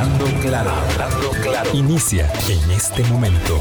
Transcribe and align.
Hablando 0.00 0.24
claro, 0.40 0.70
hablando 0.70 1.30
claro. 1.42 1.70
Inicia 1.74 2.26
en 2.48 2.70
este 2.70 3.04
momento. 3.04 3.60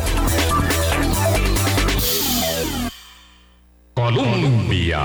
Colombia. 3.93 5.01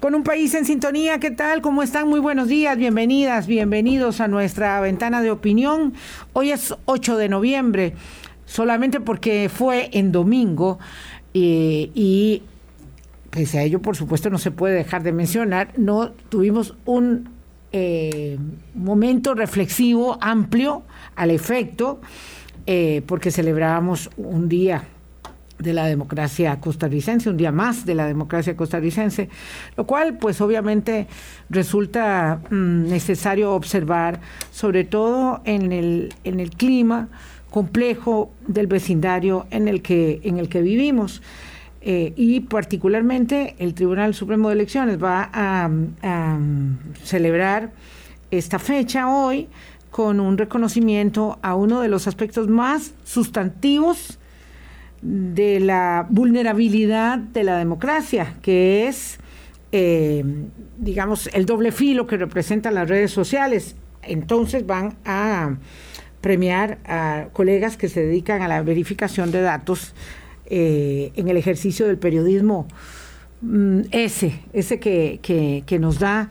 Con 0.00 0.16
un 0.16 0.24
país 0.24 0.54
en 0.54 0.64
sintonía, 0.64 1.20
¿qué 1.20 1.30
tal? 1.30 1.62
¿Cómo 1.62 1.84
están? 1.84 2.08
Muy 2.08 2.18
buenos 2.18 2.48
días, 2.48 2.76
bienvenidas, 2.76 3.46
bienvenidos 3.46 4.20
a 4.20 4.26
nuestra 4.26 4.80
ventana 4.80 5.22
de 5.22 5.30
opinión. 5.30 5.94
Hoy 6.32 6.50
es 6.50 6.74
8 6.86 7.16
de 7.16 7.28
noviembre, 7.28 7.94
solamente 8.44 8.98
porque 8.98 9.48
fue 9.48 9.88
en 9.92 10.10
domingo 10.10 10.80
eh, 11.32 11.92
y 11.94 12.42
pese 13.30 13.60
a 13.60 13.62
ello, 13.62 13.80
por 13.80 13.94
supuesto, 13.94 14.30
no 14.30 14.38
se 14.38 14.50
puede 14.50 14.74
dejar 14.74 15.04
de 15.04 15.12
mencionar, 15.12 15.72
no 15.76 16.10
tuvimos 16.28 16.74
un 16.86 17.41
eh, 17.72 18.38
momento 18.74 19.34
reflexivo 19.34 20.18
amplio 20.20 20.82
al 21.16 21.30
efecto, 21.30 22.00
eh, 22.66 23.02
porque 23.06 23.30
celebrábamos 23.30 24.10
un 24.16 24.48
día 24.48 24.84
de 25.58 25.72
la 25.72 25.86
democracia 25.86 26.60
costarricense, 26.60 27.30
un 27.30 27.36
día 27.36 27.52
más 27.52 27.86
de 27.86 27.94
la 27.94 28.06
democracia 28.06 28.56
costarricense, 28.56 29.28
lo 29.76 29.86
cual 29.86 30.18
pues 30.18 30.40
obviamente 30.40 31.06
resulta 31.48 32.40
mm, 32.50 32.88
necesario 32.88 33.52
observar, 33.52 34.20
sobre 34.50 34.84
todo 34.84 35.40
en 35.44 35.72
el, 35.72 36.14
en 36.24 36.40
el 36.40 36.50
clima 36.50 37.08
complejo 37.50 38.32
del 38.46 38.66
vecindario 38.66 39.46
en 39.50 39.68
el 39.68 39.82
que, 39.82 40.20
en 40.24 40.38
el 40.38 40.48
que 40.48 40.62
vivimos. 40.62 41.22
Eh, 41.84 42.12
y 42.14 42.40
particularmente 42.40 43.56
el 43.58 43.74
Tribunal 43.74 44.14
Supremo 44.14 44.48
de 44.48 44.54
Elecciones 44.54 45.02
va 45.02 45.28
a, 45.32 45.68
celebrar 47.02 47.72
esta 48.30 48.60
fecha 48.60 49.08
hoy 49.08 49.48
con 49.90 50.20
un 50.20 50.38
reconocimiento 50.38 51.40
a 51.42 51.56
uno 51.56 51.80
de 51.80 51.88
los 51.88 52.06
aspectos 52.06 52.46
más 52.48 52.94
sustantivos 53.04 54.20
de 55.02 55.58
la 55.58 56.06
vulnerabilidad 56.08 57.18
de 57.18 57.42
la 57.42 57.58
democracia, 57.58 58.34
que 58.42 58.86
es, 58.86 59.18
eh, 59.72 60.24
digamos, 60.78 61.28
el 61.34 61.46
doble 61.46 61.72
filo 61.72 62.06
que 62.06 62.16
representan 62.16 62.74
las 62.74 62.88
redes 62.88 63.10
sociales. 63.10 63.74
Entonces 64.02 64.64
van 64.64 64.94
a 65.04 65.56
premiar 66.20 66.78
a 66.86 67.26
colegas 67.32 67.76
que 67.76 67.88
se 67.88 68.04
dedican 68.04 68.40
a 68.40 68.48
la 68.48 68.62
verificación 68.62 69.32
de 69.32 69.42
datos 69.42 69.94
eh, 70.54 71.12
en 71.16 71.28
el 71.28 71.38
ejercicio 71.38 71.86
del 71.86 71.96
periodismo 71.96 72.68
mm, 73.40 73.80
ese, 73.90 74.40
ese 74.52 74.78
que, 74.78 75.18
que, 75.22 75.64
que, 75.64 75.78
nos 75.78 75.98
da, 75.98 76.28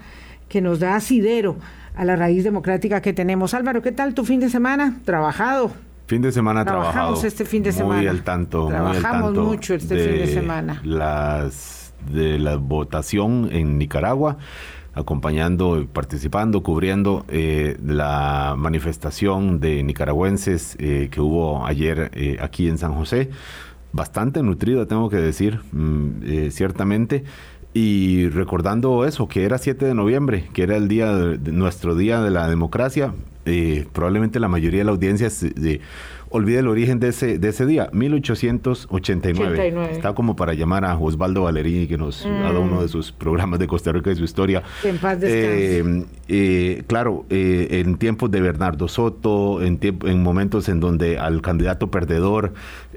que 0.48 0.62
nos 0.62 0.80
da 0.80 0.96
asidero 0.96 1.58
a 1.96 2.06
la 2.06 2.16
raíz 2.16 2.44
democrática 2.44 3.02
que 3.02 3.14
tenemos. 3.14 3.56
Álvaro, 3.56 3.82
¿qué 3.82 3.92
tal 3.92 4.14
tu 4.14 4.24
fin 4.24 4.40
de 4.40 4.52
semana? 4.52 5.00
Trabajado. 5.06 5.72
Fin 6.06 6.22
de 6.22 6.32
semana 6.32 6.64
Trabajamos 6.64 6.94
trabajado. 6.94 7.28
este 7.28 7.46
fin 7.46 7.64
de 7.64 7.72
semana. 7.72 7.96
Muy 7.96 8.08
al 8.08 8.24
tanto. 8.24 8.68
Trabajamos 8.68 9.02
muy 9.02 9.06
al 9.06 9.24
tanto 9.24 9.44
mucho 9.44 9.74
este 9.74 9.98
fin 9.98 10.18
de 10.20 10.28
semana. 10.28 10.82
Las, 10.84 11.94
de 12.14 12.38
la 12.38 12.58
votación 12.58 13.50
en 13.52 13.80
Nicaragua, 13.80 14.38
acompañando, 14.94 15.88
participando, 15.92 16.62
cubriendo 16.62 17.26
eh, 17.28 17.76
la 17.84 18.54
manifestación 18.56 19.60
de 19.60 19.82
nicaragüenses 19.82 20.76
eh, 20.78 21.10
que 21.10 21.22
hubo 21.22 21.66
ayer 21.66 22.12
eh, 22.14 22.38
aquí 22.40 22.68
en 22.68 22.78
San 22.78 22.94
José. 22.94 23.32
Bastante 23.94 24.42
nutrida, 24.44 24.86
tengo 24.86 25.10
que 25.10 25.18
decir, 25.18 25.60
mm, 25.72 26.08
eh, 26.24 26.50
ciertamente. 26.52 27.24
Y 27.74 28.28
recordando 28.30 29.06
eso, 29.06 29.28
que 29.30 29.44
era 29.46 29.58
7 29.58 29.86
de 29.86 29.94
noviembre, 29.94 30.50
que 30.54 30.64
era 30.64 30.76
el 30.76 30.88
día 30.90 31.16
de, 31.16 31.38
de 31.38 31.52
nuestro 31.54 31.96
día 31.96 32.22
de 32.22 32.30
la 32.30 32.50
democracia, 32.50 33.14
eh, 33.46 33.88
probablemente 33.94 34.40
la 34.40 34.48
mayoría 34.50 34.80
de 34.80 34.84
la 34.86 34.92
audiencia 34.92 35.30
se, 35.30 35.50
de, 35.52 35.80
olvide 36.30 36.60
el 36.60 36.68
origen 36.68 37.00
de 37.00 37.08
ese, 37.10 37.40
de 37.40 37.50
ese 37.50 37.66
día, 37.66 37.90
1889. 37.92 39.52
89. 39.54 39.92
Está 39.94 40.14
como 40.14 40.36
para 40.36 40.54
llamar 40.54 40.86
a 40.86 40.98
Osvaldo 40.98 41.44
Valerini, 41.44 41.88
que 41.88 41.98
nos 41.98 42.26
Mm. 42.26 42.30
ha 42.30 42.42
dado 42.44 42.62
uno 42.62 42.82
de 42.82 42.88
sus 42.88 43.12
programas 43.12 43.60
de 43.60 43.68
Costa 43.68 43.92
Rica 43.92 44.12
y 44.12 44.16
su 44.16 44.24
historia. 44.24 44.64
En 44.84 44.98
paz. 44.98 45.18
Eh, 45.22 46.04
eh, 46.28 46.84
claro, 46.88 47.26
en 47.30 47.98
tiempos 47.98 48.30
de 48.32 48.42
Bernardo 48.42 48.88
Soto, 48.88 49.62
en, 49.62 49.80
en 49.82 50.24
momentos 50.24 50.70
en 50.70 50.80
donde 50.80 51.18
al 51.18 51.42
candidato 51.42 51.90
perdedor 51.90 52.54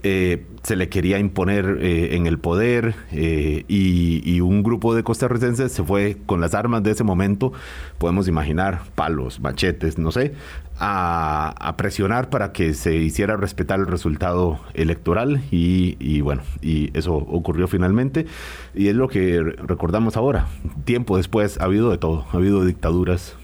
eh, 0.06 0.44
se 0.62 0.76
le 0.76 0.90
quería 0.90 1.18
imponer 1.18 1.78
eh, 1.80 2.14
en 2.14 2.26
el 2.26 2.38
poder 2.38 2.94
eh, 3.10 3.64
y, 3.68 4.40
un 4.42 4.62
grupo 4.62 4.94
de 4.94 5.02
costarricenses 5.02 5.72
se 5.72 5.82
fue 5.82 6.18
con 6.26 6.42
las 6.42 6.54
armas 6.54 6.82
de 6.82 6.90
ese 6.90 7.04
momento, 7.04 7.54
podemos 7.96 8.28
imaginar, 8.28 8.82
palos, 8.94 9.40
machetes, 9.40 9.96
no 9.96 10.12
sé, 10.12 10.34
a, 10.78 11.74
presionar 11.78 12.28
para 12.28 12.52
que 12.52 12.74
se 12.74 12.94
hiciera 12.96 13.38
respetar 13.38 13.80
el 13.80 13.86
resultado 13.86 14.60
electoral 14.74 15.40
y, 15.50 15.96
y 15.98 16.20
bueno, 16.20 16.42
y 16.60 16.90
eso 16.96 17.14
ocurrió 17.14 17.66
finalmente 17.66 18.26
y 18.74 18.88
es 18.88 18.94
lo 18.94 19.08
que 19.08 19.42
re- 19.42 19.56
recordamos 19.66 20.18
ahora. 20.18 20.46
Tiempo 20.84 21.16
después 21.16 21.58
ha 21.58 21.64
habido 21.64 21.90
de 21.90 21.96
todo, 21.96 22.26
ha 22.30 22.36
habido 22.36 22.62
dictaduras 22.66 23.36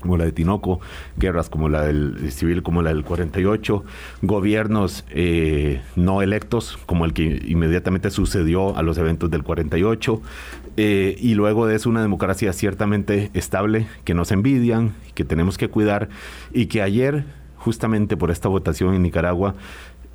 como 0.00 0.16
la 0.16 0.24
de 0.24 0.32
Tinoco, 0.32 0.80
guerras 1.16 1.48
como 1.50 1.68
la 1.68 1.82
del 1.82 2.32
civil, 2.32 2.62
como 2.62 2.82
la 2.82 2.90
del 2.90 3.04
48, 3.04 3.84
gobiernos 4.22 5.04
eh, 5.10 5.82
no 5.96 6.22
electos, 6.22 6.78
como 6.86 7.04
el 7.04 7.12
que 7.12 7.42
inmediatamente 7.46 8.10
sucedió 8.10 8.76
a 8.76 8.82
los 8.82 8.98
eventos 8.98 9.30
del 9.30 9.42
48, 9.42 10.22
eh, 10.76 11.16
y 11.18 11.34
luego 11.34 11.66
de 11.66 11.76
eso 11.76 11.90
una 11.90 12.02
democracia 12.02 12.52
ciertamente 12.52 13.30
estable, 13.34 13.86
que 14.04 14.14
nos 14.14 14.32
envidian, 14.32 14.94
que 15.14 15.24
tenemos 15.24 15.58
que 15.58 15.68
cuidar, 15.68 16.08
y 16.52 16.66
que 16.66 16.82
ayer, 16.82 17.24
justamente 17.56 18.16
por 18.16 18.30
esta 18.30 18.48
votación 18.48 18.94
en 18.94 19.02
Nicaragua, 19.02 19.54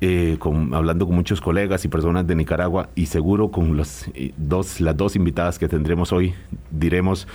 eh, 0.00 0.38
hablando 0.72 1.06
con 1.06 1.14
muchos 1.14 1.40
colegas 1.40 1.84
y 1.84 1.88
personas 1.88 2.26
de 2.26 2.34
Nicaragua, 2.34 2.90
y 2.94 3.06
seguro 3.06 3.50
con 3.50 3.76
los, 3.76 4.08
eh, 4.14 4.32
dos, 4.36 4.80
las 4.80 4.96
dos 4.96 5.16
invitadas 5.16 5.58
que 5.58 5.68
tendremos 5.68 6.12
hoy, 6.12 6.34
diremos 6.70 7.26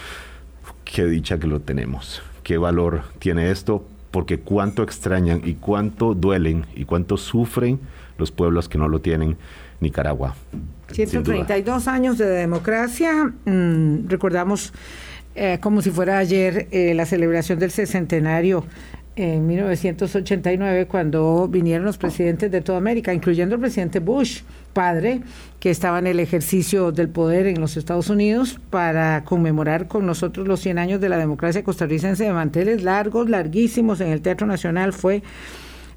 qué 0.84 1.06
dicha 1.06 1.40
que 1.40 1.48
lo 1.48 1.60
tenemos, 1.62 2.22
qué 2.44 2.58
valor 2.58 3.04
tiene 3.20 3.52
esto, 3.52 3.86
porque 4.12 4.40
cuánto 4.40 4.84
extrañan 4.84 5.42
y 5.46 5.56
cuánto 5.56 6.14
duelen 6.14 6.66
y 6.76 6.86
cuánto 6.86 7.18
sufren 7.18 7.80
los 8.18 8.32
pueblos 8.32 8.70
que 8.70 8.78
no 8.78 8.88
lo 8.88 9.00
tienen 9.00 9.38
Nicaragua. 9.80 10.36
sin 10.92 11.06
duda. 11.06 11.24
132 11.24 11.88
años 11.88 12.18
de 12.18 12.28
democracia. 12.28 13.34
mm, 13.46 14.08
recordamos 14.08 14.74
eh, 15.34 15.60
como 15.62 15.82
si 15.82 15.92
fuera 15.92 16.18
ayer 16.18 16.68
eh, 16.72 16.94
la 16.94 17.06
celebración 17.06 17.58
del 17.58 17.72
sescentenario 17.72 18.66
en 19.16 19.46
1989 19.46 20.88
cuando 20.88 21.48
vinieron 21.48 21.86
los 21.86 21.98
presidentes 21.98 22.50
de 22.50 22.62
toda 22.62 22.78
América, 22.78 23.14
incluyendo 23.14 23.56
el 23.56 23.62
presidente 23.62 24.00
Bush, 24.00 24.42
padre, 24.74 25.22
que 25.60 25.70
estaba 25.70 26.00
en 26.00 26.08
el 26.08 26.20
ejercicio 26.20 26.92
del 26.92 27.10
poder 27.10 27.48
en 27.48 27.60
los 27.60 27.76
Estados 27.76 28.10
Unidos 28.10 28.60
para 28.70 29.24
conmemorar 29.26 29.88
con 29.88 30.06
nosotros 30.06 30.48
los 30.48 30.62
100 30.62 30.80
años 30.80 31.02
de 31.02 31.10
la 31.10 31.18
democracia 31.18 31.64
costarricense 31.64 32.24
de 32.24 32.32
manteles 32.32 32.84
largos, 32.84 33.30
larguísimos 33.30 34.00
en 34.00 34.10
el 34.10 34.22
Teatro 34.22 34.48
Nacional. 34.48 34.94
Fue 34.94 35.24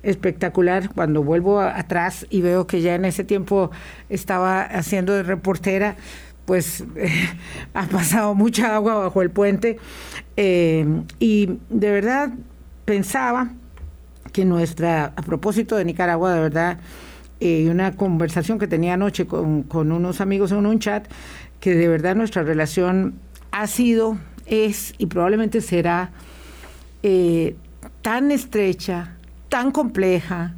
espectacular 0.02 0.90
cuando 0.92 1.22
vuelvo 1.22 1.60
atrás 1.60 2.26
y 2.30 2.42
veo 2.42 2.66
que 2.66 2.82
ya 2.82 2.94
en 2.94 3.04
ese 3.04 3.24
tiempo 3.24 3.70
estaba 4.08 4.62
haciendo 4.62 5.14
de 5.14 5.22
reportera 5.22 5.96
pues 6.44 6.84
ha 7.74 7.86
pasado 7.86 8.34
mucha 8.34 8.74
agua 8.74 8.96
bajo 8.96 9.22
el 9.22 9.30
puente 9.30 9.78
eh, 10.36 10.84
y 11.18 11.58
de 11.70 11.90
verdad 11.90 12.34
pensaba 12.84 13.50
que 14.32 14.44
nuestra, 14.44 15.12
a 15.16 15.22
propósito 15.22 15.76
de 15.76 15.84
Nicaragua, 15.84 16.34
de 16.34 16.40
verdad, 16.40 16.78
eh, 17.40 17.68
una 17.70 17.92
conversación 17.92 18.58
que 18.58 18.66
tenía 18.66 18.94
anoche 18.94 19.26
con, 19.26 19.66
unos 19.70 20.20
amigos 20.20 20.52
en 20.52 20.66
un 20.66 20.78
chat, 20.78 21.06
que 21.60 21.74
de 21.74 21.88
verdad 21.88 22.14
nuestra 22.16 22.42
relación 22.42 23.14
ha 23.50 23.66
sido, 23.66 24.18
es 24.46 24.94
y 24.98 25.06
probablemente 25.06 25.60
será 25.60 26.10
eh, 27.02 27.56
tan 28.02 28.30
estrecha, 28.30 29.16
tan 29.48 29.70
compleja, 29.70 30.54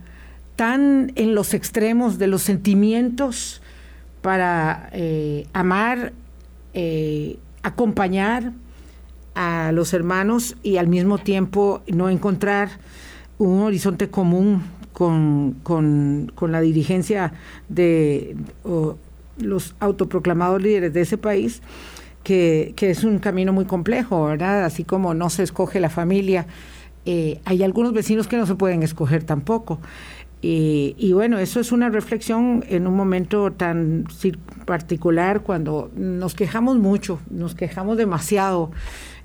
tan 0.56 1.12
en 1.14 1.34
los 1.34 1.54
extremos 1.54 2.18
de 2.18 2.26
los 2.26 2.42
sentimientos 2.42 3.60
para 4.22 4.88
eh, 4.92 5.46
amar, 5.52 6.12
eh, 6.74 7.38
acompañar 7.62 8.52
a 9.36 9.70
los 9.70 9.92
hermanos 9.92 10.56
y 10.62 10.78
al 10.78 10.88
mismo 10.88 11.18
tiempo 11.18 11.82
no 11.86 12.08
encontrar 12.08 12.70
un 13.38 13.60
horizonte 13.60 14.08
común 14.08 14.64
con, 14.92 15.56
con, 15.62 16.32
con 16.34 16.50
la 16.50 16.60
dirigencia 16.62 17.34
de 17.68 18.34
los 19.38 19.76
autoproclamados 19.78 20.62
líderes 20.62 20.94
de 20.94 21.02
ese 21.02 21.18
país, 21.18 21.60
que, 22.24 22.72
que, 22.76 22.90
es 22.90 23.04
un 23.04 23.18
camino 23.18 23.52
muy 23.52 23.66
complejo, 23.66 24.24
¿verdad? 24.24 24.64
Así 24.64 24.82
como 24.82 25.12
no 25.12 25.28
se 25.28 25.42
escoge 25.42 25.80
la 25.80 25.90
familia, 25.90 26.46
eh, 27.04 27.40
hay 27.44 27.62
algunos 27.62 27.92
vecinos 27.92 28.26
que 28.26 28.38
no 28.38 28.46
se 28.46 28.54
pueden 28.54 28.82
escoger 28.82 29.22
tampoco. 29.22 29.78
Y, 30.48 31.12
bueno, 31.12 31.40
eso 31.40 31.58
es 31.58 31.72
una 31.72 31.88
reflexión 31.88 32.64
en 32.68 32.86
un 32.86 32.94
momento 32.94 33.50
tan 33.50 34.04
particular 34.64 35.40
cuando 35.40 35.90
nos 35.96 36.34
quejamos 36.34 36.78
mucho, 36.78 37.18
nos 37.30 37.56
quejamos 37.56 37.96
demasiado 37.96 38.70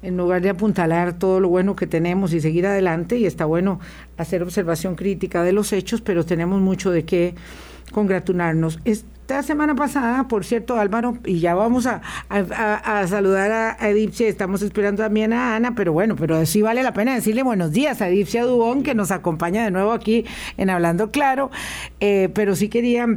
en 0.02 0.18
lugar 0.18 0.42
de 0.42 0.50
apuntalar 0.50 1.14
todo 1.14 1.40
lo 1.40 1.50
bueno 1.50 1.76
que 1.76 1.88
tenemos 1.88 2.34
y 2.34 2.42
seguir 2.42 2.66
adelante, 2.68 3.18
y 3.18 3.26
está 3.26 3.46
bueno 3.46 3.80
hacer 4.18 4.44
observación 4.44 4.96
crítica 4.96 5.44
de 5.44 5.54
los 5.54 5.74
hechos, 5.74 6.02
pero 6.02 6.26
tenemos 6.26 6.60
mucho 6.62 6.92
de 6.92 7.06
qué 7.06 7.36
congratularnos. 7.92 8.80
Esta 8.86 9.44
semana 9.44 9.76
pasada, 9.76 10.28
por 10.28 10.44
cierto, 10.44 10.78
Álvaro, 10.78 11.18
y 11.26 11.40
ya 11.40 11.56
vamos 11.56 11.86
a, 11.86 12.02
saludar 13.08 13.52
a, 13.52 13.72
a 13.80 13.90
estamos 13.90 14.62
esperando 14.62 15.04
también 15.04 15.34
a 15.34 15.56
Ana, 15.56 15.76
pero 15.76 15.94
bueno, 15.94 16.16
pero 16.16 16.46
sí 16.46 16.62
vale 16.62 16.84
la 16.84 16.94
pena 16.94 17.14
decirle 17.14 17.44
buenos 17.44 17.72
días 17.72 18.02
a 18.02 18.10
Edipcia 18.10 18.44
Dubón, 18.44 18.84
que 18.84 18.96
nos 18.96 19.12
acompaña 19.12 19.64
de 19.64 19.72
nuevo 19.72 19.92
aquí 19.92 20.26
en 20.58 20.70
Hablando 20.70 21.12
Claro, 21.12 21.52
eh, 22.00 22.30
pero 22.34 22.56
sí 22.56 22.70
quería 22.70 23.08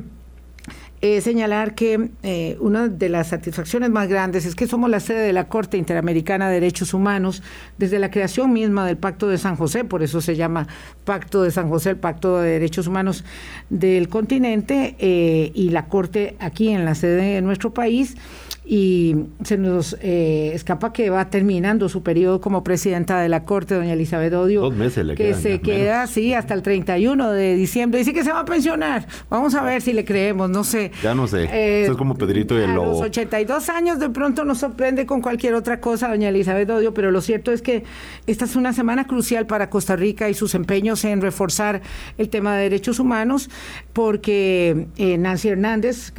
eh, 1.05 1.21
señalar 1.21 1.75
que 1.75 2.09
eh, 2.23 2.56
una 2.61 2.89
de 2.89 3.11
las 3.11 3.27
satisfacciones 3.27 3.91
más 3.91 4.09
grandes 4.09 4.47
es 4.47 4.55
que 4.55 4.67
somos 4.67 4.89
la 4.89 5.01
sede 5.01 5.21
de 5.21 5.35
la 5.35 5.49
Corte 5.49 5.77
Interamericana 5.77 6.49
de 6.49 6.55
Derechos 6.55 6.95
Humanos 6.95 7.43
desde 7.77 7.99
la 7.99 8.11
creación 8.11 8.55
misma 8.55 8.87
del 8.87 8.97
Pacto 8.97 9.29
de 9.29 9.37
San 9.37 9.56
José, 9.56 9.85
por 9.85 10.03
eso 10.03 10.23
se 10.23 10.35
llama 10.35 10.67
Pacto 11.05 11.43
de 11.43 11.51
San 11.51 11.69
José, 11.69 11.91
el 11.91 11.97
Pacto 11.99 12.41
de 12.41 12.53
Derechos 12.53 12.87
Humanos 12.87 13.23
del 13.69 14.09
continente, 14.09 14.97
eh, 14.99 15.53
y 15.55 15.69
la 15.69 15.89
Corte 15.89 16.37
aquí 16.39 16.71
en 16.71 16.87
la 16.87 16.95
sede 16.95 17.35
de 17.35 17.43
nuestro 17.43 17.75
país 17.75 18.17
y 18.66 19.14
se 19.44 19.58
nos 19.58 19.94
eh, 20.00 20.52
escapa 20.55 20.93
que 20.93 21.11
va 21.11 21.28
terminando 21.28 21.90
su 21.90 22.02
periodo 22.02 22.40
como 22.40 22.64
presidenta 22.64 23.20
de 23.20 23.28
la 23.28 23.44
Corte, 23.44 23.75
doña 23.75 23.93
Elizabeth 23.93 24.32
Odio. 24.32 24.62
Dos 24.62 24.75
meses 24.75 25.05
le 25.05 25.14
Que 25.16 25.34
se 25.34 25.61
queda 25.61 26.02
así 26.02 26.32
hasta 26.32 26.55
el 26.55 26.62
31 26.62 27.31
de 27.32 27.56
diciembre. 27.56 27.99
Dice 27.99 28.14
que 28.14 28.25
se 28.25 28.32
va 28.32 28.40
a 28.40 28.44
pensionar. 28.46 29.06
Vamos 29.28 29.55
a 29.55 29.62
ver 29.62 29.82
si 29.82 29.93
le 29.93 30.06
creemos, 30.06 30.49
no 30.49 30.64
sé. 30.64 30.93
Ya 31.02 31.14
no 31.14 31.26
sé. 31.26 31.44
Eh, 31.52 31.82
Eso 31.82 31.93
es 31.93 31.99
como 31.99 32.14
Pedrito 32.14 32.58
y 32.58 32.62
el 32.62 32.75
Lobo. 32.75 32.87
A 32.87 32.93
los 32.93 33.00
82 33.02 33.69
años 33.69 33.99
de 33.99 34.08
pronto 34.08 34.44
nos 34.44 34.58
sorprende 34.58 35.05
con 35.05 35.20
cualquier 35.20 35.55
otra 35.55 35.81
cosa, 35.81 36.08
doña 36.08 36.31
Elizabeth 36.31 36.70
Odio, 36.70 36.94
pero 36.94 37.11
lo 37.11 37.20
cierto 37.20 37.52
es 37.52 37.61
que 37.61 37.84
esta 38.26 38.46
es 38.46 38.56
una 38.56 38.72
semana 38.72 39.06
crucial 39.06 39.46
para 39.46 39.69
Costa 39.69 39.94
Rica 39.94 40.31
y 40.31 40.34
sus 40.34 40.55
empeños 40.55 41.05
en 41.05 41.20
reforzar 41.20 41.82
el 42.16 42.31
tema 42.31 42.56
de 42.56 42.62
derechos 42.62 42.99
humanos, 42.99 43.50
porque 43.93 44.87
eh, 44.96 45.19
Nancy 45.19 45.49
Hernández, 45.49 46.14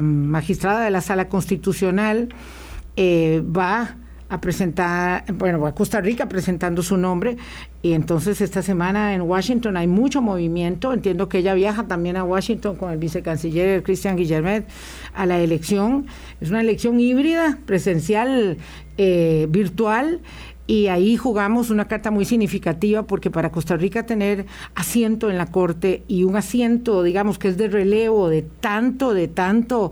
magistrada 0.00 0.84
de 0.84 0.90
la 0.90 1.00
Sala 1.00 1.28
Constitucional 1.32 2.28
eh, 2.94 3.42
va 3.44 3.96
a 4.28 4.38
presentar, 4.38 5.24
bueno, 5.32 5.60
va 5.60 5.70
a 5.70 5.74
Costa 5.74 5.98
Rica 6.02 6.28
presentando 6.28 6.82
su 6.82 6.98
nombre 6.98 7.38
y 7.80 7.94
entonces 7.94 8.42
esta 8.42 8.60
semana 8.60 9.14
en 9.14 9.22
Washington 9.22 9.78
hay 9.78 9.86
mucho 9.86 10.20
movimiento, 10.20 10.92
entiendo 10.92 11.30
que 11.30 11.38
ella 11.38 11.54
viaja 11.54 11.86
también 11.86 12.18
a 12.18 12.24
Washington 12.24 12.76
con 12.76 12.92
el 12.92 12.98
vicecanciller 12.98 13.82
Cristian 13.82 14.16
Guillermet 14.16 14.66
a 15.14 15.24
la 15.24 15.40
elección, 15.40 16.06
es 16.42 16.50
una 16.50 16.60
elección 16.60 17.00
híbrida, 17.00 17.58
presencial, 17.64 18.58
eh, 18.98 19.46
virtual 19.48 20.20
y 20.66 20.86
ahí 20.86 21.16
jugamos 21.16 21.70
una 21.70 21.88
carta 21.88 22.10
muy 22.10 22.24
significativa 22.24 23.02
porque 23.02 23.30
para 23.30 23.50
Costa 23.50 23.76
Rica 23.76 24.06
tener 24.06 24.46
asiento 24.74 25.28
en 25.28 25.36
la 25.36 25.46
Corte 25.46 26.04
y 26.06 26.24
un 26.24 26.36
asiento, 26.36 27.02
digamos, 27.02 27.38
que 27.38 27.48
es 27.48 27.56
de 27.56 27.68
relevo 27.68 28.28
de 28.28 28.42
tanto, 28.42 29.12
de 29.12 29.28
tanto 29.28 29.90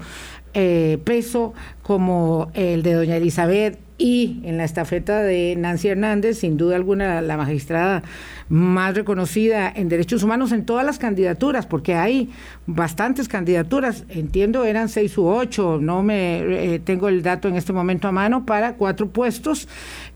eh, 0.54 0.98
peso 1.04 1.54
como 1.82 2.50
el 2.54 2.82
de 2.82 2.94
doña 2.94 3.16
Elizabeth 3.16 3.78
y 4.00 4.40
en 4.44 4.56
la 4.56 4.64
estafeta 4.64 5.22
de 5.22 5.54
Nancy 5.58 5.88
Hernández, 5.88 6.38
sin 6.38 6.56
duda 6.56 6.76
alguna 6.76 7.20
la 7.20 7.36
magistrada 7.36 8.02
más 8.48 8.94
reconocida 8.94 9.70
en 9.70 9.90
derechos 9.90 10.22
humanos 10.22 10.52
en 10.52 10.64
todas 10.64 10.86
las 10.86 10.98
candidaturas, 10.98 11.66
porque 11.66 11.94
hay 11.94 12.30
bastantes 12.66 13.28
candidaturas, 13.28 14.06
entiendo 14.08 14.64
eran 14.64 14.88
seis 14.88 15.18
u 15.18 15.26
ocho, 15.26 15.78
no 15.82 16.02
me 16.02 16.38
eh, 16.74 16.78
tengo 16.78 17.08
el 17.08 17.22
dato 17.22 17.46
en 17.46 17.56
este 17.56 17.74
momento 17.74 18.08
a 18.08 18.12
mano 18.12 18.46
para 18.46 18.74
cuatro 18.76 19.10
puestos 19.10 19.68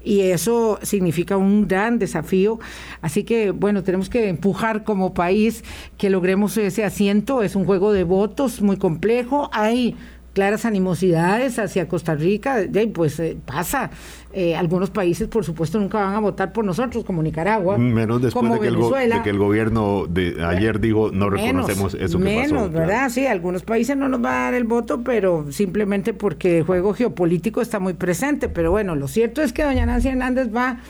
y 0.02 0.22
eso 0.22 0.78
significa 0.82 1.36
un 1.36 1.69
gran 1.69 1.98
desafío, 1.98 2.58
así 3.02 3.22
que 3.22 3.50
bueno, 3.50 3.82
tenemos 3.82 4.08
que 4.08 4.31
empujar 4.31 4.82
como 4.84 5.12
país 5.12 5.62
que 5.98 6.08
logremos 6.08 6.56
ese 6.56 6.84
asiento, 6.84 7.42
es 7.42 7.54
un 7.54 7.66
juego 7.66 7.92
de 7.92 8.04
votos 8.04 8.62
muy 8.62 8.78
complejo, 8.78 9.50
hay 9.52 9.94
claras 10.34 10.66
animosidades 10.66 11.58
hacia 11.58 11.88
Costa 11.88 12.14
Rica, 12.14 12.58
pues 12.92 13.19
eh, 13.20 13.36
pasa. 13.44 13.90
Eh, 14.32 14.56
algunos 14.56 14.90
países, 14.90 15.28
por 15.28 15.44
supuesto, 15.44 15.78
nunca 15.78 16.00
van 16.00 16.14
a 16.14 16.19
votar 16.19 16.52
por 16.52 16.64
nosotros, 16.64 17.04
como 17.04 17.22
Nicaragua. 17.22 17.78
Menos 17.78 18.20
después 18.20 18.50
de, 18.52 18.60
que 19.22 19.31
el 19.31 19.38
gobierno 19.38 20.06
de 20.08 20.44
ayer 20.44 20.81
dijo 20.81 21.10
no 21.12 21.31
reconocemos 21.31 21.94
eso 21.94 22.19
que 22.19 22.25
menos, 22.25 22.72
¿verdad? 22.72 23.08
Sí, 23.10 23.26
algunos 23.26 23.62
países 23.62 23.96
no 23.96 24.08
nos 24.08 24.20
van 24.20 24.34
a 24.34 24.40
dar 24.40 24.54
el 24.54 24.64
voto, 24.64 25.02
pero 25.04 25.50
simplemente 25.52 26.12
porque 26.12 26.58
el 26.58 26.64
juego 26.64 26.92
geopolítico 26.94 27.60
está 27.60 27.78
muy 27.78 27.94
presente. 27.94 28.48
Pero 28.48 28.72
bueno, 28.72 28.96
lo 28.96 29.06
cierto 29.06 29.40
es 29.40 29.52
que 29.52 29.62
doña 29.62 29.86
Nancy 29.86 30.08
Hernández 30.08 30.48
va 30.54 30.81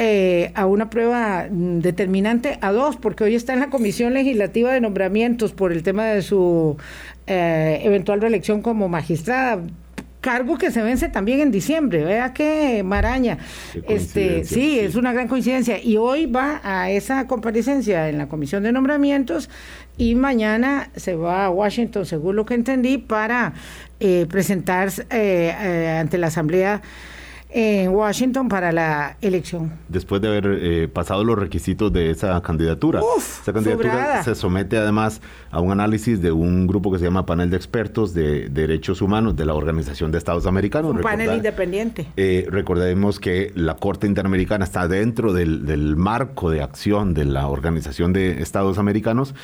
eh, 0.00 0.52
a 0.54 0.64
una 0.66 0.90
prueba 0.90 1.48
determinante 1.50 2.56
a 2.60 2.70
dos, 2.70 2.96
porque 2.96 3.24
hoy 3.24 3.34
está 3.34 3.54
en 3.54 3.58
la 3.58 3.68
Comisión 3.68 4.14
Legislativa 4.14 4.72
de 4.72 4.80
Nombramientos 4.80 5.52
por 5.52 5.72
el 5.72 5.82
tema 5.82 6.04
de 6.04 6.22
su 6.22 6.76
eh, 7.28 7.80
eventual 7.84 8.20
reelección 8.20 8.62
como 8.62 8.88
magistrada 8.88 9.60
cargo 10.20 10.58
que 10.58 10.72
se 10.72 10.82
vence 10.82 11.08
también 11.08 11.40
en 11.40 11.52
diciembre, 11.52 12.04
vea 12.04 12.32
qué 12.32 12.82
maraña. 12.82 13.38
este, 13.86 14.44
sí, 14.44 14.78
es 14.78 14.96
una 14.96 15.12
gran 15.12 15.28
coincidencia. 15.28 15.80
Y 15.80 15.96
hoy 15.96 16.26
va 16.26 16.60
a 16.64 16.90
esa 16.90 17.26
comparecencia 17.28 18.08
en 18.08 18.18
la 18.18 18.28
Comisión 18.28 18.64
de 18.64 18.72
Nombramientos 18.72 19.48
y 19.96 20.16
mañana 20.16 20.90
se 20.96 21.14
va 21.14 21.44
a 21.44 21.50
Washington, 21.50 22.04
según 22.04 22.34
lo 22.34 22.44
que 22.46 22.54
entendí, 22.54 22.98
para 22.98 23.52
eh, 24.00 24.26
presentarse 24.28 25.02
ante 26.00 26.18
la 26.18 26.26
Asamblea 26.26 26.82
en 27.50 27.90
Washington 27.90 28.48
para 28.48 28.72
la 28.72 29.16
elección. 29.20 29.72
Después 29.88 30.20
de 30.20 30.28
haber 30.28 30.58
eh, 30.60 30.88
pasado 30.88 31.24
los 31.24 31.38
requisitos 31.38 31.92
de 31.92 32.10
esa 32.10 32.40
candidatura. 32.42 33.00
esa 33.42 33.52
candidatura 33.52 34.22
se 34.22 34.34
somete 34.34 34.76
además 34.76 35.20
a 35.50 35.60
un 35.60 35.72
análisis 35.72 36.20
de 36.20 36.30
un 36.30 36.66
grupo 36.66 36.92
que 36.92 36.98
se 36.98 37.04
llama 37.04 37.24
Panel 37.24 37.50
de 37.50 37.56
Expertos 37.56 38.12
de 38.12 38.48
Derechos 38.48 39.00
Humanos 39.00 39.36
de 39.36 39.46
la 39.46 39.54
Organización 39.54 40.12
de 40.12 40.18
Estados 40.18 40.46
Americanos. 40.46 40.92
Un 40.92 41.00
panel 41.00 41.36
independiente. 41.36 42.06
Eh, 42.16 42.46
recordemos 42.50 43.18
que 43.18 43.52
la 43.54 43.76
Corte 43.76 44.06
Interamericana 44.06 44.64
está 44.64 44.88
dentro 44.88 45.32
del, 45.32 45.64
del 45.64 45.96
marco 45.96 46.50
de 46.50 46.62
acción 46.62 47.14
de 47.14 47.24
la 47.24 47.48
Organización 47.48 48.12
de 48.12 48.42
Estados 48.42 48.78
Americanos 48.78 49.34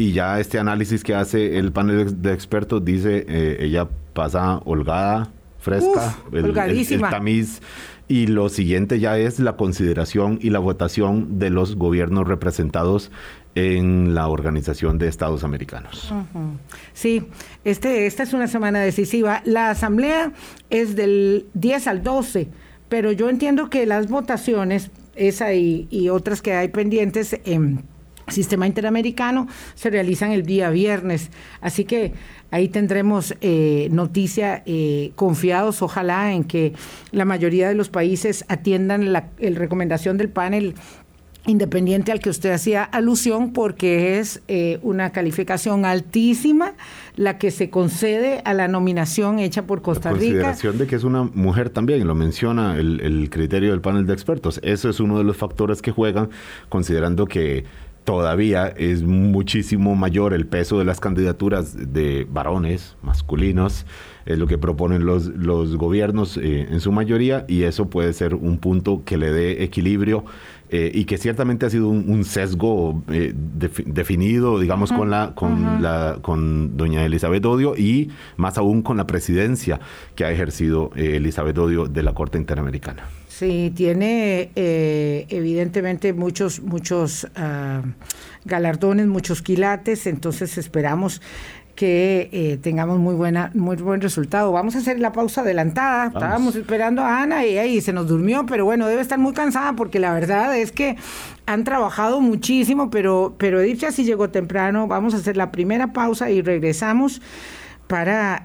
y 0.00 0.12
ya 0.12 0.38
este 0.38 0.60
análisis 0.60 1.02
que 1.02 1.16
hace 1.16 1.58
el 1.58 1.72
panel 1.72 2.22
de 2.22 2.32
expertos 2.32 2.84
dice, 2.84 3.26
eh, 3.28 3.56
ella 3.60 3.88
pasa 4.14 4.60
holgada, 4.64 5.32
fresca, 5.58 6.18
el, 6.32 6.52
tamiz. 7.10 7.60
Y 8.10 8.26
lo 8.26 8.48
siguiente 8.48 9.00
ya 9.00 9.18
es 9.18 9.38
la 9.38 9.56
consideración 9.56 10.38
y 10.40 10.48
la 10.48 10.60
votación 10.60 11.38
de 11.38 11.50
los 11.50 11.76
gobiernos 11.76 12.26
representados 12.26 13.10
en 13.54 14.14
la 14.14 14.28
Organización 14.28 14.96
de 14.96 15.08
Estados 15.08 15.44
Americanos. 15.44 16.12
Sí, 16.94 17.26
este, 17.64 18.06
esta 18.06 18.22
es 18.22 18.32
una 18.32 18.46
semana 18.46 18.80
decisiva. 18.80 19.42
La 19.44 19.68
asamblea 19.68 20.32
es 20.70 20.96
del 20.96 21.48
10 21.52 21.86
al 21.86 22.02
12, 22.02 22.48
pero 22.88 23.12
yo 23.12 23.28
entiendo 23.28 23.68
que 23.68 23.84
las 23.84 24.08
votaciones, 24.08 24.90
esa 25.14 25.52
y, 25.52 25.86
y 25.90 26.08
otras 26.08 26.40
que 26.40 26.54
hay 26.54 26.68
pendientes 26.68 27.38
en 27.44 27.84
sistema 28.30 28.66
interamericano 28.66 29.48
se 29.74 29.90
realizan 29.90 30.32
el 30.32 30.44
día 30.44 30.70
viernes. 30.70 31.30
Así 31.60 31.84
que 31.84 32.12
ahí 32.50 32.68
tendremos 32.68 33.34
eh, 33.40 33.88
noticia 33.90 34.62
eh, 34.66 35.12
confiados, 35.16 35.82
ojalá, 35.82 36.32
en 36.32 36.44
que 36.44 36.72
la 37.12 37.24
mayoría 37.24 37.68
de 37.68 37.74
los 37.74 37.88
países 37.88 38.44
atiendan 38.48 39.12
la 39.12 39.28
recomendación 39.38 40.16
del 40.16 40.28
panel 40.28 40.74
independiente 41.48 42.12
al 42.12 42.20
que 42.20 42.30
usted 42.30 42.52
hacía 42.52 42.84
alusión, 42.84 43.52
porque 43.52 44.18
es 44.18 44.42
eh, 44.48 44.78
una 44.82 45.10
calificación 45.10 45.84
altísima 45.84 46.74
la 47.16 47.38
que 47.38 47.50
se 47.50 47.70
concede 47.70 48.42
a 48.44 48.54
la 48.54 48.68
nominación 48.68 49.38
hecha 49.38 49.62
por 49.62 49.82
Costa 49.82 50.10
Rica. 50.10 50.24
Consideración 50.24 50.78
de 50.78 50.86
que 50.86 50.96
es 50.96 51.04
una 51.04 51.22
mujer 51.22 51.70
también, 51.70 52.06
lo 52.06 52.14
menciona 52.14 52.76
el, 52.76 53.00
el 53.00 53.30
criterio 53.30 53.70
del 53.70 53.80
panel 53.80 54.06
de 54.06 54.12
expertos. 54.12 54.60
Eso 54.62 54.90
es 54.90 55.00
uno 55.00 55.18
de 55.18 55.24
los 55.24 55.36
factores 55.36 55.80
que 55.80 55.90
juegan, 55.90 56.28
considerando 56.68 57.26
que 57.26 57.64
todavía 58.08 58.68
es 58.68 59.02
muchísimo 59.02 59.94
mayor 59.94 60.32
el 60.32 60.46
peso 60.46 60.78
de 60.78 60.86
las 60.86 60.98
candidaturas 60.98 61.92
de 61.92 62.26
varones 62.30 62.96
masculinos, 63.02 63.84
es 64.24 64.38
lo 64.38 64.46
que 64.46 64.56
proponen 64.56 65.04
los, 65.04 65.26
los 65.26 65.76
gobiernos 65.76 66.38
eh, 66.38 66.68
en 66.70 66.80
su 66.80 66.90
mayoría, 66.90 67.44
y 67.48 67.64
eso 67.64 67.90
puede 67.90 68.14
ser 68.14 68.34
un 68.34 68.56
punto 68.56 69.02
que 69.04 69.18
le 69.18 69.30
dé 69.30 69.62
equilibrio 69.62 70.24
eh, 70.70 70.90
y 70.94 71.04
que 71.04 71.18
ciertamente 71.18 71.66
ha 71.66 71.70
sido 71.70 71.90
un, 71.90 72.24
sesgo 72.24 73.02
eh, 73.10 73.34
definido, 73.34 74.58
digamos, 74.58 74.90
con 74.90 75.10
la 75.10 75.34
con 75.34 75.82
la 75.82 76.16
con 76.22 76.78
doña 76.78 77.04
Elizabeth 77.04 77.44
Odio 77.44 77.76
y 77.76 78.10
más 78.38 78.56
aún 78.56 78.80
con 78.80 78.96
la 78.96 79.06
presidencia 79.06 79.80
que 80.14 80.24
ha 80.24 80.30
ejercido 80.30 80.92
Elizabeth 80.96 81.58
Odio 81.58 81.88
de 81.88 82.02
la 82.02 82.14
Corte 82.14 82.38
Interamericana. 82.38 83.04
Sí, 83.38 83.72
tiene 83.72 84.50
eh, 84.56 85.26
evidentemente 85.28 86.12
muchos, 86.12 86.60
muchos 86.60 87.28
ah, 87.36 87.82
galardones, 88.44 89.06
muchos 89.06 89.42
quilates, 89.42 90.08
entonces 90.08 90.58
esperamos 90.58 91.22
que 91.76 92.30
eh, 92.32 92.58
tengamos 92.60 92.98
muy 92.98 93.14
buena, 93.14 93.52
muy 93.54 93.76
buen 93.76 94.00
resultado. 94.00 94.50
Vamos 94.50 94.74
a 94.74 94.78
hacer 94.78 94.98
la 94.98 95.12
pausa 95.12 95.42
adelantada. 95.42 96.08
Estábamos 96.08 96.56
esperando 96.56 97.00
a 97.02 97.22
Ana 97.22 97.46
y 97.46 97.58
ahí 97.58 97.80
se 97.80 97.92
nos 97.92 98.08
durmió, 98.08 98.44
pero 98.44 98.64
bueno, 98.64 98.88
debe 98.88 99.02
estar 99.02 99.20
muy 99.20 99.34
cansada 99.34 99.74
porque 99.74 100.00
la 100.00 100.12
verdad 100.12 100.58
es 100.58 100.72
que 100.72 100.96
han 101.46 101.62
trabajado 101.62 102.20
muchísimo, 102.20 102.90
pero, 102.90 103.36
pero 103.38 103.60
Edith 103.60 103.84
sí 103.92 104.02
llegó 104.02 104.30
temprano. 104.30 104.88
Vamos 104.88 105.14
a 105.14 105.18
hacer 105.18 105.36
la 105.36 105.52
primera 105.52 105.92
pausa 105.92 106.28
y 106.28 106.42
regresamos 106.42 107.22
para 107.86 108.44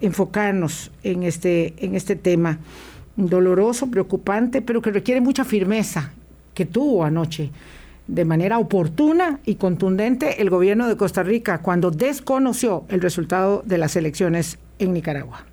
enfocarnos 0.00 0.90
en 1.02 1.24
este, 1.24 1.74
en 1.84 1.94
este 1.94 2.16
tema 2.16 2.58
doloroso, 3.18 3.90
preocupante, 3.90 4.62
pero 4.62 4.80
que 4.80 4.92
requiere 4.92 5.20
mucha 5.20 5.44
firmeza 5.44 6.12
que 6.54 6.64
tuvo 6.64 7.04
anoche 7.04 7.50
de 8.06 8.24
manera 8.24 8.58
oportuna 8.58 9.40
y 9.44 9.56
contundente 9.56 10.40
el 10.40 10.48
gobierno 10.48 10.88
de 10.88 10.96
Costa 10.96 11.22
Rica 11.22 11.58
cuando 11.58 11.90
desconoció 11.90 12.84
el 12.88 13.00
resultado 13.00 13.62
de 13.66 13.78
las 13.78 13.96
elecciones 13.96 14.58
en 14.78 14.94
Nicaragua. 14.94 15.44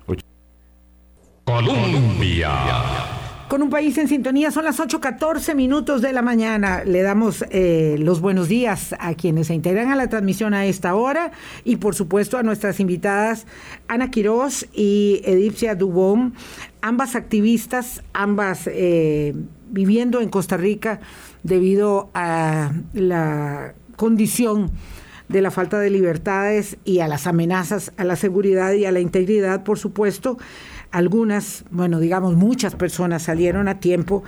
Colombia. 1.44 2.50
Con 3.48 3.62
un 3.62 3.70
país 3.70 3.96
en 3.98 4.08
sintonía, 4.08 4.50
son 4.50 4.64
las 4.64 4.80
8.14 4.80 5.54
minutos 5.54 6.02
de 6.02 6.12
la 6.12 6.20
mañana. 6.20 6.82
Le 6.82 7.02
damos 7.02 7.44
eh, 7.50 7.94
los 7.96 8.20
buenos 8.20 8.48
días 8.48 8.92
a 8.98 9.14
quienes 9.14 9.46
se 9.46 9.54
integran 9.54 9.92
a 9.92 9.94
la 9.94 10.08
transmisión 10.08 10.52
a 10.52 10.66
esta 10.66 10.96
hora 10.96 11.30
y 11.62 11.76
por 11.76 11.94
supuesto 11.94 12.38
a 12.38 12.42
nuestras 12.42 12.80
invitadas 12.80 13.46
Ana 13.86 14.10
Quiroz 14.10 14.66
y 14.72 15.20
Edipcia 15.24 15.76
Dubón, 15.76 16.34
ambas 16.80 17.14
activistas, 17.14 18.02
ambas 18.14 18.66
eh, 18.66 19.32
viviendo 19.70 20.20
en 20.20 20.28
Costa 20.28 20.56
Rica 20.56 20.98
debido 21.44 22.10
a 22.14 22.72
la 22.94 23.74
condición 23.94 24.72
de 25.28 25.40
la 25.40 25.52
falta 25.52 25.78
de 25.78 25.90
libertades 25.90 26.78
y 26.84 26.98
a 26.98 27.06
las 27.06 27.28
amenazas 27.28 27.92
a 27.96 28.02
la 28.02 28.16
seguridad 28.16 28.72
y 28.72 28.86
a 28.86 28.92
la 28.92 28.98
integridad, 28.98 29.62
por 29.62 29.78
supuesto. 29.78 30.36
Algunas, 30.96 31.66
bueno, 31.70 32.00
digamos 32.00 32.36
muchas 32.36 32.74
personas 32.74 33.24
salieron 33.24 33.68
a 33.68 33.80
tiempo 33.80 34.24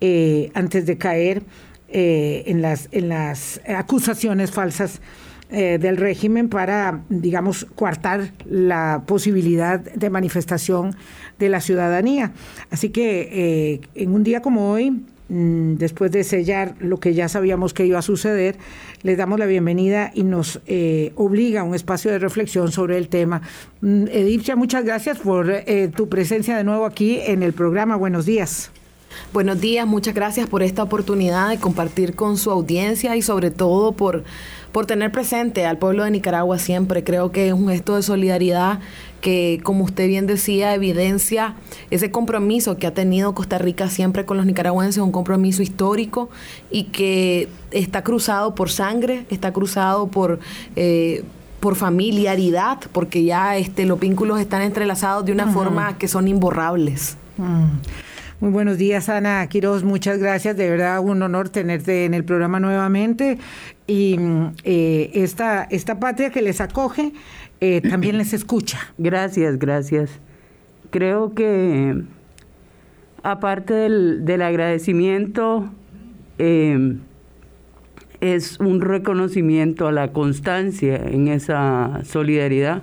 eh, 0.00 0.50
antes 0.54 0.86
de 0.86 0.96
caer 0.96 1.42
eh, 1.88 2.44
en, 2.46 2.62
las, 2.62 2.88
en 2.90 3.10
las 3.10 3.60
acusaciones 3.68 4.50
falsas 4.50 5.02
eh, 5.50 5.76
del 5.78 5.98
régimen 5.98 6.48
para, 6.48 7.02
digamos, 7.10 7.66
coartar 7.74 8.32
la 8.46 9.02
posibilidad 9.06 9.78
de 9.78 10.08
manifestación 10.08 10.96
de 11.38 11.50
la 11.50 11.60
ciudadanía. 11.60 12.32
Así 12.70 12.88
que 12.88 13.82
en 13.94 14.14
un 14.14 14.24
día 14.24 14.40
como 14.40 14.70
hoy, 14.70 15.02
después 15.28 16.12
de 16.12 16.22
sellar 16.22 16.74
lo 16.78 16.98
que 16.98 17.14
ya 17.14 17.28
sabíamos 17.28 17.74
que 17.74 17.84
iba 17.84 17.98
a 17.98 18.02
suceder, 18.02 18.56
les 19.02 19.18
damos 19.18 19.38
la 19.38 19.46
bienvenida 19.46 20.12
y 20.14 20.22
nos 20.22 20.60
eh, 20.66 21.12
obliga 21.16 21.62
a 21.62 21.64
un 21.64 21.74
espacio 21.74 22.10
de 22.10 22.18
reflexión 22.18 22.70
sobre 22.70 22.96
el 22.96 23.08
tema. 23.08 23.42
Mm, 23.80 24.04
Edipcia, 24.08 24.56
muchas 24.56 24.84
gracias 24.84 25.18
por 25.18 25.50
eh, 25.50 25.90
tu 25.94 26.08
presencia 26.08 26.56
de 26.56 26.64
nuevo 26.64 26.84
aquí 26.84 27.18
en 27.20 27.42
el 27.42 27.52
programa. 27.52 27.96
Buenos 27.96 28.26
días. 28.26 28.70
Buenos 29.32 29.60
días, 29.60 29.86
muchas 29.86 30.14
gracias 30.14 30.48
por 30.48 30.62
esta 30.62 30.82
oportunidad 30.82 31.48
de 31.48 31.58
compartir 31.58 32.14
con 32.14 32.36
su 32.36 32.50
audiencia 32.50 33.16
y 33.16 33.22
sobre 33.22 33.50
todo 33.50 33.92
por, 33.92 34.24
por 34.72 34.86
tener 34.86 35.10
presente 35.10 35.66
al 35.66 35.78
pueblo 35.78 36.04
de 36.04 36.10
Nicaragua 36.10 36.58
siempre. 36.58 37.02
Creo 37.02 37.32
que 37.32 37.48
es 37.48 37.52
un 37.52 37.68
gesto 37.68 37.96
de 37.96 38.02
solidaridad 38.02 38.80
que, 39.26 39.58
como 39.64 39.82
usted 39.82 40.06
bien 40.06 40.28
decía, 40.28 40.72
evidencia 40.72 41.56
ese 41.90 42.12
compromiso 42.12 42.76
que 42.76 42.86
ha 42.86 42.94
tenido 42.94 43.34
Costa 43.34 43.58
Rica 43.58 43.90
siempre 43.90 44.24
con 44.24 44.36
los 44.36 44.46
nicaragüenses, 44.46 45.02
un 45.02 45.10
compromiso 45.10 45.62
histórico 45.64 46.30
y 46.70 46.84
que 46.84 47.48
está 47.72 48.04
cruzado 48.04 48.54
por 48.54 48.70
sangre, 48.70 49.26
está 49.28 49.52
cruzado 49.52 50.06
por... 50.06 50.38
Eh, 50.76 51.24
por 51.58 51.74
familiaridad, 51.74 52.78
porque 52.92 53.24
ya 53.24 53.56
este, 53.56 53.86
los 53.86 53.98
vínculos 53.98 54.38
están 54.38 54.62
entrelazados 54.62 55.24
de 55.24 55.32
una 55.32 55.48
forma 55.48 55.98
que 55.98 56.06
son 56.06 56.28
imborrables. 56.28 57.16
Mm. 57.38 57.78
Muy 58.38 58.50
buenos 58.50 58.76
días, 58.76 59.08
Ana 59.08 59.46
Quiroz. 59.48 59.82
Muchas 59.82 60.18
gracias. 60.18 60.58
De 60.58 60.68
verdad, 60.68 61.00
un 61.00 61.22
honor 61.22 61.48
tenerte 61.48 62.04
en 62.04 62.12
el 62.12 62.22
programa 62.22 62.60
nuevamente. 62.60 63.38
Y 63.86 64.18
eh, 64.62 65.10
esta, 65.14 65.64
esta 65.64 65.98
patria 65.98 66.28
que 66.28 66.42
les 66.42 66.60
acoge 66.60 67.14
eh, 67.60 67.80
también 67.80 68.18
les 68.18 68.34
escucha. 68.34 68.78
Gracias, 68.98 69.58
gracias. 69.58 70.10
Creo 70.90 71.32
que 71.34 72.02
aparte 73.22 73.72
del, 73.72 74.42
agradecimiento, 74.42 75.70
em, 76.36 77.00
es 78.20 78.60
un 78.60 78.82
reconocimiento 78.82 79.88
a 79.88 79.92
la 79.92 80.12
constancia 80.12 80.96
en 80.96 81.28
esa 81.28 82.02
solidaridad, 82.04 82.82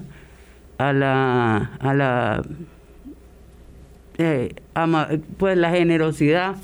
a 0.79 0.93
la, 0.93 1.77
a 1.79 1.93
la 1.93 2.43
eh, 4.17 4.55
pues 5.37 5.57
la 5.57 5.71
generosidad 5.71 6.55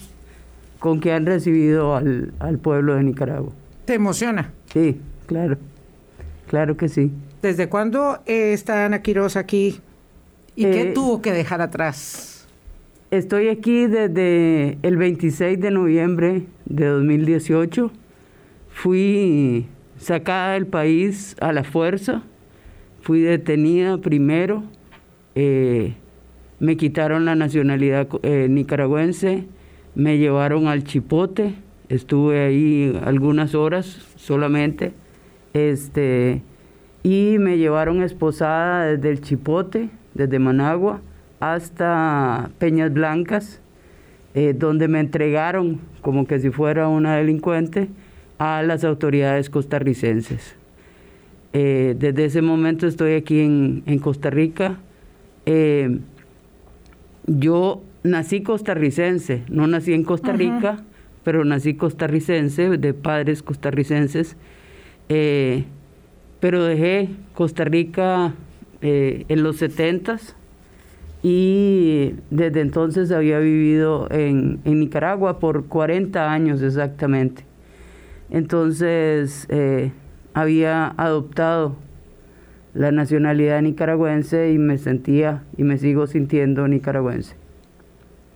con 0.79 0.99
que 0.99 1.11
han 1.11 1.25
recibido 1.25 1.95
al, 1.95 2.33
al 2.39 2.57
pueblo 2.57 2.95
de 2.95 3.03
Nicaragua. 3.03 3.51
¿Te 3.85 3.95
emociona? 3.95 4.51
Sí, 4.71 4.99
claro, 5.25 5.57
claro 6.47 6.77
que 6.77 6.89
sí. 6.89 7.11
¿Desde 7.41 7.69
cuándo 7.69 8.19
está 8.25 8.85
Ana 8.85 9.01
Quiroz 9.01 9.35
aquí 9.35 9.79
y 10.55 10.63
qué 10.63 10.81
eh, 10.81 10.91
tuvo 10.93 11.21
que 11.21 11.31
dejar 11.31 11.61
atrás? 11.61 12.47
Estoy 13.11 13.47
aquí 13.47 13.87
desde 13.87 14.77
el 14.83 14.97
26 14.97 15.59
de 15.59 15.71
noviembre 15.71 16.43
de 16.65 16.85
2018. 16.85 17.91
Fui 18.69 19.65
sacada 19.97 20.53
del 20.53 20.67
país 20.67 21.35
a 21.39 21.51
la 21.53 21.63
fuerza, 21.63 22.23
fui 23.01 23.21
detenida 23.21 23.97
primero, 23.97 24.63
eh, 25.35 25.95
me 26.59 26.77
quitaron 26.77 27.25
la 27.25 27.35
nacionalidad 27.35 28.07
eh, 28.23 28.47
nicaragüense, 28.49 29.45
me 29.95 30.17
llevaron 30.17 30.67
al 30.67 30.83
Chipote, 30.83 31.55
estuve 31.87 32.45
ahí 32.45 32.99
algunas 33.03 33.55
horas 33.55 33.85
solamente, 34.15 34.93
este, 35.53 36.41
y 37.03 37.37
me 37.39 37.57
llevaron 37.57 38.03
esposada 38.03 38.85
desde 38.85 39.09
el 39.09 39.21
Chipote, 39.21 39.89
desde 40.13 40.39
Managua, 40.39 41.01
hasta 41.39 42.51
Peñas 42.59 42.93
Blancas, 42.93 43.61
eh, 44.35 44.53
donde 44.55 44.87
me 44.87 44.99
entregaron 44.99 45.79
como 46.01 46.27
que 46.27 46.39
si 46.39 46.49
fuera 46.49 46.87
una 46.87 47.15
delincuente 47.15 47.89
a 48.37 48.61
las 48.63 48.83
autoridades 48.83 49.49
costarricenses. 49.49 50.55
Eh, 51.51 51.95
desde 51.97 52.25
ese 52.25 52.41
momento 52.41 52.85
estoy 52.85 53.13
aquí 53.13 53.39
en, 53.39 53.99
Costa 53.99 54.29
Rica. 54.29 54.77
Yo 57.25 57.83
nací 58.03 58.41
costarricense, 58.41 59.43
no 59.49 59.67
nací 59.67 59.93
en 59.93 60.03
Costa 60.03 60.33
Rica, 60.33 60.83
pero 61.23 61.43
nací 61.45 61.73
costarricense, 61.75 62.77
de 62.77 62.93
padres 62.93 63.43
costarricenses 63.43 64.35
pero 66.39 66.63
dejé 66.63 67.09
Costa 67.33 67.65
Rica 67.65 68.33
eh, 68.81 69.25
en 69.27 69.43
los 69.43 69.57
70 69.57 70.19
y 71.21 72.13
desde 72.29 72.61
entonces 72.61 73.11
había 73.11 73.39
vivido 73.39 74.07
en, 74.09 74.61
Nicaragua 74.63 75.39
por 75.39 75.65
40 75.65 76.31
años 76.31 76.61
exactamente. 76.61 77.43
Entonces 78.29 79.47
eh, 79.49 79.91
había 80.33 80.93
adoptado 80.97 81.75
la 82.79 82.93
nacionalidad 82.93 83.61
nicaragüense 83.61 84.53
y 84.53 84.57
me 84.57 84.77
sentía 84.77 85.43
y 85.57 85.63
me 85.63 85.77
sigo 85.77 86.07
sintiendo 86.07 86.65
nicaragüense 86.65 87.35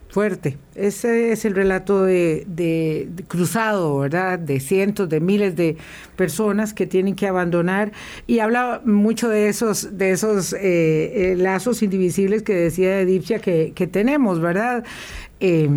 fuerte. 0.10 0.58
Ese 0.76 1.32
es 1.32 1.44
el 1.44 1.56
relato 1.56 2.04
de, 2.04 3.10
cruzado, 3.28 3.98
¿verdad? 3.98 4.38
De 4.38 4.60
cientos, 4.60 5.10
de 5.10 5.20
miles 5.20 5.56
de 5.56 5.76
personas 6.16 6.76
que 6.76 6.86
tienen 6.86 7.16
que 7.16 7.26
abandonar. 7.26 7.94
Y 8.28 8.38
habla 8.38 8.82
mucho 8.86 9.28
de 9.28 9.48
esos, 9.48 9.98
de 9.98 10.12
esos 10.12 10.54
eh, 10.54 10.60
eh, 10.62 11.36
lazos 11.36 11.82
indivisibles 11.82 12.44
que 12.44 12.54
decía 12.54 13.00
Edipcia 13.00 13.40
que, 13.40 13.72
que 13.74 13.88
tenemos, 13.88 14.40
¿verdad? 14.40 14.84
Eh, 15.40 15.68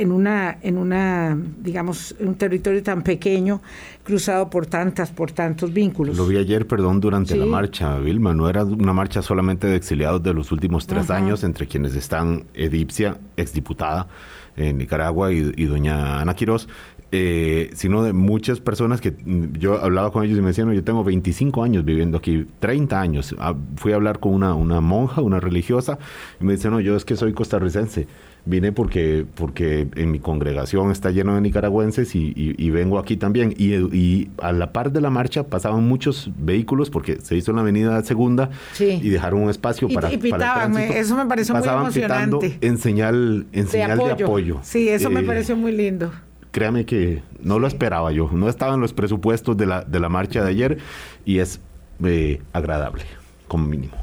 en 0.00 0.12
una, 0.12 0.56
en 0.62 0.78
una, 0.78 1.38
digamos, 1.58 2.14
un 2.20 2.34
territorio 2.34 2.82
tan 2.82 3.02
pequeño, 3.02 3.60
cruzado 4.02 4.48
por 4.48 4.64
tantas, 4.64 5.10
por 5.10 5.30
tantos 5.30 5.74
vínculos. 5.74 6.16
Lo 6.16 6.26
vi 6.26 6.38
ayer, 6.38 6.66
perdón, 6.66 7.00
durante 7.00 7.36
la 7.36 7.44
marcha, 7.44 7.98
Vilma. 7.98 8.32
No 8.32 8.48
era 8.48 8.64
una 8.64 8.94
marcha 8.94 9.20
solamente 9.20 9.66
de 9.66 9.76
exiliados 9.76 10.22
de 10.22 10.32
los 10.32 10.52
últimos 10.52 10.86
tres 10.86 11.10
años, 11.10 11.44
entre 11.44 11.66
quienes 11.66 11.94
están 11.94 12.44
Edipcia, 12.54 13.18
exdiputada, 13.36 14.08
en 14.56 14.78
Nicaragua 14.78 15.32
y, 15.32 15.64
doña 15.66 16.20
Ana 16.20 16.34
Quiroz, 16.34 16.66
eh, 17.12 17.70
sino 17.74 18.02
de 18.02 18.12
muchas 18.14 18.60
personas 18.60 19.00
que 19.00 19.10
mm, 19.10 19.58
yo 19.58 19.82
hablaba 19.82 20.12
con 20.12 20.24
ellos 20.24 20.38
y 20.38 20.40
me 20.40 20.48
decían, 20.48 20.72
yo 20.72 20.82
tengo 20.82 21.04
25 21.04 21.62
años 21.62 21.84
viviendo 21.84 22.18
aquí, 22.18 22.46
30 22.58 23.00
años. 23.00 23.34
Ah, 23.38 23.54
fui 23.76 23.92
a 23.92 23.96
hablar 23.96 24.18
con 24.18 24.32
una, 24.32 24.54
una 24.54 24.80
monja, 24.80 25.20
una 25.20 25.40
religiosa, 25.40 25.98
y 26.40 26.44
me 26.44 26.54
dice, 26.54 26.70
no, 26.70 26.80
yo 26.80 26.96
es 26.96 27.04
que 27.04 27.16
soy 27.16 27.34
costarricense 27.34 28.06
vine 28.44 28.72
porque, 28.72 29.26
porque 29.34 29.88
en 29.94 30.10
mi 30.10 30.18
congregación 30.18 30.90
está 30.90 31.10
lleno 31.10 31.34
de 31.34 31.40
nicaragüenses 31.40 32.14
y, 32.14 32.70
vengo 32.70 32.98
aquí 32.98 33.16
también. 33.16 33.54
Y, 33.56 34.28
a 34.38 34.52
la 34.52 34.72
par 34.72 34.92
de 34.92 35.00
la 35.00 35.10
marcha 35.10 35.44
pasaban 35.44 35.86
muchos 35.86 36.30
vehículos 36.36 36.90
porque 36.90 37.20
se 37.20 37.36
hizo 37.36 37.50
en 37.52 37.56
la 37.56 37.62
avenida 37.62 38.02
segunda 38.02 38.50
y 38.78 39.08
dejaron 39.08 39.42
un 39.42 39.50
espacio 39.50 39.88
para, 39.88 40.12
y 40.12 40.18
pitaban, 40.18 40.76
eso 40.76 41.16
me 41.16 41.26
pareció 41.26 41.54
muy 41.54 41.66
emocionante. 41.66 42.58
en 42.60 42.78
señal, 42.78 43.46
en 43.52 43.64
de 43.64 43.70
señal 43.70 43.92
apoyo. 43.92 44.16
de 44.16 44.24
apoyo. 44.24 44.58
Sí, 44.62 44.88
eso 44.88 45.10
me 45.10 45.20
eh, 45.20 45.24
pareció 45.24 45.56
muy 45.56 45.72
lindo. 45.72 46.10
Créame 46.50 46.84
que 46.84 47.22
no 47.42 47.58
lo 47.58 47.66
esperaba 47.66 48.10
yo, 48.12 48.28
no 48.32 48.48
estaba 48.48 48.74
en 48.74 48.80
los 48.80 48.92
presupuestos 48.92 49.56
de 49.56 49.66
la, 49.66 49.82
de 49.82 50.00
la 50.00 50.08
marcha 50.08 50.42
de 50.42 50.50
ayer 50.50 50.78
y 51.24 51.38
es 51.38 51.60
eh, 52.04 52.40
agradable, 52.52 53.04
como 53.46 53.66
mínimo. 53.66 53.94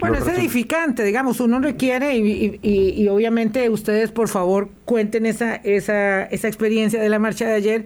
Bueno, 0.00 0.16
es 0.16 0.26
edificante, 0.26 1.04
digamos, 1.04 1.40
uno 1.40 1.60
requiere 1.60 2.16
y, 2.16 2.58
y, 2.62 3.08
obviamente 3.08 3.68
ustedes 3.68 4.10
por 4.10 4.28
favor 4.28 4.70
cuenten 4.84 5.26
esa, 5.26 5.56
esa, 5.56 6.24
esa 6.24 6.48
experiencia 6.48 7.00
de 7.00 7.08
la 7.08 7.18
marcha 7.18 7.46
de 7.46 7.54
ayer 7.54 7.84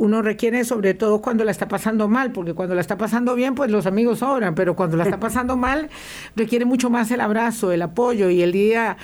uno 0.00 0.22
requiere 0.22 0.64
sobre 0.64 0.94
todo 0.94 1.20
cuando 1.20 1.44
la 1.44 1.50
está 1.50 1.68
pasando 1.68 2.08
mal, 2.08 2.32
porque 2.32 2.54
cuando 2.54 2.74
la 2.74 2.80
está 2.80 2.96
pasando 2.96 3.34
bien, 3.34 3.54
pues 3.54 3.70
los 3.70 3.84
amigos 3.84 4.20
sobran, 4.20 4.54
pero 4.54 4.74
cuando 4.74 4.96
la 4.96 5.04
está 5.04 5.20
pasando 5.20 5.58
mal, 5.58 5.90
requiere 6.34 6.64
mucho 6.64 6.88
más 6.88 7.10
el 7.10 7.20
abrazo, 7.20 7.70
el 7.70 7.82
apoyo. 7.82 8.30
Y 8.30 8.40
el 8.40 8.50
día 8.50 8.96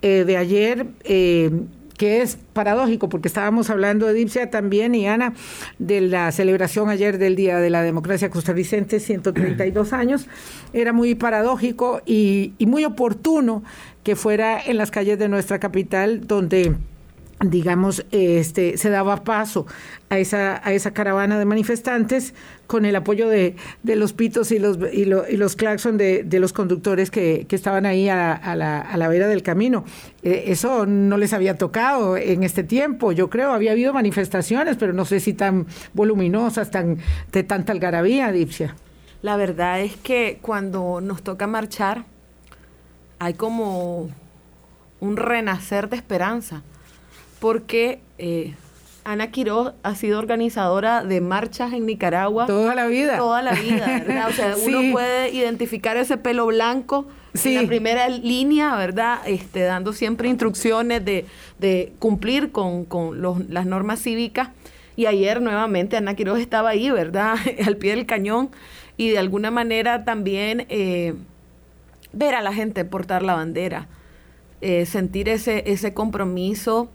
eh, 0.00 0.22
de 0.24 0.36
ayer, 0.36 0.86
eh, 1.02 1.50
que 1.96 2.22
es 2.22 2.38
paradójico, 2.52 3.08
porque 3.08 3.28
estábamos 3.28 3.70
hablando, 3.70 4.06
de 4.06 4.14
Dipsia 4.14 4.50
también 4.50 4.94
y 4.94 5.06
Ana, 5.06 5.34
de 5.78 6.00
la 6.00 6.30
celebración 6.32 6.88
ayer 6.88 7.18
del 7.18 7.36
Día 7.36 7.58
de 7.58 7.70
la 7.70 7.82
Democracia 7.82 8.30
Costarricense, 8.30 9.00
132 9.00 9.92
años, 9.92 10.26
era 10.72 10.92
muy 10.92 11.14
paradójico 11.14 12.02
y, 12.04 12.54
y 12.58 12.66
muy 12.66 12.84
oportuno 12.84 13.62
que 14.02 14.16
fuera 14.16 14.60
en 14.60 14.76
las 14.76 14.90
calles 14.90 15.18
de 15.18 15.28
nuestra 15.28 15.58
capital, 15.58 16.26
donde 16.26 16.74
digamos, 17.40 18.06
este, 18.10 18.78
se 18.78 18.90
daba 18.90 19.24
paso 19.24 19.66
a 20.08 20.18
esa, 20.18 20.66
a 20.66 20.72
esa 20.72 20.92
caravana 20.92 21.38
de 21.38 21.44
manifestantes 21.44 22.34
con 22.66 22.84
el 22.84 22.96
apoyo 22.96 23.28
de, 23.28 23.56
de 23.82 23.96
los 23.96 24.12
pitos 24.12 24.52
y 24.52 24.58
los, 24.58 24.78
y, 24.92 25.02
y 25.02 25.36
los 25.36 25.56
claxon 25.56 25.98
de, 25.98 26.22
de, 26.22 26.40
los 26.40 26.52
conductores 26.52 27.10
que, 27.10 27.46
que 27.48 27.56
estaban 27.56 27.86
ahí 27.86 28.08
a, 28.08 28.32
a, 28.32 28.56
la, 28.56 28.80
a, 28.80 28.96
la, 28.96 29.08
vera 29.08 29.26
del 29.26 29.42
camino. 29.42 29.84
Eh, 30.22 30.44
eso 30.48 30.86
no 30.86 31.16
les 31.18 31.32
había 31.32 31.58
tocado 31.58 32.16
en 32.16 32.42
este 32.42 32.62
tiempo, 32.64 33.12
yo 33.12 33.28
creo. 33.28 33.52
Había 33.52 33.72
habido 33.72 33.92
manifestaciones, 33.92 34.76
pero 34.76 34.92
no 34.92 35.04
sé 35.04 35.20
si 35.20 35.34
tan 35.34 35.66
voluminosas, 35.92 36.70
tan, 36.70 36.98
de 37.32 37.42
tanta 37.42 37.72
algarabía, 37.72 38.32
Dipsia. 38.32 38.76
La 39.22 39.36
verdad 39.36 39.80
es 39.80 39.96
que 39.96 40.38
cuando 40.40 41.00
nos 41.00 41.22
toca 41.22 41.46
marchar, 41.46 42.04
hay 43.18 43.34
como 43.34 44.10
un 45.00 45.16
renacer 45.16 45.88
de 45.88 45.96
esperanza 45.96 46.62
porque 47.44 48.00
eh, 48.16 48.54
Ana 49.04 49.30
Quiroz 49.30 49.74
ha 49.82 49.94
sido 49.96 50.18
organizadora 50.18 51.04
de 51.04 51.20
marchas 51.20 51.74
en 51.74 51.84
Nicaragua. 51.84 52.46
Toda 52.46 52.74
la 52.74 52.86
vida. 52.86 53.18
Toda 53.18 53.42
la 53.42 53.52
vida, 53.52 53.84
¿verdad? 54.06 54.30
O 54.30 54.32
sea, 54.32 54.54
uno 54.56 54.80
puede 54.92 55.28
identificar 55.28 55.98
ese 55.98 56.16
pelo 56.16 56.46
blanco 56.46 57.06
en 57.44 57.54
la 57.54 57.66
primera 57.66 58.08
línea, 58.08 58.74
¿verdad? 58.76 59.18
Este, 59.26 59.60
dando 59.60 59.92
siempre 59.92 60.30
instrucciones 60.30 61.04
de, 61.04 61.26
de 61.58 61.92
cumplir 61.98 62.50
con, 62.50 62.86
con 62.86 63.20
los, 63.20 63.46
las 63.50 63.66
normas 63.66 64.00
cívicas. 64.00 64.48
Y 64.96 65.04
ayer 65.04 65.42
nuevamente 65.42 65.98
Ana 65.98 66.14
Quiroz 66.14 66.38
estaba 66.38 66.70
ahí, 66.70 66.88
¿verdad? 66.88 67.36
Al 67.66 67.76
pie 67.76 67.90
del 67.90 68.06
cañón. 68.06 68.48
Y 68.96 69.10
de 69.10 69.18
alguna 69.18 69.50
manera 69.50 70.06
también 70.06 70.64
eh, 70.70 71.12
ver 72.10 72.36
a 72.36 72.40
la 72.40 72.54
gente 72.54 72.86
portar 72.86 73.22
la 73.22 73.34
bandera, 73.34 73.86
eh, 74.62 74.86
sentir 74.86 75.28
ese, 75.28 75.64
ese 75.66 75.92
compromiso 75.92 76.88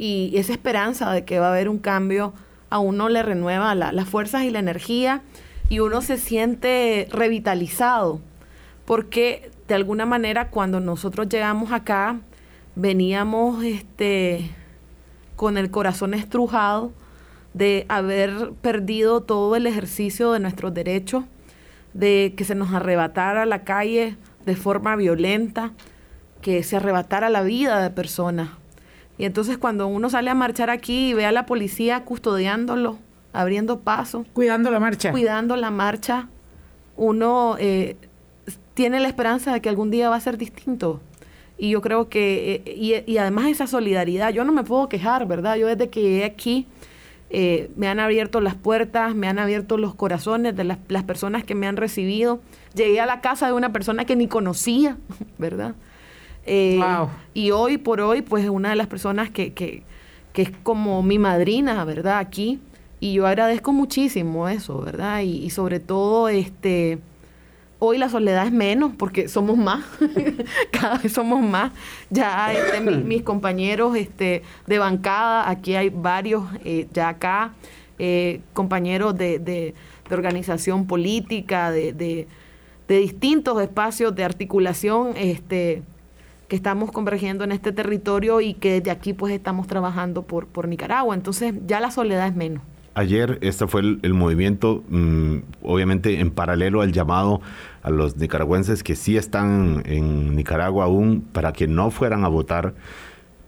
y 0.00 0.32
esa 0.34 0.52
esperanza 0.52 1.12
de 1.12 1.26
que 1.26 1.40
va 1.40 1.48
a 1.48 1.50
haber 1.50 1.68
un 1.68 1.76
cambio 1.76 2.32
a 2.70 2.78
uno 2.78 3.10
le 3.10 3.22
renueva 3.22 3.74
las 3.74 4.08
fuerzas 4.08 4.44
y 4.44 4.50
la 4.50 4.58
energía 4.58 5.20
y 5.68 5.80
uno 5.80 6.00
se 6.00 6.16
siente 6.16 7.06
revitalizado 7.12 8.22
porque 8.86 9.50
de 9.68 9.74
alguna 9.74 10.06
manera 10.06 10.48
cuando 10.48 10.80
nosotros 10.80 11.28
llegamos 11.28 11.70
acá 11.70 12.18
veníamos 12.76 13.62
este 13.62 14.50
con 15.36 15.58
el 15.58 15.70
corazón 15.70 16.14
estrujado 16.14 16.92
de 17.52 17.84
haber 17.90 18.52
perdido 18.62 19.20
todo 19.20 19.54
el 19.54 19.66
ejercicio 19.66 20.32
de 20.32 20.40
nuestros 20.40 20.72
derechos, 20.72 21.24
de 21.92 22.32
que 22.38 22.44
se 22.44 22.54
nos 22.54 22.72
arrebatara 22.72 23.44
la 23.44 23.64
calle 23.64 24.16
de 24.46 24.56
forma 24.56 24.96
violenta, 24.96 25.72
que 26.40 26.62
se 26.62 26.76
arrebatara 26.76 27.28
la 27.28 27.42
vida 27.42 27.82
de 27.82 27.90
personas. 27.90 28.59
Y 29.20 29.26
entonces 29.26 29.58
cuando 29.58 29.86
uno 29.86 30.08
sale 30.08 30.30
a 30.30 30.34
marchar 30.34 30.70
aquí 30.70 31.10
y 31.10 31.12
ve 31.12 31.26
a 31.26 31.30
la 31.30 31.44
policía 31.44 32.04
custodiándolo, 32.06 32.96
abriendo 33.34 33.80
paso. 33.80 34.24
Cuidando 34.32 34.70
la 34.70 34.80
marcha. 34.80 35.10
Cuidando 35.10 35.56
la 35.56 35.70
marcha, 35.70 36.28
uno 36.96 37.56
eh, 37.58 37.98
tiene 38.72 38.98
la 38.98 39.08
esperanza 39.08 39.52
de 39.52 39.60
que 39.60 39.68
algún 39.68 39.90
día 39.90 40.08
va 40.08 40.16
a 40.16 40.20
ser 40.20 40.38
distinto. 40.38 41.02
Y 41.58 41.68
yo 41.68 41.82
creo 41.82 42.08
que, 42.08 42.62
eh, 42.64 43.04
y, 43.06 43.18
además 43.18 43.48
esa 43.48 43.66
solidaridad, 43.66 44.32
yo 44.32 44.42
no 44.46 44.52
me 44.52 44.64
puedo 44.64 44.88
quejar, 44.88 45.28
¿verdad? 45.28 45.56
Yo 45.56 45.66
desde 45.66 45.90
que 45.90 46.00
llegué 46.00 46.24
aquí, 46.24 46.66
eh, 47.28 47.70
me 47.76 47.88
han 47.88 48.00
abierto 48.00 48.40
las 48.40 48.54
puertas, 48.54 49.14
me 49.14 49.28
han 49.28 49.38
abierto 49.38 49.76
los 49.76 49.94
corazones 49.94 50.56
de 50.56 50.64
las, 50.64 50.78
las, 50.88 51.02
personas 51.04 51.44
que 51.44 51.54
me 51.54 51.66
han 51.66 51.76
recibido. 51.76 52.40
Llegué 52.74 53.00
a 53.00 53.04
la 53.04 53.20
casa 53.20 53.48
de 53.48 53.52
una 53.52 53.70
persona 53.70 54.06
que 54.06 54.16
ni 54.16 54.28
conocía, 54.28 54.96
¿verdad? 55.36 55.74
Eh, 56.52 56.80
y 57.32 57.52
hoy 57.52 57.78
por 57.78 58.00
hoy, 58.00 58.22
pues 58.22 58.42
es 58.42 58.50
una 58.50 58.70
de 58.70 58.76
las 58.76 58.88
personas 58.88 59.30
que, 59.30 59.52
que, 59.52 59.84
que, 60.32 60.42
es 60.42 60.50
como 60.64 61.00
mi 61.00 61.16
madrina, 61.16 61.84
¿verdad? 61.84 62.18
Aquí. 62.18 62.58
Y 62.98 63.12
yo 63.12 63.28
agradezco 63.28 63.72
muchísimo 63.72 64.48
eso, 64.48 64.80
¿verdad? 64.80 65.20
Y, 65.20 65.48
sobre 65.50 65.78
todo, 65.78 66.28
este, 66.28 66.98
hoy 67.78 67.98
la 67.98 68.08
soledad 68.08 68.46
es 68.46 68.52
menos 68.52 68.90
porque 68.98 69.28
somos 69.28 69.56
más, 69.58 69.84
cada 70.72 70.98
vez 70.98 71.12
somos 71.12 71.40
más. 71.40 71.70
Ya 72.10 72.52
este, 72.52 72.80
mis 73.04 73.22
compañeros 73.22 73.96
este, 73.96 74.42
de 74.66 74.78
bancada, 74.80 75.48
aquí 75.48 75.76
hay 75.76 75.88
varios 75.88 76.42
eh, 76.64 76.88
ya 76.92 77.10
acá, 77.10 77.54
eh, 78.00 78.40
compañeros 78.54 79.16
de, 79.16 79.38
de, 79.38 79.74
de, 80.08 80.14
organización 80.16 80.88
política, 80.88 81.70
de, 81.70 81.92
de, 81.92 82.26
de 82.88 82.98
distintos 82.98 83.62
espacios 83.62 84.16
de 84.16 84.24
articulación, 84.24 85.12
este, 85.16 85.84
que 86.50 86.56
estamos 86.56 86.90
convergiendo 86.90 87.44
en 87.44 87.52
este 87.52 87.70
territorio 87.70 88.40
y 88.40 88.54
que 88.54 88.72
desde 88.72 88.90
aquí 88.90 89.12
pues 89.12 89.32
estamos 89.32 89.68
trabajando 89.68 90.22
por, 90.22 90.48
por 90.48 90.66
Nicaragua. 90.66 91.14
Entonces 91.14 91.54
ya 91.64 91.78
la 91.78 91.92
soledad 91.92 92.26
es 92.26 92.34
menos. 92.34 92.64
Ayer 92.94 93.38
este 93.40 93.68
fue 93.68 93.82
el, 93.82 94.14
movimiento, 94.14 94.82
mm, 94.88 95.36
obviamente 95.62 96.18
en 96.18 96.32
paralelo 96.32 96.82
al 96.82 96.90
llamado 96.90 97.40
a 97.84 97.90
los 97.90 98.16
nicaragüenses 98.16 98.82
que 98.82 98.96
sí 98.96 99.16
están 99.16 99.84
en 99.86 100.34
Nicaragua 100.34 100.86
aún 100.86 101.20
para 101.20 101.52
que 101.52 101.68
no 101.68 101.92
fueran 101.92 102.24
a 102.24 102.28
votar. 102.28 102.74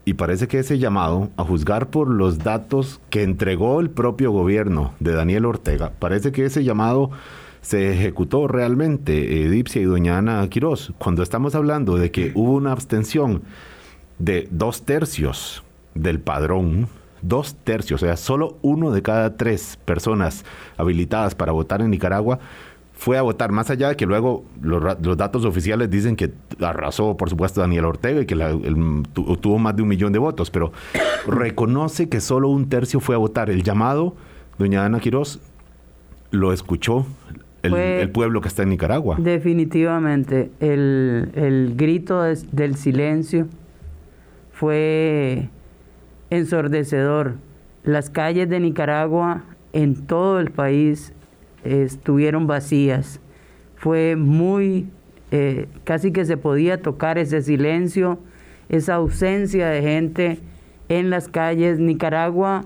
Y 0.04 0.14
parece 0.14 0.46
que 0.46 0.60
ese 0.60 0.78
llamado, 0.78 1.30
a 1.36 1.42
juzgar 1.42 1.88
por 1.88 2.08
los 2.08 2.38
datos 2.38 3.00
que 3.10 3.24
entregó 3.24 3.80
el 3.80 3.90
propio 3.90 4.30
gobierno 4.30 4.94
de 5.00 5.12
Daniel 5.12 5.46
Ortega, 5.46 5.92
parece 5.98 6.30
que 6.30 6.44
ese 6.44 6.62
llamado 6.62 7.10
se 7.62 7.92
ejecutó 7.92 8.48
realmente 8.48 9.44
Edipcia 9.44 9.80
y 9.80 9.84
doña 9.84 10.18
Ana 10.18 10.46
Quirós. 10.48 10.92
Cuando 10.98 11.22
estamos 11.22 11.54
hablando 11.54 11.96
de 11.96 12.10
que 12.10 12.32
hubo 12.34 12.52
una 12.52 12.72
abstención 12.72 13.42
de 14.18 14.48
dos 14.50 14.82
tercios 14.82 15.62
del 15.94 16.20
padrón, 16.20 16.88
dos 17.22 17.54
tercios, 17.54 18.02
o 18.02 18.06
sea, 18.06 18.16
solo 18.16 18.58
uno 18.62 18.90
de 18.90 19.02
cada 19.02 19.36
tres 19.36 19.78
personas 19.84 20.44
habilitadas 20.76 21.34
para 21.36 21.52
votar 21.52 21.80
en 21.80 21.90
Nicaragua 21.90 22.40
fue 22.94 23.16
a 23.16 23.22
votar, 23.22 23.50
más 23.52 23.70
allá 23.70 23.88
de 23.88 23.96
que 23.96 24.06
luego 24.06 24.44
los, 24.60 25.16
datos 25.16 25.44
oficiales 25.44 25.90
dicen 25.90 26.14
que 26.14 26.32
arrasó, 26.60 27.16
por 27.16 27.30
supuesto, 27.30 27.60
Daniel 27.60 27.86
Ortega 27.86 28.20
y 28.20 28.26
que 28.26 28.36
tuvo 29.40 29.58
más 29.58 29.74
de 29.74 29.82
un 29.82 29.88
millón 29.88 30.12
de 30.12 30.18
votos, 30.18 30.50
pero 30.50 30.72
reconoce 31.26 32.08
que 32.08 32.20
solo 32.20 32.48
un 32.48 32.68
tercio 32.68 33.00
fue 33.00 33.14
a 33.14 33.18
votar. 33.18 33.50
El 33.50 33.62
llamado, 33.62 34.14
doña 34.58 34.84
Ana 34.84 35.00
Quirós, 35.00 35.40
lo 36.30 36.52
escuchó, 36.52 37.06
el, 37.62 38.10
pueblo 38.10 38.40
que 38.40 38.48
está 38.48 38.62
en 38.62 38.70
Nicaragua. 38.70 39.16
Definitivamente, 39.18 40.50
el, 40.60 41.30
el 41.34 41.74
grito 41.76 42.22
del 42.22 42.76
silencio 42.76 43.46
fue 44.52 45.48
ensordecedor. 46.30 47.34
Las 47.84 48.10
calles 48.10 48.48
de 48.48 48.60
Nicaragua 48.60 49.42
en 49.72 50.06
todo 50.06 50.40
el 50.40 50.50
país 50.50 51.12
estuvieron 51.64 52.46
vacías. 52.46 53.20
Fue 53.76 54.16
muy, 54.16 54.88
eh, 55.30 55.66
casi 55.84 56.12
que 56.12 56.24
se 56.24 56.36
podía 56.36 56.80
tocar 56.80 57.18
ese 57.18 57.42
silencio, 57.42 58.18
esa 58.68 58.94
ausencia 58.94 59.68
de 59.68 59.82
gente 59.82 60.38
en 60.88 61.10
las 61.10 61.28
calles. 61.28 61.78
Nicaragua, 61.78 62.64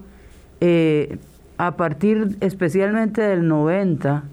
eh, 0.61 1.19
a 1.59 1.77
partir 1.77 2.37
especialmente 2.41 3.23
del 3.23 3.49
90, 3.49 4.25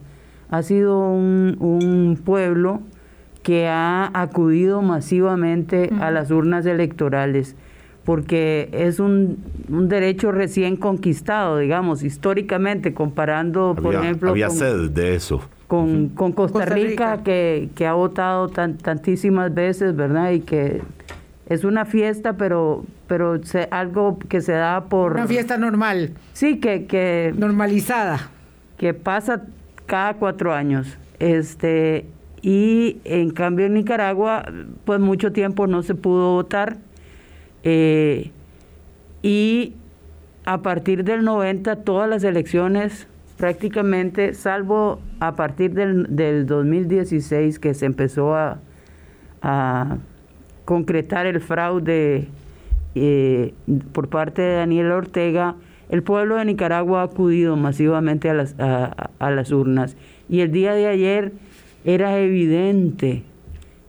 ha 0.49 0.63
sido 0.63 0.99
un, 1.09 2.19
pueblo 2.23 2.81
que 3.41 3.67
ha 3.67 4.09
acudido 4.13 4.81
masivamente 4.81 5.89
a 5.99 6.11
las 6.11 6.31
urnas 6.31 6.65
electorales 6.65 7.55
porque 8.05 8.69
es 8.73 8.99
un, 8.99 9.37
derecho 9.67 10.31
recién 10.31 10.75
conquistado, 10.75 11.57
digamos, 11.57 12.03
históricamente, 12.03 12.93
comparando, 12.93 13.75
por 13.81 13.95
ejemplo... 13.95 14.31
Había 14.31 14.49
sed 14.49 14.89
de 14.91 15.15
eso. 15.15 15.41
Con, 15.67 16.09
Costa, 16.09 16.65
Rica, 16.65 17.23
Que, 17.23 17.69
ha 17.87 17.93
votado 17.93 18.49
tantísimas 18.49 19.53
veces, 19.53 19.95
¿verdad? 19.95 20.31
Y 20.31 20.41
que 20.41 20.81
es 21.47 21.63
una 21.63 21.85
fiesta, 21.85 22.33
pero, 22.33 22.83
pero 23.07 23.39
algo 23.71 24.19
que 24.27 24.41
se 24.41 24.51
da 24.51 24.85
por... 24.85 25.13
Una 25.13 25.27
fiesta 25.27 25.57
normal. 25.57 26.11
Sí, 26.33 26.59
que... 26.59 26.85
que 26.85 27.33
Normalizada. 27.37 28.29
Que 28.77 28.93
pasa 28.93 29.43
cada 29.85 30.15
cuatro 30.15 30.53
años. 30.53 30.97
Este, 31.19 32.05
y 32.41 32.97
en 33.05 33.31
cambio 33.31 33.65
en 33.65 33.73
Nicaragua, 33.75 34.45
pues 34.85 34.99
mucho 34.99 35.31
tiempo 35.31 35.67
no 35.67 35.81
se 35.83 35.95
pudo 35.95 36.33
votar 36.33 36.77
eh, 37.63 38.31
y 39.21 39.73
a 40.45 40.61
partir 40.61 41.05
del 41.05 41.23
90, 41.23 41.77
todas 41.77 42.09
las 42.09 42.23
elecciones 42.25 43.07
prácticamente, 43.37 44.33
salvo 44.33 44.99
a 45.19 45.35
partir 45.35 45.73
del, 45.73 46.15
del 46.15 46.45
2016 46.45 47.59
que 47.59 47.73
se 47.73 47.85
empezó 47.85 48.35
a, 48.35 48.59
concretar 50.63 51.25
el 51.25 51.41
fraude 51.41 52.29
eh, 52.95 53.53
por 53.91 54.07
parte 54.07 54.41
de 54.41 54.55
Daniel 54.55 54.91
Ortega, 54.93 55.55
el 55.89 56.03
pueblo 56.03 56.37
de 56.37 56.45
Nicaragua 56.45 57.01
ha 57.01 57.05
acudido 57.05 57.55
masivamente 57.55 58.29
a 58.29 58.33
las, 58.33 58.55
a 58.59 59.31
las 59.31 59.51
urnas. 59.51 59.95
Y 60.29 60.39
el 60.39 60.51
día 60.51 60.73
de 60.73 60.87
ayer 60.87 61.33
era 61.85 62.17
evidente, 62.19 63.23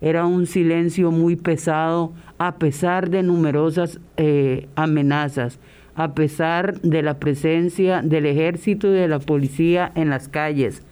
era 0.01 0.27
un 0.27 0.47
silencio 0.47 1.11
muy 1.11 1.37
pesado 1.37 2.13
a 2.39 2.57
pesar 2.57 3.09
de 3.11 3.23
numerosas 3.23 4.01
eh, 4.17 4.69
amenazas, 4.75 5.59
a 5.95 6.15
pesar 6.15 6.81
de 6.81 7.03
la 7.03 7.19
presencia 7.19 8.03
del 8.03 8.27
ejército 8.27 8.89
y 8.89 8.93
de 8.93 9.09
la 9.09 9.21
policía 9.21 9.93
en 9.95 10.11
las 10.11 10.29
calles, 10.29 10.83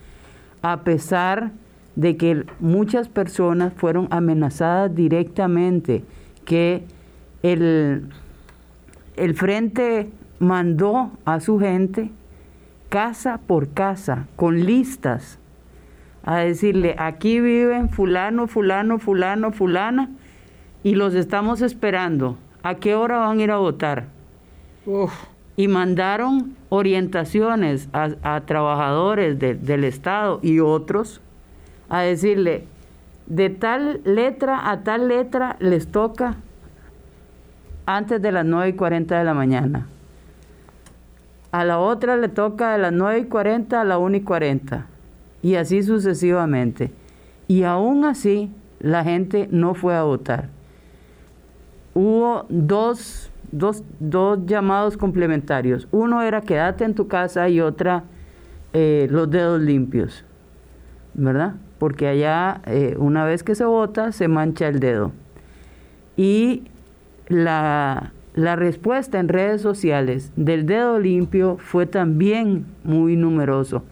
a 0.62 0.82
pesar 0.82 1.50
de 1.96 2.16
que 2.16 2.44
muchas 2.60 3.08
personas 3.08 3.74
fueron 3.74 4.06
amenazadas 4.10 4.94
directamente, 4.94 6.04
que 6.44 6.84
el, 7.42 8.04
el 9.16 9.34
frente 9.34 10.08
mandó 10.42 11.12
a 11.24 11.40
su 11.40 11.58
gente 11.58 12.10
casa 12.88 13.40
por 13.46 13.72
casa, 13.72 14.26
con 14.36 14.66
listas, 14.66 15.38
a 16.24 16.38
decirle, 16.38 16.94
aquí 16.98 17.40
viven 17.40 17.88
fulano, 17.88 18.46
fulano, 18.46 18.98
fulano, 18.98 19.50
fulana, 19.52 20.10
y 20.82 20.94
los 20.94 21.14
estamos 21.14 21.62
esperando. 21.62 22.36
¿A 22.62 22.74
qué 22.74 22.94
hora 22.94 23.18
van 23.18 23.38
a 23.38 23.42
ir 23.42 23.50
a 23.50 23.56
votar? 23.56 24.06
Y 25.56 25.68
mandaron 25.68 26.54
orientaciones 26.68 27.88
a, 27.92 28.40
trabajadores 28.40 29.38
del 29.38 29.84
Estado 29.84 30.40
y 30.42 30.60
otros 30.60 31.20
a 31.88 32.00
decirle, 32.00 32.66
de 33.26 33.48
tal 33.50 34.00
letra 34.04 34.70
a 34.70 34.82
tal 34.82 35.08
letra 35.08 35.56
les 35.60 35.90
toca 35.90 36.36
antes 37.86 38.20
de 38.20 38.32
las 38.32 38.44
9 38.44 38.68
y 38.70 38.72
40 38.74 39.18
de 39.18 39.24
la 39.24 39.34
mañana. 39.34 39.86
A 41.52 41.64
la 41.64 41.78
otra 41.78 42.16
le 42.16 42.28
toca 42.28 42.72
de 42.72 42.78
las 42.78 42.92
9 42.92 43.20
y 43.20 43.24
40 43.26 43.80
a 43.80 43.84
la 43.84 43.98
1 43.98 44.16
y 44.16 44.20
40. 44.22 44.86
Y 45.42 45.54
así 45.54 45.82
sucesivamente. 45.82 46.90
Y 47.46 47.62
aún 47.62 48.04
así 48.04 48.50
la 48.80 49.04
gente 49.04 49.48
no 49.50 49.74
fue 49.74 49.94
a 49.94 50.02
votar 50.02 50.48
hubo 51.94 52.46
dos, 52.48 53.30
dos, 53.50 53.82
llamados 54.46 54.96
complementarios. 54.96 55.88
Uno 55.90 56.22
era 56.22 56.40
quédate 56.40 56.84
en 56.84 56.94
tu 56.94 57.08
casa 57.08 57.48
y 57.48 57.60
otra 57.60 58.04
eh, 58.72 59.06
los 59.10 59.30
dedos 59.30 59.60
limpios, 59.60 60.24
¿verdad? 61.14 61.54
Porque 61.78 62.08
allá 62.08 62.62
eh, 62.66 62.96
una 62.98 63.24
vez 63.24 63.42
que 63.42 63.54
se 63.54 63.64
vota 63.64 64.12
se 64.12 64.28
mancha 64.28 64.68
el 64.68 64.80
dedo. 64.80 65.12
Y 66.16 66.64
la, 67.28 68.12
la 68.34 68.56
respuesta 68.56 69.20
en 69.20 69.28
redes 69.28 69.60
sociales 69.60 70.32
del 70.36 70.66
dedo 70.66 70.98
limpio 70.98 71.58
fue 71.58 71.86
también 71.86 72.66
muy 72.82 73.16
numeroso, 73.16 73.84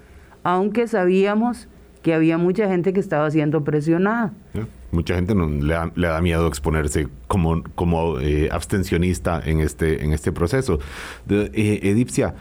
aunque 0.43 0.89
sabíamos 0.89 1.69
que 2.03 2.15
había 2.15 2.39
mucha 2.39 2.67
gente 2.69 2.93
que 2.93 3.01
estaba 3.01 3.31
siendo 3.31 3.63
presionada. 3.65 4.33
Mucha 4.93 5.15
gente 5.15 5.35
no, 5.35 5.47
le, 5.47 5.75
da, 6.07 6.21
miedo 6.21 6.49
exponerse 6.49 7.09
como, 7.29 7.63
como 7.75 8.19
eh, 8.19 8.49
abstencionista 8.51 9.41
en 9.45 9.61
este, 9.61 10.03
en 10.03 10.13
este 10.13 10.33
proceso. 10.33 10.79
De, 11.27 11.51
eh, 11.55 11.81
Edipcia, 11.83 12.35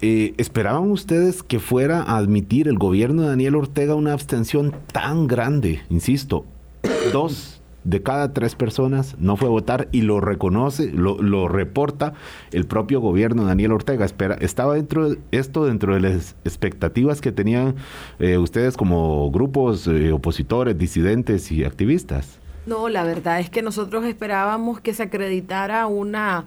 eh, 0.00 0.34
¿esperaban 0.38 0.90
ustedes 0.90 1.42
que 1.42 1.60
fuera 1.60 2.02
a 2.02 2.16
admitir 2.16 2.66
el 2.66 2.78
gobierno 2.78 3.22
de 3.22 3.28
Daniel 3.28 3.54
Ortega 3.56 3.94
una 3.94 4.12
abstención 4.12 4.74
tan 4.92 5.26
grande? 5.26 5.82
Insisto, 5.90 6.46
dos 7.12 7.53
de 7.84 8.02
cada 8.02 8.32
tres 8.32 8.54
personas 8.54 9.16
no 9.18 9.36
fue 9.36 9.48
a 9.48 9.50
votar 9.50 9.88
y 9.92 10.00
lo 10.00 10.20
reconoce, 10.20 10.90
lo, 10.90 11.48
reporta 11.48 12.14
el 12.50 12.66
propio 12.66 13.00
gobierno 13.00 13.44
Daniel 13.44 13.72
Ortega. 13.72 14.04
Espera, 14.04 14.36
¿Estaba 14.40 14.74
dentro 14.74 15.10
de 15.10 15.18
esto 15.30 15.66
dentro 15.66 15.94
de 15.94 16.00
las 16.00 16.34
expectativas 16.44 17.20
que 17.20 17.30
tenían 17.30 17.76
eh, 18.18 18.38
ustedes 18.38 18.76
como 18.76 19.30
grupos 19.30 19.86
eh, 19.86 20.12
opositores, 20.12 20.76
disidentes 20.76 21.52
y 21.52 21.64
activistas? 21.64 22.40
No, 22.66 22.88
la 22.88 23.04
verdad 23.04 23.40
es 23.40 23.50
que 23.50 23.60
nosotros 23.60 24.04
esperábamos 24.04 24.80
que 24.80 24.94
se 24.94 25.02
acreditara 25.02 25.86
una, 25.86 26.46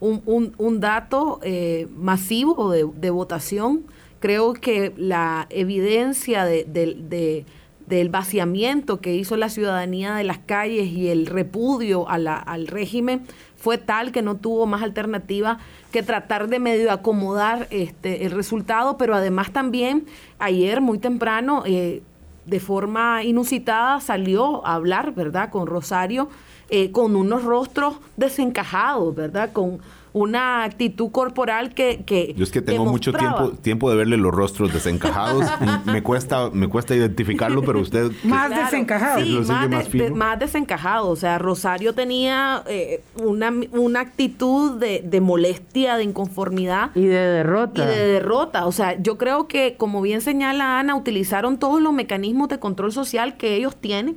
un, 0.00 0.80
dato 0.80 1.40
eh, 1.42 1.88
masivo 1.96 2.70
de, 2.70 3.10
votación. 3.10 3.82
Creo 4.20 4.52
que 4.54 4.94
la 4.96 5.46
evidencia 5.50 6.44
de 6.44 7.44
del 7.86 8.08
vaciamiento 8.08 9.00
que 9.00 9.14
hizo 9.14 9.36
la 9.36 9.48
ciudadanía 9.48 10.14
de 10.14 10.24
las 10.24 10.38
calles 10.38 10.88
y 10.88 11.08
el 11.08 11.26
repudio 11.26 12.08
al 12.08 12.66
régimen 12.66 13.22
fue 13.56 13.78
tal 13.78 14.12
que 14.12 14.22
no 14.22 14.36
tuvo 14.36 14.66
más 14.66 14.82
alternativa 14.82 15.58
que 15.92 16.02
tratar 16.02 16.48
de 16.48 16.58
medio 16.58 16.92
acomodar 16.92 17.68
este, 17.70 18.26
el 18.26 18.32
resultado, 18.32 18.96
pero 18.96 19.14
además 19.14 19.50
también 19.50 20.06
ayer 20.38 20.80
muy 20.80 20.98
temprano, 20.98 21.62
eh, 21.66 22.02
de 22.44 22.60
forma 22.60 23.24
inusitada, 23.24 24.00
salió 24.00 24.64
a 24.66 24.74
hablar, 24.74 25.14
¿verdad?, 25.14 25.50
con 25.50 25.66
Rosario, 25.66 26.28
eh, 26.68 26.92
con 26.92 27.16
unos 27.16 27.44
rostros 27.44 27.96
desencajados, 28.16 29.14
¿verdad?, 29.14 29.52
con 29.52 29.80
una 30.16 30.64
actitud 30.64 31.10
corporal 31.10 31.74
que... 31.74 32.02
que 32.06 32.32
Yo 32.34 32.42
es 32.42 32.50
que 32.50 32.62
tengo 32.62 32.86
mucho 32.86 33.12
tiempo, 33.12 33.50
tiempo 33.50 33.90
de 33.90 33.96
verle 33.96 34.16
los 34.16 34.32
rostros 34.34 34.72
desencajados. 34.72 35.44
me, 35.84 36.02
cuesta, 36.02 36.48
me 36.50 36.68
cuesta 36.68 36.94
identificarlo, 36.94 37.60
pero 37.60 37.80
usted... 37.80 38.10
más 38.24 38.48
desencajado. 38.48 39.20
Sí, 39.20 40.10
más, 40.14 40.38
desencajado. 40.38 41.10
O 41.10 41.16
sea, 41.16 41.36
Rosario 41.36 41.94
tenía 41.94 42.62
eh, 42.66 43.02
una, 43.22 43.52
una 43.72 44.00
actitud 44.00 44.80
de, 44.80 45.02
de, 45.04 45.20
molestia, 45.20 45.98
de 45.98 46.04
inconformidad. 46.04 46.92
Y 46.94 47.02
de 47.02 47.18
derrota. 47.18 47.84
Y 47.84 47.86
de 47.86 48.06
derrota. 48.06 48.64
O 48.64 48.72
sea, 48.72 48.98
yo 48.98 49.18
creo 49.18 49.48
que, 49.48 49.74
como 49.76 50.00
bien 50.00 50.22
señala 50.22 50.78
Ana, 50.78 50.96
utilizaron 50.96 51.58
todos 51.58 51.82
los 51.82 51.92
mecanismos 51.92 52.48
de 52.48 52.58
control 52.58 52.90
social 52.90 53.36
que 53.36 53.54
ellos 53.54 53.76
tienen 53.76 54.16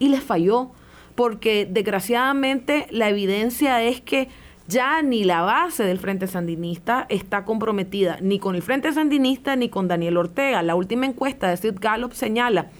y 0.00 0.08
les 0.08 0.24
falló. 0.24 0.70
Porque 1.14 1.68
desgraciadamente 1.70 2.88
la 2.90 3.08
evidencia 3.08 3.84
es 3.84 4.00
que 4.00 4.28
ya 4.68 5.00
ni 5.02 5.24
la 5.24 5.42
base 5.42 5.84
del 5.84 5.98
Frente 5.98 6.26
Sandinista 6.26 7.06
está 7.08 7.44
comprometida 7.44 8.18
ni 8.20 8.38
con 8.38 8.54
el 8.54 8.62
Frente 8.62 8.92
Sandinista 8.92 9.54
ni 9.56 9.68
con 9.68 9.88
Daniel 9.88 10.16
Ortega. 10.16 10.62
La 10.62 10.74
última 10.74 11.06
encuesta 11.06 11.48
de 11.48 11.56
Sid 11.56 11.74
Gallup 11.80 12.12
señala 12.12 12.70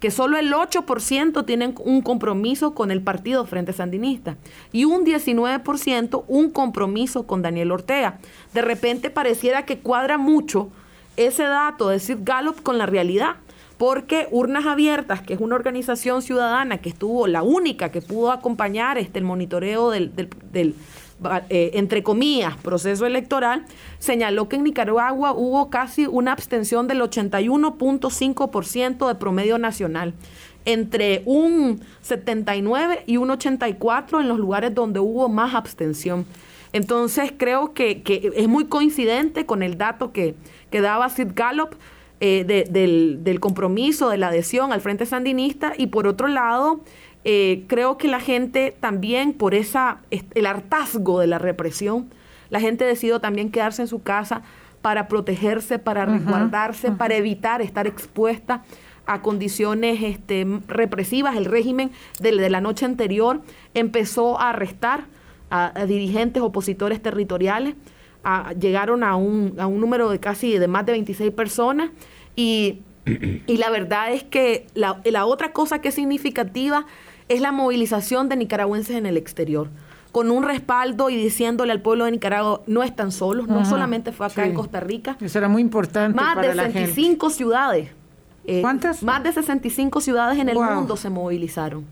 que 0.00 0.10
solo 0.10 0.36
el 0.36 0.52
8% 0.52 1.46
tienen 1.46 1.74
un 1.78 2.02
compromiso 2.02 2.74
con 2.74 2.90
el 2.90 3.00
partido 3.00 3.46
Frente 3.46 3.72
Sandinista 3.72 4.36
y 4.72 4.84
un 4.84 5.06
19% 5.06 6.24
un 6.28 6.50
compromiso 6.50 7.26
con 7.26 7.42
Daniel 7.42 7.72
Ortega. 7.72 8.18
De 8.52 8.62
repente 8.62 9.10
pareciera 9.10 9.64
que 9.64 9.78
cuadra 9.78 10.18
mucho 10.18 10.70
ese 11.16 11.44
dato 11.44 11.88
de 11.88 12.00
Sid 12.00 12.18
Gallup 12.22 12.62
con 12.62 12.76
la 12.76 12.86
realidad 12.86 13.36
porque 13.78 14.26
Urnas 14.30 14.66
Abiertas, 14.66 15.20
que 15.22 15.34
es 15.34 15.40
una 15.40 15.54
organización 15.54 16.22
ciudadana 16.22 16.78
que 16.78 16.88
estuvo 16.88 17.26
la 17.26 17.42
única 17.42 17.90
que 17.90 18.00
pudo 18.00 18.32
acompañar 18.32 18.96
este, 18.98 19.18
el 19.18 19.24
monitoreo 19.24 19.90
del, 19.90 20.14
del 20.14 20.74
eh, 21.48 21.70
entre 21.74 22.02
comillas, 22.02 22.56
proceso 22.58 23.06
electoral, 23.06 23.64
señaló 23.98 24.48
que 24.48 24.56
en 24.56 24.64
Nicaragua 24.64 25.32
hubo 25.32 25.70
casi 25.70 26.06
una 26.06 26.32
abstención 26.32 26.88
del 26.88 27.00
81.5% 27.00 29.08
de 29.08 29.14
promedio 29.14 29.58
nacional, 29.58 30.12
entre 30.66 31.22
un 31.24 31.80
79 32.02 33.04
y 33.06 33.16
un 33.16 33.30
84 33.30 34.20
en 34.20 34.28
los 34.28 34.38
lugares 34.38 34.74
donde 34.74 35.00
hubo 35.00 35.28
más 35.28 35.54
abstención. 35.54 36.26
Entonces 36.72 37.32
creo 37.36 37.72
que, 37.72 38.02
que 38.02 38.32
es 38.34 38.48
muy 38.48 38.66
coincidente 38.66 39.46
con 39.46 39.62
el 39.62 39.78
dato 39.78 40.12
que, 40.12 40.34
que 40.70 40.82
daba 40.82 41.08
Sid 41.08 41.28
Gallup 41.34 41.76
eh, 42.20 42.66
del, 42.70 43.18
del, 43.22 43.40
compromiso, 43.40 44.08
de 44.08 44.16
la 44.16 44.28
adhesión 44.28 44.72
al 44.72 44.80
Frente 44.80 45.04
Sandinista 45.04 45.74
y 45.76 45.88
por 45.88 46.06
otro 46.06 46.28
lado, 46.28 46.80
eh, 47.28 47.64
creo 47.66 47.98
que 47.98 48.06
la 48.06 48.20
gente 48.20 48.76
también 48.78 49.32
por 49.32 49.56
esa, 49.56 49.98
el 50.10 50.46
hartazgo 50.46 51.18
de 51.18 51.26
la 51.26 51.40
represión, 51.40 52.08
la 52.50 52.60
gente 52.60 52.84
decidió 52.84 53.18
también 53.18 53.50
quedarse 53.50 53.82
en 53.82 53.88
su 53.88 54.00
casa 54.00 54.42
para 54.80 55.08
protegerse, 55.08 55.80
para 55.80 56.06
resguardarse, 56.06 56.92
para 56.92 57.16
evitar 57.16 57.62
estar 57.62 57.88
expuesta 57.88 58.62
a 59.06 59.22
condiciones 59.22 60.04
este, 60.04 60.46
represivas. 60.68 61.34
El 61.34 61.46
régimen 61.46 61.90
de, 62.20 62.30
de, 62.30 62.48
la 62.48 62.60
noche 62.60 62.84
anterior 62.84 63.40
empezó 63.74 64.38
a 64.38 64.50
arrestar 64.50 65.06
a, 65.50 65.84
dirigentes 65.84 66.40
opositores 66.44 67.02
territoriales, 67.02 67.74
llegaron 68.56 69.02
a 69.02 69.16
un, 69.16 69.56
a 69.58 69.66
un 69.66 69.80
número 69.80 70.10
de 70.10 70.20
casi 70.20 70.58
de 70.58 70.68
más 70.68 70.86
de 70.86 70.92
26 70.92 71.32
personas 71.32 71.90
y, 72.36 72.82
y 73.04 73.56
la 73.56 73.70
verdad 73.70 74.12
es 74.12 74.22
que 74.22 74.68
la, 74.74 75.00
la 75.04 75.26
otra 75.26 75.50
cosa 75.50 75.80
que 75.80 75.88
es 75.88 75.94
significativa 75.96 76.86
es 77.28 77.40
la 77.40 77.52
movilización 77.52 78.28
de 78.28 78.36
nicaragüenses 78.36 78.96
en 78.96 79.06
el 79.06 79.16
exterior 79.16 79.68
con 80.16 80.30
un 80.30 80.44
respaldo 80.44 81.10
y 81.10 81.16
diciéndole 81.16 81.72
al 81.72 81.82
pueblo 81.82 82.06
de 82.06 82.10
Nicaragua 82.10 82.62
no 82.66 82.82
están 82.82 83.12
solos, 83.12 83.48
no 83.48 83.66
solamente 83.66 84.12
fue 84.12 84.24
acá 84.24 84.46
en 84.46 84.54
Costa 84.54 84.80
Rica. 84.80 85.18
Eso 85.20 85.36
era 85.36 85.46
muy 85.46 85.60
importante. 85.60 86.18
Más 86.18 86.40
de 86.40 86.54
65 86.54 87.28
ciudades. 87.28 87.90
Eh, 88.46 88.62
¿Cuántas? 88.62 89.02
Más 89.02 89.22
de 89.22 89.34
65 89.34 90.00
ciudades 90.00 90.38
en 90.38 90.48
el 90.48 90.56
mundo 90.56 90.96
se 90.96 91.10
movilizaron. 91.10 91.84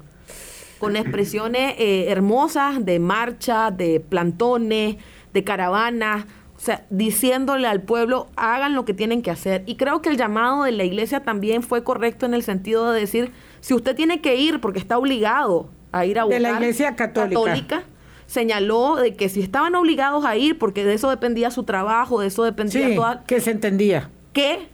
Con 0.79 0.97
expresiones 0.97 1.75
eh, 1.77 2.07
hermosas 2.09 2.83
de 2.83 2.99
marcha, 2.99 3.71
de 3.71 4.01
plantones, 4.01 4.97
de 5.35 5.45
caravanas, 5.45 6.25
o 6.57 6.61
sea, 6.61 6.87
diciéndole 6.89 7.67
al 7.67 7.83
pueblo, 7.83 8.29
hagan 8.37 8.75
lo 8.75 8.87
que 8.87 8.95
tienen 8.95 9.21
que 9.21 9.31
hacer. 9.31 9.65
Y 9.67 9.77
creo 9.77 10.01
que 10.01 10.09
el 10.09 10.17
llamado 10.17 10.65
de 10.65 10.73
la 10.73 10.85
iglesia 10.85 11.21
también 11.21 11.63
fue 11.63 11.85
correcto 11.85 12.25
en 12.25 12.33
el 12.33 12.43
sentido 12.43 12.91
de 12.91 13.01
decir, 13.01 13.33
si 13.65 13.73
usted 13.73 13.97
tiene 13.97 14.21
que 14.21 14.37
ir 14.37 14.61
porque 14.61 14.79
está 14.79 14.99
obligado 14.99 15.71
a 15.91 16.05
ir 16.05 16.19
a 16.19 16.25
votar. 16.25 16.39
De 16.39 16.43
la 16.43 16.51
iglesia 16.53 16.97
católica 16.97 17.85
señaló 18.27 18.97
de 18.97 19.15
que 19.15 19.31
si 19.31 19.41
estaban 19.41 19.75
obligados 19.75 20.27
a 20.27 20.37
ir, 20.37 20.59
porque 20.59 20.85
de 20.85 20.93
eso 20.93 21.09
dependía 21.09 21.51
su 21.51 21.65
trabajo, 21.65 22.21
de 22.21 22.27
eso 22.27 22.45
dependía 22.45 22.95
toda... 22.95 23.25
que 23.25 23.41
se 23.41 23.53
entendía. 23.53 24.11
Que 24.35 24.69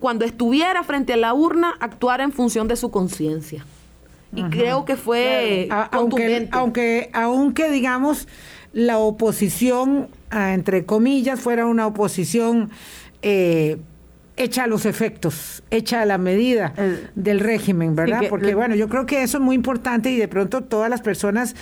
cuando 0.00 0.24
estuviera 0.24 0.82
frente 0.82 1.12
a 1.12 1.18
la 1.18 1.34
urna, 1.34 1.74
actuara 1.78 2.24
en 2.24 2.32
función 2.32 2.68
de 2.68 2.76
su 2.76 2.90
conciencia. 2.90 3.66
Y 4.34 4.44
creo 4.44 4.86
que 4.86 4.96
fue 4.96 5.68
aunque, 5.90 6.48
aunque, 6.52 7.10
aunque, 7.12 7.70
digamos, 7.70 8.28
la 8.72 8.96
oposición, 8.96 10.08
ah, 10.30 10.54
entre 10.54 10.86
comillas, 10.86 11.38
fuera 11.38 11.66
una 11.66 11.86
oposición 11.86 12.70
eh, 13.20 13.76
hecha 14.36 14.64
a 14.64 14.66
los 14.66 14.86
efectos, 14.86 15.62
hecha 15.70 16.02
a 16.02 16.06
la 16.06 16.18
medida 16.18 16.74
del 17.14 17.40
régimen, 17.40 17.94
¿verdad? 17.94 18.22
Porque, 18.28 18.54
bueno, 18.54 18.74
yo 18.74 18.88
creo 18.88 19.06
que 19.06 19.22
eso 19.22 19.38
es 19.38 19.44
muy 19.44 19.54
importante 19.54 20.10
y 20.10 20.16
de 20.16 20.28
pronto 20.28 20.62
todas 20.62 20.88
las 20.88 21.02
personas 21.02 21.54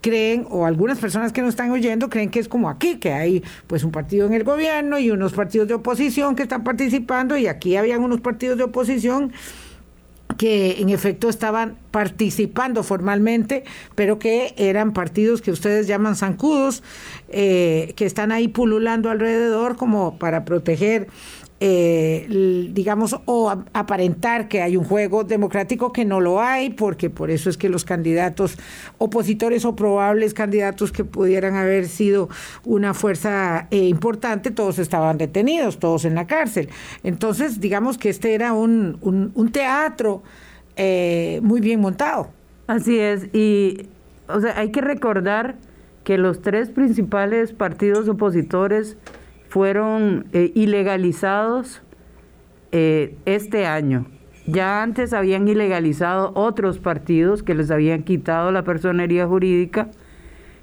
creen, 0.00 0.46
o 0.50 0.66
algunas 0.66 0.98
personas 0.98 1.32
que 1.32 1.42
nos 1.42 1.50
están 1.50 1.70
oyendo 1.72 2.08
creen 2.08 2.30
que 2.30 2.38
es 2.38 2.48
como 2.48 2.70
aquí, 2.70 2.96
que 2.96 3.12
hay 3.12 3.42
pues 3.66 3.82
un 3.82 3.90
partido 3.90 4.26
en 4.26 4.34
el 4.34 4.44
gobierno 4.44 4.98
y 4.98 5.10
unos 5.10 5.32
partidos 5.32 5.66
de 5.66 5.74
oposición 5.74 6.36
que 6.36 6.44
están 6.44 6.62
participando 6.62 7.36
y 7.36 7.48
aquí 7.48 7.76
habían 7.76 8.04
unos 8.04 8.20
partidos 8.20 8.56
de 8.56 8.64
oposición 8.64 9.32
que 10.38 10.80
en 10.80 10.90
efecto 10.90 11.28
estaban 11.28 11.76
participando 11.90 12.82
formalmente, 12.82 13.64
pero 13.94 14.18
que 14.18 14.54
eran 14.56 14.92
partidos 14.92 15.40
que 15.40 15.50
ustedes 15.50 15.86
llaman 15.86 16.14
zancudos, 16.14 16.82
eh, 17.28 17.94
que 17.96 18.06
están 18.06 18.32
ahí 18.32 18.48
pululando 18.48 19.10
alrededor 19.10 19.76
como 19.76 20.18
para 20.18 20.44
proteger 20.44 21.08
eh, 21.58 22.68
digamos, 22.72 23.16
o 23.24 23.50
aparentar 23.72 24.46
que 24.46 24.60
hay 24.60 24.76
un 24.76 24.84
juego 24.84 25.24
democrático 25.24 25.90
que 25.90 26.04
no 26.04 26.20
lo 26.20 26.42
hay, 26.42 26.70
porque 26.70 27.08
por 27.08 27.30
eso 27.30 27.48
es 27.48 27.56
que 27.56 27.70
los 27.70 27.84
candidatos 27.84 28.58
opositores 28.98 29.64
o 29.64 29.74
probables 29.74 30.34
candidatos 30.34 30.92
que 30.92 31.04
pudieran 31.04 31.54
haber 31.54 31.88
sido 31.88 32.28
una 32.64 32.92
fuerza 32.92 33.68
eh, 33.70 33.88
importante, 33.88 34.50
todos 34.50 34.78
estaban 34.78 35.16
detenidos, 35.16 35.78
todos 35.78 36.04
en 36.04 36.14
la 36.14 36.26
cárcel. 36.26 36.68
Entonces, 37.02 37.58
digamos 37.58 37.96
que 37.96 38.10
este 38.10 38.34
era 38.34 38.52
un, 38.52 38.98
un, 39.00 39.52
teatro 39.52 40.22
eh, 40.76 41.40
muy 41.42 41.62
bien 41.62 41.80
montado. 41.80 42.28
Así 42.66 42.98
es, 42.98 43.34
y 43.34 43.86
o 44.28 44.40
sea, 44.40 44.58
hay 44.58 44.70
que 44.72 44.82
recordar 44.82 45.54
que 46.04 46.18
los 46.18 46.42
tres 46.42 46.68
principales 46.68 47.52
partidos 47.52 48.08
opositores 48.08 48.98
fueron 49.48 50.26
eh, 50.32 50.52
ilegalizados 50.54 51.82
eh, 52.72 53.16
este 53.24 53.66
año. 53.66 54.06
Ya 54.46 54.82
antes 54.82 55.12
habían 55.12 55.48
ilegalizado 55.48 56.32
otros 56.34 56.78
partidos 56.78 57.42
que 57.42 57.54
les 57.54 57.70
habían 57.70 58.04
quitado 58.04 58.52
la 58.52 58.62
personería 58.62 59.26
jurídica 59.26 59.90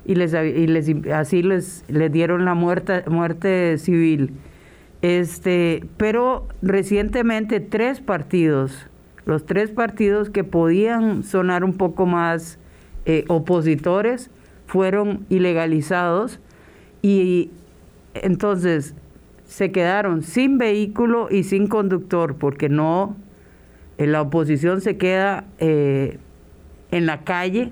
y, 0.06 0.16
les, 0.16 0.34
así 0.34 1.44
les, 1.44 1.84
les 1.88 2.12
dieron 2.12 2.46
la 2.46 2.54
muerte, 2.54 3.04
muerte 3.10 3.78
civil. 3.78 4.32
Este, 5.02 5.86
pero 5.98 6.48
recientemente 6.62 7.60
tres 7.60 8.00
partidos, 8.00 8.88
los 9.26 9.46
tres 9.46 9.70
partidos 9.70 10.30
que 10.30 10.46
podían 10.46 11.24
sonar 11.24 11.66
un 11.66 11.74
poco 11.74 12.06
más 12.06 12.58
eh, 13.06 13.26
opositores, 13.28 14.32
fueron 14.66 15.26
ilegalizados 15.30 16.40
y 17.02 17.52
entonces, 18.14 18.96
se 19.46 19.72
quedaron 19.72 20.24
sin 20.24 20.58
vehículo 20.58 21.28
y 21.30 21.44
sin 21.44 21.68
conductor, 21.68 22.36
porque 22.38 22.70
no, 22.70 23.16
en 23.98 24.12
la 24.12 24.22
oposición 24.22 24.82
se 24.82 24.98
queda 24.98 25.46
eh, 25.60 26.18
en 26.92 27.06
la 27.06 27.24
calle, 27.24 27.72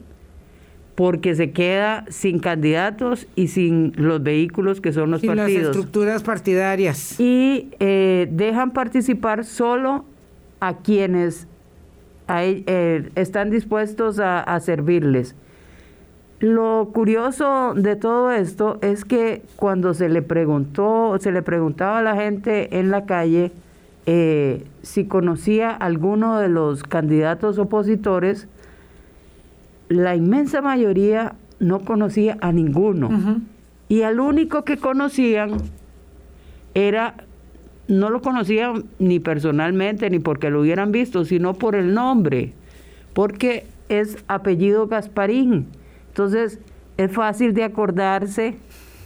porque 0.95 1.35
se 1.35 1.51
queda 1.51 2.05
sin 2.09 2.39
candidatos 2.39 3.27
y 3.35 3.47
sin 3.47 3.93
los 3.95 4.21
vehículos 4.21 4.81
que 4.81 4.93
son 4.93 5.11
los 5.11 5.21
partidos. 5.21 5.49
Sin 5.49 5.57
las 5.59 5.67
estructuras 5.67 6.23
partidarias. 6.23 7.19
Y 7.19 7.71
eh, 7.79 8.27
dejan 8.31 8.71
participar 8.71 9.45
solo 9.45 10.05
a 10.59 10.77
quienes 10.77 11.47
eh, 12.27 13.09
están 13.15 13.49
dispuestos 13.49 14.19
a 14.19 14.59
servirles. 14.59 15.35
Lo 16.41 16.89
curioso 16.91 17.75
de 17.75 17.95
todo 17.95 18.31
esto 18.31 18.79
es 18.81 19.05
que 19.05 19.43
cuando 19.57 19.93
se 19.93 20.09
le 20.09 20.23
preguntó, 20.23 21.15
se 21.19 21.31
le 21.31 21.43
preguntaba 21.43 21.99
a 21.99 22.01
la 22.01 22.15
gente 22.15 22.79
en 22.79 22.89
la 22.89 23.05
calle 23.05 23.51
eh, 24.07 24.65
si 24.81 25.05
conocía 25.05 25.69
alguno 25.69 26.39
de 26.39 26.49
los 26.49 26.81
candidatos 26.81 27.59
opositores, 27.59 28.47
la 29.87 30.15
inmensa 30.15 30.63
mayoría 30.63 31.35
no 31.59 31.81
conocía 31.81 32.39
a 32.41 32.51
ninguno. 32.51 33.39
Y 33.87 34.01
al 34.01 34.19
único 34.19 34.63
que 34.63 34.77
conocían 34.77 35.57
era, 36.73 37.17
no 37.87 38.09
lo 38.09 38.23
conocían 38.23 38.85
ni 38.97 39.19
personalmente 39.19 40.09
ni 40.09 40.17
porque 40.17 40.49
lo 40.49 40.61
hubieran 40.61 40.91
visto, 40.91 41.23
sino 41.23 41.53
por 41.53 41.75
el 41.75 41.93
nombre, 41.93 42.53
porque 43.13 43.67
es 43.89 44.17
apellido 44.27 44.87
Gasparín 44.87 45.67
entonces, 46.11 46.59
es 46.97 47.09
fácil 47.09 47.53
de 47.53 47.63
acordarse 47.63 48.57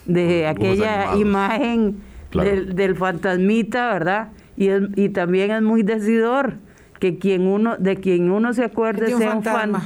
de 0.08 0.48
aquella 0.48 1.16
imagen 1.16 1.98
del, 2.32 2.96
fantasmita, 2.96 3.94
¿verdad? 3.94 4.30
Y, 4.58 4.70
y 5.00 5.10
también 5.10 5.52
es 5.52 5.62
muy 5.62 5.84
decidor 5.84 6.56
que 7.00 7.20
quien 7.20 7.46
uno 7.46 7.76
de 7.78 7.98
quien 7.98 8.32
uno 8.32 8.54
se 8.54 8.64
acuerde 8.64 9.16
sea 9.16 9.36
un 9.36 9.44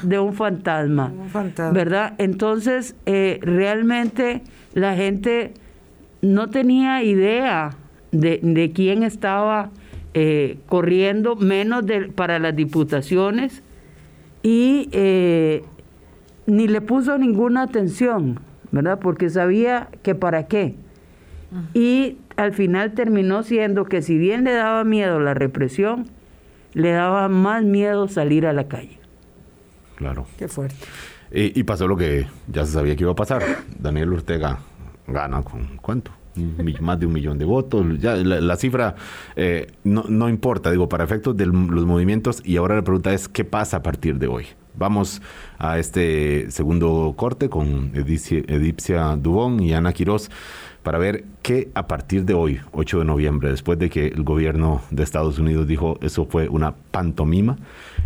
de 0.09 0.19
un 0.19 0.33
fantasma, 0.33 1.11
¿verdad? 1.73 2.13
Entonces, 2.19 2.95
eh, 3.05 3.39
realmente 3.41 4.43
la 4.73 4.95
gente 4.95 5.53
no 6.21 6.49
tenía 6.49 7.03
idea 7.03 7.71
de, 8.13 8.71
quién 8.73 9.03
estaba 9.03 9.71
eh, 10.13 10.57
corriendo, 10.67 11.35
menos 11.35 11.85
de, 11.85 12.07
para 12.07 12.39
las 12.39 12.55
diputaciones, 12.55 13.63
y 14.41 14.87
eh, 14.93 15.63
ni 16.49 16.67
le 16.67 16.81
puso 16.81 17.17
ninguna 17.17 17.63
atención, 17.63 18.39
¿verdad? 18.71 18.99
Porque 18.99 19.29
sabía 19.29 19.89
que 20.03 20.15
para 20.15 20.47
qué. 20.47 20.75
Y 21.73 22.17
al 22.35 22.53
final 22.53 22.93
terminó 22.93 23.43
siendo 23.43 23.85
que 23.85 24.01
si 24.01 24.17
bien 24.17 24.43
le 24.43 24.53
daba 24.53 24.83
miedo 24.83 25.19
la 25.19 25.33
represión, 25.33 26.05
le 26.73 26.91
daba 26.91 27.27
más 27.27 27.63
miedo 27.63 28.07
salir 28.07 28.45
a 28.45 28.53
la 28.53 28.67
calle. 28.67 28.99
Claro. 29.95 30.27
Qué 30.37 30.47
fuerte. 30.47 30.75
Y, 31.31 31.63
pasó 31.63 31.87
lo 31.87 31.95
que 31.95 32.27
ya 32.47 32.65
se 32.65 32.71
sabía 32.71 32.95
que 32.95 33.03
iba 33.03 33.11
a 33.11 33.15
pasar. 33.15 33.43
Daniel 33.77 34.13
Ortega 34.13 34.59
gana 35.07 35.43
con 35.43 35.77
cuánto? 35.77 36.11
Más 36.81 36.99
de 36.99 37.05
un 37.05 37.13
millón 37.13 37.37
de 37.37 37.45
votos. 37.45 37.85
Ya 37.99 38.15
la, 38.15 38.55
cifra 38.55 38.95
eh, 39.35 39.67
no, 39.83 40.05
no, 40.07 40.29
importa, 40.29 40.71
digo, 40.71 40.89
para 40.89 41.03
efectos 41.03 41.35
de 41.37 41.45
los 41.45 41.85
movimientos. 41.85 42.41
Y 42.45 42.57
ahora 42.57 42.75
la 42.75 42.83
pregunta 42.83 43.13
es, 43.13 43.27
¿qué 43.27 43.45
pasa 43.45 43.77
a 43.77 43.83
partir 43.83 44.17
de 44.17 44.27
hoy? 44.27 44.45
Vamos 44.75 45.21
a 45.57 45.77
este 45.77 46.49
segundo 46.51 47.13
corte 47.17 47.49
con 47.49 47.91
Edipcia 47.93 49.17
Dubón 49.17 49.61
y 49.61 49.73
Ana 49.73 49.91
Quiroz 49.91 50.29
para 50.83 50.97
ver 50.97 51.25
qué 51.41 51.69
a 51.75 51.87
partir 51.87 52.23
de 52.25 52.33
hoy, 52.33 52.61
8 52.71 52.99
de 52.99 53.05
noviembre, 53.05 53.49
después 53.49 53.77
de 53.77 53.89
que 53.89 54.07
el 54.07 54.23
gobierno 54.23 54.81
de 54.91 55.03
Estados 55.03 55.37
Unidos 55.37 55.67
dijo 55.67 55.99
eso 56.01 56.25
fue 56.25 56.47
una 56.47 56.73
pantomima, 56.73 57.57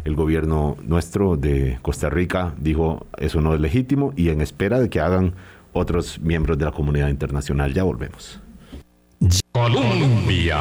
el 0.04 0.15
gobierno 0.15 0.78
nuestro 0.84 1.38
de 1.38 1.78
Costa 1.82 2.10
Rica 2.10 2.54
dijo 2.58 3.06
eso 3.17 3.41
no 3.41 3.54
es 3.54 3.62
legítimo 3.62 4.12
y 4.15 4.30
en 4.30 4.41
espera 4.41 4.80
de 4.80 4.89
que 4.89 5.00
hagan 5.00 5.34
otros 5.74 6.20
miembros 6.22 6.58
de 6.58 6.66
la 6.66 6.72
comunidad 6.72 7.10
internacional. 7.10 7.74
Ya 7.74 7.84
volvemos. 7.84 8.40
Colombia. 9.52 10.58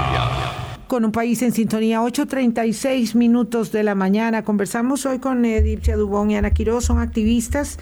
Con 0.86 1.04
un 1.04 1.12
país 1.12 1.40
en 1.42 1.52
sintonía, 1.52 2.00
8.36 2.00 3.14
minutos 3.14 3.72
de 3.72 3.82
la 3.82 3.94
mañana. 3.94 4.42
Conversamos 4.44 5.06
hoy 5.06 5.18
con 5.18 5.44
Edipcia 5.44 5.96
Dubón 5.96 6.30
y 6.30 6.36
Ana 6.36 6.50
Quiroz, 6.50 6.84
son 6.84 6.98
activistas 6.98 7.78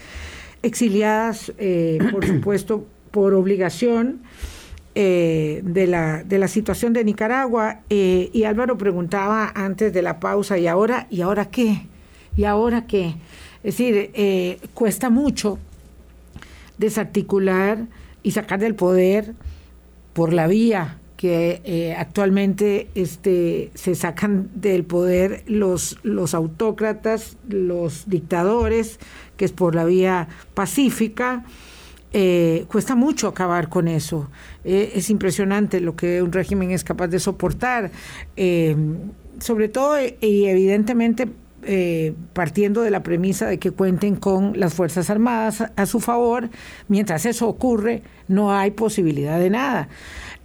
exiliadas, 0.62 1.52
eh, 1.58 1.98
por 2.12 2.24
supuesto, 2.26 2.86
por 3.10 3.34
obligación 3.34 4.20
eh, 4.94 5.60
de, 5.64 5.86
la, 5.86 6.22
de 6.22 6.38
la 6.38 6.48
situación 6.48 6.92
de 6.92 7.04
Nicaragua. 7.04 7.80
Eh, 7.90 8.30
y 8.32 8.44
Álvaro 8.44 8.78
preguntaba 8.78 9.50
antes 9.54 9.92
de 9.92 10.02
la 10.02 10.20
pausa, 10.20 10.58
¿y 10.58 10.68
ahora, 10.68 11.06
¿y 11.10 11.22
ahora 11.22 11.50
qué? 11.50 11.86
¿Y 12.36 12.44
ahora 12.44 12.86
qué? 12.86 13.16
Es 13.62 13.76
decir, 13.76 14.12
cuesta 14.72 15.10
mucho 15.10 15.58
desarticular 16.80 17.86
y 18.22 18.32
sacar 18.32 18.58
del 18.58 18.74
poder 18.74 19.34
por 20.12 20.32
la 20.32 20.46
vía 20.48 20.98
que 21.16 21.60
eh, 21.64 21.94
actualmente 21.98 22.88
este, 22.94 23.70
se 23.74 23.94
sacan 23.94 24.48
del 24.54 24.84
poder 24.84 25.44
los, 25.46 25.98
los 26.02 26.32
autócratas, 26.32 27.36
los 27.46 28.08
dictadores, 28.08 28.98
que 29.36 29.44
es 29.44 29.52
por 29.52 29.74
la 29.74 29.84
vía 29.84 30.28
pacífica. 30.54 31.44
Eh, 32.14 32.64
cuesta 32.68 32.94
mucho 32.94 33.28
acabar 33.28 33.68
con 33.68 33.86
eso. 33.86 34.30
Eh, 34.64 34.92
es 34.94 35.10
impresionante 35.10 35.80
lo 35.80 35.94
que 35.94 36.22
un 36.22 36.32
régimen 36.32 36.70
es 36.70 36.84
capaz 36.84 37.08
de 37.08 37.18
soportar, 37.18 37.90
sobre 39.40 39.68
todo 39.68 39.98
y 40.00 40.46
evidentemente 40.46 41.28
eh, 41.62 42.14
partiendo 42.32 42.82
de 42.82 42.90
la 42.90 43.02
premisa 43.02 43.46
de 43.46 43.58
que 43.58 43.70
cuenten 43.70 44.16
con 44.16 44.58
las 44.58 44.74
Fuerzas 44.74 45.10
Armadas 45.10 45.64
a, 45.74 45.86
su 45.86 46.00
favor, 46.00 46.50
mientras 46.88 47.26
eso 47.26 47.48
ocurre, 47.48 48.02
no 48.28 48.52
hay 48.52 48.70
posibilidad 48.70 49.38
de 49.38 49.50
nada. 49.50 49.88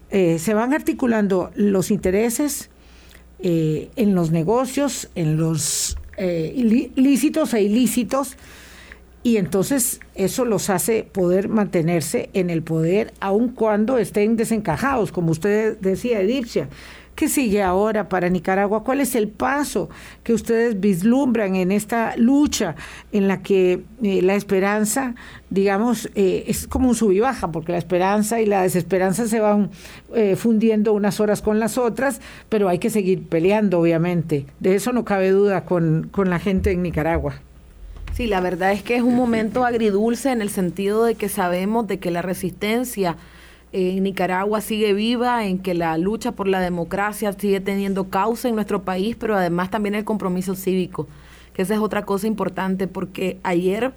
Eh, 0.09 0.39
se 0.39 0.53
van 0.53 0.73
articulando 0.73 1.51
los 1.55 1.91
intereses 1.91 2.69
eh, 3.39 3.89
en 3.95 4.15
los 4.15 4.31
negocios, 4.31 5.09
en 5.15 5.37
los 5.37 5.97
lícitos 6.17 7.53
e 7.53 7.61
ilícitos, 7.63 8.37
y 9.25 9.37
entonces 9.37 9.99
eso 10.13 10.45
los 10.45 10.69
hace 10.69 11.01
poder 11.03 11.49
mantenerse 11.49 12.29
en 12.33 12.49
el 12.49 12.61
poder 12.61 13.11
aun 13.19 13.49
cuando 13.49 13.97
estén 13.97 14.37
desencajados, 14.37 15.11
como 15.11 15.31
usted 15.31 15.77
decía, 15.79 16.21
Edipcia. 16.21 16.69
¿Qué 17.15 17.29
sigue 17.29 17.63
ahora 17.63 18.09
para 18.09 18.27
Nicaragua? 18.27 18.83
¿Cuál 18.83 18.99
es 18.99 19.15
el 19.15 19.29
paso 19.29 19.89
que 20.23 20.33
ustedes 20.33 20.81
vislumbran 20.81 21.55
en 21.55 21.71
esta 21.71 22.17
lucha 22.17 22.75
en 23.13 23.29
la 23.29 23.41
que 23.41 23.83
eh, 24.03 24.21
la 24.21 24.35
esperanza, 24.35 25.15
digamos, 25.49 26.09
eh, 26.15 26.43
es 26.47 26.67
como 26.67 26.89
un 26.89 26.95
sub 26.95 27.13
y 27.13 27.21
baja, 27.21 27.53
porque 27.53 27.71
la 27.71 27.77
esperanza 27.77 28.41
y 28.41 28.45
la 28.45 28.63
desesperanza 28.63 29.27
se 29.27 29.39
van 29.39 29.69
eh, 30.13 30.35
fundiendo 30.35 30.91
unas 30.91 31.21
horas 31.21 31.41
con 31.41 31.57
las 31.57 31.77
otras, 31.77 32.19
pero 32.49 32.67
hay 32.67 32.79
que 32.79 32.89
seguir 32.89 33.29
peleando, 33.29 33.79
obviamente. 33.79 34.45
De 34.59 34.75
eso 34.75 34.91
no 34.91 35.05
cabe 35.05 35.29
duda 35.29 35.63
con, 35.63 36.09
con 36.11 36.29
la 36.29 36.39
gente 36.39 36.71
en 36.71 36.83
Nicaragua. 36.83 37.35
Sí, 38.13 38.27
la 38.27 38.41
verdad 38.41 38.73
es 38.73 38.83
que 38.83 38.97
es 38.97 39.01
un 39.01 39.15
momento 39.15 39.65
agridulce 39.65 40.31
en 40.31 40.41
el 40.41 40.49
sentido 40.49 41.05
de 41.05 41.15
que 41.15 41.29
sabemos 41.29 41.87
de 41.87 41.99
que 41.99 42.11
la 42.11 42.21
resistencia 42.21 43.15
en 43.75 44.03
Nicaragua 44.03 44.61
sigue 44.61 44.93
viva, 44.93 45.45
en 45.45 45.59
que 45.59 45.73
la 45.73 45.97
lucha 45.97 46.31
por 46.31 46.47
la 46.47 46.61
democracia 46.61 47.33
sigue 47.33 47.59
teniendo 47.59 48.09
causa 48.09 48.47
en 48.47 48.55
nuestro 48.55 48.83
país, 48.83 49.17
pero 49.19 49.35
además 49.35 49.69
también 49.69 49.95
el 49.95 50.05
compromiso 50.05 50.55
cívico, 50.55 51.07
que 51.53 51.63
esa 51.63 51.73
es 51.73 51.81
otra 51.81 52.05
cosa 52.05 52.25
importante, 52.25 52.87
porque 52.87 53.37
ayer 53.43 53.93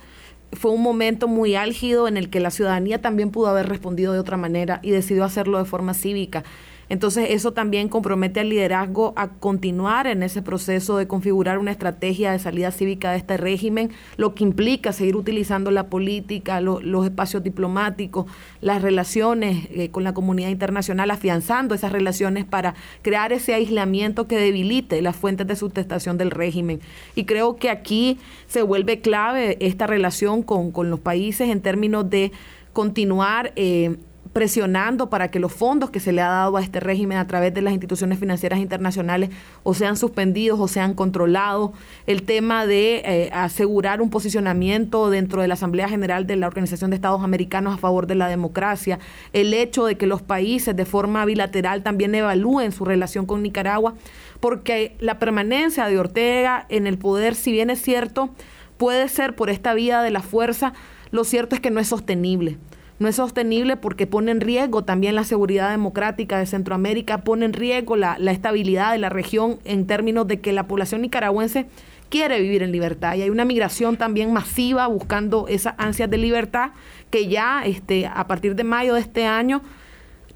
fue 0.53 0.73
un 0.73 0.83
momento 0.83 1.29
muy 1.29 1.55
álgido 1.55 2.09
en 2.09 2.17
el 2.17 2.29
que 2.29 2.41
la 2.41 2.51
ciudadanía 2.51 3.01
también 3.01 3.31
pudo 3.31 3.47
haber 3.47 3.69
respondido 3.69 4.13
de 4.13 4.19
otra 4.19 4.37
manera 4.37 4.81
y 4.83 4.91
decidió 4.91 5.25
hacerlo 5.25 5.59
de 5.59 5.65
forma 5.65 5.95
cívica. 5.95 6.43
Entonces 6.89 7.29
eso 7.31 7.53
también 7.53 7.89
compromete 7.89 8.41
al 8.41 8.49
liderazgo 8.49 9.13
a 9.17 9.29
continuar 9.29 10.07
en 10.07 10.23
ese 10.23 10.43
proceso 10.43 10.97
de 10.97 11.07
configurar 11.07 11.59
una 11.59 11.71
estrategia 11.71 12.33
de 12.33 12.39
salida 12.39 12.71
cívica 12.71 13.13
de 13.13 13.19
este 13.19 13.37
régimen, 13.37 13.91
lo 14.17 14.35
que 14.35 14.45
implica 14.45 14.93
seguir 14.93 15.17
utilizando 15.17 15.71
la 15.71 15.89
política, 15.89 16.61
los 16.61 17.05
espacios 17.05 17.43
diplomáticos, 17.43 18.27
las 18.61 18.83
relaciones 18.83 19.69
eh, 19.71 19.91
con 19.91 20.05
la 20.05 20.15
comunidad 20.15 20.49
internacional, 20.49 21.11
afianzando 21.11 21.75
esas 21.75 21.93
relaciones 21.93 22.45
para 22.45 22.75
crear 23.03 23.33
ese 23.33 23.55
aislamiento 23.55 24.27
que 24.27 24.39
debilite 24.39 25.03
las 25.03 25.17
fuentes 25.17 25.47
de 25.47 25.57
sustentación 25.57 26.19
del 26.19 26.31
régimen. 26.31 26.81
Y 27.15 27.25
creo 27.25 27.57
que 27.57 27.71
aquí 27.71 28.19
se 28.47 28.63
vuelve 28.63 29.01
clave 29.01 29.57
esta 29.61 29.87
relación 29.87 30.43
con, 30.43 30.71
con 30.71 30.91
los 30.91 31.01
países 31.01 31.51
en 31.51 31.61
términos 31.61 32.09
de 32.09 32.33
continuar 32.73 33.53
eh, 33.57 33.97
presionando 34.33 35.11
para 35.11 35.31
que 35.31 35.39
los 35.39 35.53
fondos 35.53 35.91
que 35.91 36.01
se 36.01 36.13
le 36.13 36.21
ha 36.21 36.29
dado 36.29 36.57
a 36.57 36.63
este 36.63 36.81
régimen 36.81 37.19
a 37.19 37.27
través 37.27 37.55
de 37.55 37.63
las 37.63 37.73
instituciones 37.73 38.19
financieras 38.19 38.59
internacionales 38.59 39.31
o 39.63 39.75
sean 39.75 39.97
suspendidos 39.97 40.61
o 40.61 40.69
sean 40.69 40.95
controlados, 40.95 41.71
el 42.07 42.23
tema 42.23 42.67
de 42.67 43.03
eh, 43.05 43.31
asegurar 43.33 44.01
un 44.01 44.11
posicionamiento 44.11 45.11
dentro 45.11 45.43
de 45.43 45.49
la 45.49 45.55
Asamblea 45.55 45.89
General 45.89 46.27
de 46.27 46.37
la 46.37 46.47
Organización 46.47 46.91
de 46.91 46.97
Estados 46.97 47.23
Americanos 47.23 47.75
a 47.75 47.79
favor 47.79 48.07
de 48.07 48.15
la 48.15 48.29
democracia, 48.29 48.99
el 49.33 49.55
hecho 49.55 49.87
de 49.87 49.97
que 49.97 50.07
los 50.07 50.23
países 50.23 50.77
de 50.77 50.85
forma 50.85 51.25
bilateral 51.25 51.83
también 51.83 52.15
evalúen 52.15 52.73
su 52.73 52.85
relación 52.85 53.27
con 53.27 53.43
Nicaragua, 53.43 53.95
porque 54.41 54.97
la 55.01 55.19
permanencia 55.19 55.87
de 55.87 55.99
Ortega 55.99 56.67
en 56.69 56.87
el 56.87 56.99
poder, 56.99 57.35
si 57.35 57.53
bien 57.53 57.71
es 57.71 57.83
cierto, 57.83 58.31
puede 58.77 59.09
ser 59.09 59.35
por 59.35 59.51
esta 59.51 59.75
vía 59.75 60.03
de 60.03 60.11
la 60.11 60.23
fuerza, 60.23 60.73
lo 61.11 61.25
cierto 61.25 61.55
es 61.55 61.61
que 61.61 61.71
no 61.71 61.81
es 61.81 61.89
sostenible 61.89 62.59
no 62.99 63.09
es 63.09 63.17
sostenible 63.17 63.77
porque 63.77 64.07
pone 64.07 64.31
en 64.33 64.41
riesgo 64.41 64.83
también 64.83 65.15
la 65.15 65.25
seguridad 65.25 65.71
democrática 65.71 66.39
de 66.39 66.47
Centroamérica, 66.47 67.19
pone 67.19 67.45
en 67.45 67.53
riesgo 67.53 67.97
la, 67.97 68.17
estabilidad 68.31 68.93
de 68.93 68.99
la 68.99 69.09
región 69.09 69.59
en 69.65 69.87
términos 69.87 70.27
de 70.27 70.41
que 70.41 70.53
la 70.53 70.67
población 70.67 71.03
nicaragüense 71.03 71.67
quiere 72.09 72.41
vivir 72.41 72.63
en 72.63 72.73
libertad. 72.73 73.15
Y 73.15 73.23
hay 73.23 73.31
una 73.31 73.45
migración 73.45 73.97
también 73.97 74.33
masiva 74.33 74.87
buscando 74.87 75.47
esas 75.49 75.75
ansias 75.79 76.11
de 76.11 76.19
libertad 76.19 76.71
que 77.11 77.29
ya 77.29 77.63
este, 77.65 78.07
a 78.07 78.27
partir 78.27 78.55
de 78.57 78.65
mayo 78.65 78.95
de 78.95 79.01
este 79.01 79.27
año 79.27 79.63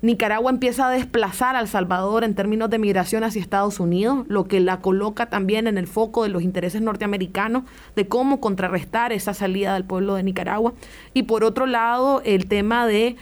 Nicaragua 0.02 0.50
empieza 0.50 0.88
a 0.88 0.90
desplazar 0.90 1.54
a 1.54 1.60
El 1.60 1.68
Salvador 1.68 2.24
en 2.24 2.34
términos 2.34 2.68
de 2.70 2.80
migración 2.80 3.22
hacia 3.22 3.40
Estados 3.40 3.78
Unidos, 3.78 4.26
lo 4.26 4.48
que 4.48 4.58
la 4.58 4.80
coloca 4.80 5.26
también 5.26 5.68
en 5.68 5.78
el 5.78 5.86
foco 5.86 6.24
de 6.24 6.28
los 6.28 6.42
intereses 6.42 6.82
norteamericanos 6.82 7.62
de 7.94 8.08
cómo 8.08 8.40
contrarrestar 8.40 9.12
esa 9.12 9.32
salida 9.32 9.74
del 9.74 9.84
pueblo 9.84 10.16
de 10.16 10.24
Nicaragua. 10.24 10.72
Y 11.14 11.22
por 11.22 11.44
otro 11.44 11.66
lado, 11.66 12.20
el 12.24 12.48
tema 12.48 12.84
de 12.84 13.14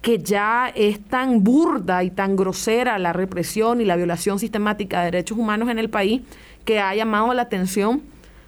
que 0.00 0.18
ya 0.20 0.70
es 0.76 1.00
tan 1.00 1.42
burda 1.42 2.04
y 2.04 2.10
tan 2.10 2.36
grosera 2.36 3.00
la 3.00 3.12
represión 3.12 3.80
y 3.80 3.84
la 3.84 3.96
violación 3.96 4.38
sistemática 4.38 5.00
de 5.00 5.06
derechos 5.06 5.36
humanos 5.36 5.68
en 5.68 5.80
el 5.80 5.90
país 5.90 6.22
que 6.64 6.78
ha 6.78 6.94
llamado 6.94 7.34
la 7.34 7.42
atención 7.42 8.02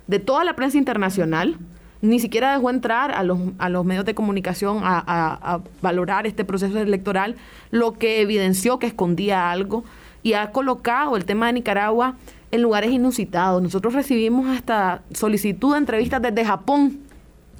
de 0.06 0.20
toda 0.20 0.44
la 0.44 0.54
prensa 0.54 0.78
internacional, 0.78 1.58
ni 2.02 2.18
siquiera 2.18 2.52
dejó 2.52 2.70
entrar 2.70 3.10
a 3.12 3.22
los, 3.22 3.38
a 3.58 3.68
los 3.68 3.84
medios 3.84 4.04
de 4.04 4.14
comunicación 4.14 4.80
a, 4.82 5.60
valorar 5.82 6.26
este 6.26 6.44
proceso 6.44 6.78
electoral, 6.78 7.36
lo 7.70 7.92
que 7.92 8.20
evidenció 8.20 8.78
que 8.78 8.86
escondía 8.86 9.50
algo 9.50 9.84
y 10.22 10.34
ha 10.34 10.50
colocado 10.52 11.16
el 11.16 11.24
tema 11.24 11.46
de 11.46 11.54
Nicaragua 11.54 12.16
en 12.50 12.62
lugares 12.62 12.90
inusitados. 12.90 13.62
Nosotros 13.62 13.94
recibimos 13.94 14.46
hasta 14.48 15.02
solicitud 15.12 15.72
de 15.72 15.78
entrevistas 15.78 16.22
desde 16.22 16.44
Japón. 16.44 17.00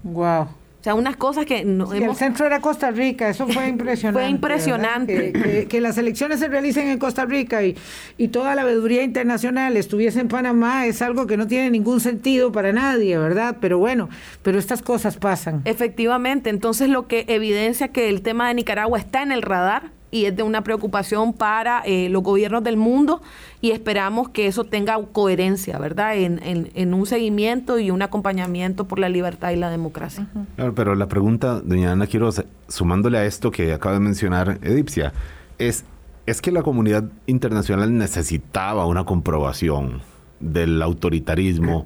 Wow. 0.02 0.48
O 0.80 0.82
sea, 0.82 0.94
unas 0.94 1.16
cosas 1.16 1.44
que 1.44 1.62
no 1.62 1.92
El 1.92 2.16
centro 2.16 2.46
era 2.46 2.60
Costa 2.60 2.90
Rica, 2.90 3.28
eso 3.28 3.46
fue 3.46 3.68
impresionante. 3.68 4.18
fue 4.18 4.30
impresionante. 4.30 5.66
Que, 5.68 5.80
las 5.80 5.98
elecciones 5.98 6.40
se 6.40 6.48
realicen 6.48 6.88
en 6.88 6.98
Costa 6.98 7.26
Rica 7.26 7.62
y, 7.62 7.76
y 8.16 8.28
toda 8.28 8.54
la 8.54 8.64
veeduría 8.64 9.02
internacional 9.02 9.76
estuviese 9.76 10.20
en 10.20 10.28
Panamá 10.28 10.86
es 10.86 11.02
algo 11.02 11.26
que 11.26 11.36
no 11.36 11.46
tiene 11.46 11.70
ningún 11.70 12.00
sentido 12.00 12.50
para 12.50 12.72
nadie, 12.72 13.18
¿verdad? 13.18 13.58
Pero 13.60 13.78
bueno, 13.78 14.08
pero 14.42 14.58
estas 14.58 14.80
cosas 14.80 15.18
pasan. 15.18 15.60
Efectivamente, 15.66 16.48
entonces 16.48 16.88
lo 16.88 17.06
que 17.06 17.26
evidencia 17.28 17.88
que 17.88 18.08
el 18.08 18.22
tema 18.22 18.48
de 18.48 18.54
Nicaragua 18.54 18.98
está 18.98 19.22
en 19.22 19.32
el 19.32 19.42
radar 19.42 19.90
y 20.10 20.24
es 20.24 20.36
de 20.36 20.42
una 20.42 20.62
preocupación 20.62 21.32
para 21.32 21.82
eh, 21.84 22.08
los 22.08 22.22
gobiernos 22.22 22.64
del 22.64 22.76
mundo 22.76 23.22
y 23.60 23.70
esperamos 23.70 24.30
que 24.30 24.46
eso 24.46 24.64
tenga 24.64 24.98
coherencia, 25.12 25.78
¿verdad? 25.78 26.16
En, 26.16 26.40
en, 26.42 26.94
un 26.94 27.06
seguimiento 27.06 27.78
y 27.78 27.90
un 27.90 28.02
acompañamiento 28.02 28.86
por 28.86 28.98
la 28.98 29.08
libertad 29.08 29.50
y 29.50 29.56
la 29.56 29.70
democracia. 29.70 30.26
pero 30.74 30.94
la 30.94 31.06
pregunta, 31.06 31.60
doña 31.60 31.92
Ana, 31.92 32.06
quiero, 32.06 32.30
sumándole 32.68 33.18
a 33.18 33.24
esto 33.24 33.50
que 33.50 33.72
acaba 33.72 33.94
de 33.94 34.00
mencionar 34.00 34.58
Edipcia, 34.62 35.12
es, 35.58 35.84
es 36.26 36.40
que 36.40 36.50
la 36.50 36.62
comunidad 36.62 37.04
internacional 37.26 37.96
necesitaba 37.96 38.86
una 38.86 39.04
comprobación 39.04 40.00
del 40.40 40.82
autoritarismo, 40.82 41.84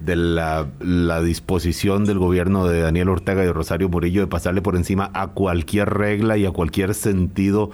de 0.00 0.16
la, 0.16 0.66
disposición 1.22 2.04
del 2.04 2.18
gobierno 2.18 2.66
de 2.66 2.80
Daniel 2.80 3.08
Ortega 3.08 3.42
y 3.42 3.46
de 3.46 3.52
Rosario 3.52 3.88
Murillo 3.88 4.20
de 4.20 4.26
pasarle 4.26 4.62
por 4.62 4.76
encima 4.76 5.10
a 5.14 5.28
cualquier 5.28 5.90
regla 5.90 6.36
y 6.36 6.44
a 6.44 6.50
cualquier 6.50 6.94
sentido 6.94 7.70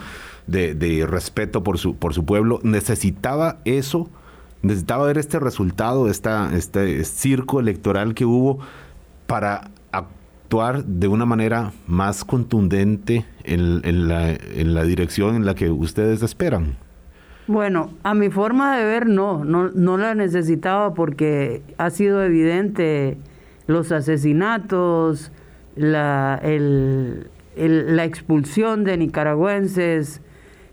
de, 0.47 1.07
respeto 1.09 1.63
por 1.63 1.79
su, 1.79 1.97
por 1.97 2.15
su 2.15 2.25
pueblo. 2.25 2.61
Necesitaba 2.63 3.59
eso, 3.65 4.09
necesitaba 4.63 5.07
ver 5.07 5.19
este 5.19 5.41
resultado, 5.41 6.09
esta, 6.09 6.57
este 6.57 7.05
circo 7.05 7.61
electoral 7.61 8.15
que 8.15 8.25
hubo 8.25 8.61
para 9.27 9.71
actuar 9.93 10.85
de 10.85 11.09
una 11.09 11.27
manera 11.27 11.73
más 11.87 12.25
contundente 12.25 13.25
en, 13.45 14.09
la, 14.09 14.31
en 14.31 14.75
la 14.75 14.85
dirección 14.85 15.35
en 15.35 15.47
la 15.47 15.55
que 15.55 15.71
ustedes 15.71 16.23
esperan. 16.23 16.77
Bueno, 17.47 17.91
a 18.05 18.15
mi 18.15 18.31
forma 18.31 18.77
de 18.77 18.85
ver 18.85 19.07
no, 19.07 19.45
no, 19.45 19.71
no 19.71 19.97
la 19.97 20.15
necesitaba 20.15 20.95
porque 20.95 21.63
ha 21.79 21.91
sido 21.91 22.23
evidente 22.23 23.17
los 23.67 23.93
asesinatos, 23.93 25.33
la, 25.75 26.41
la 27.57 28.05
expulsión 28.05 28.85
de 28.85 28.97
nicaragüenses, 28.97 30.21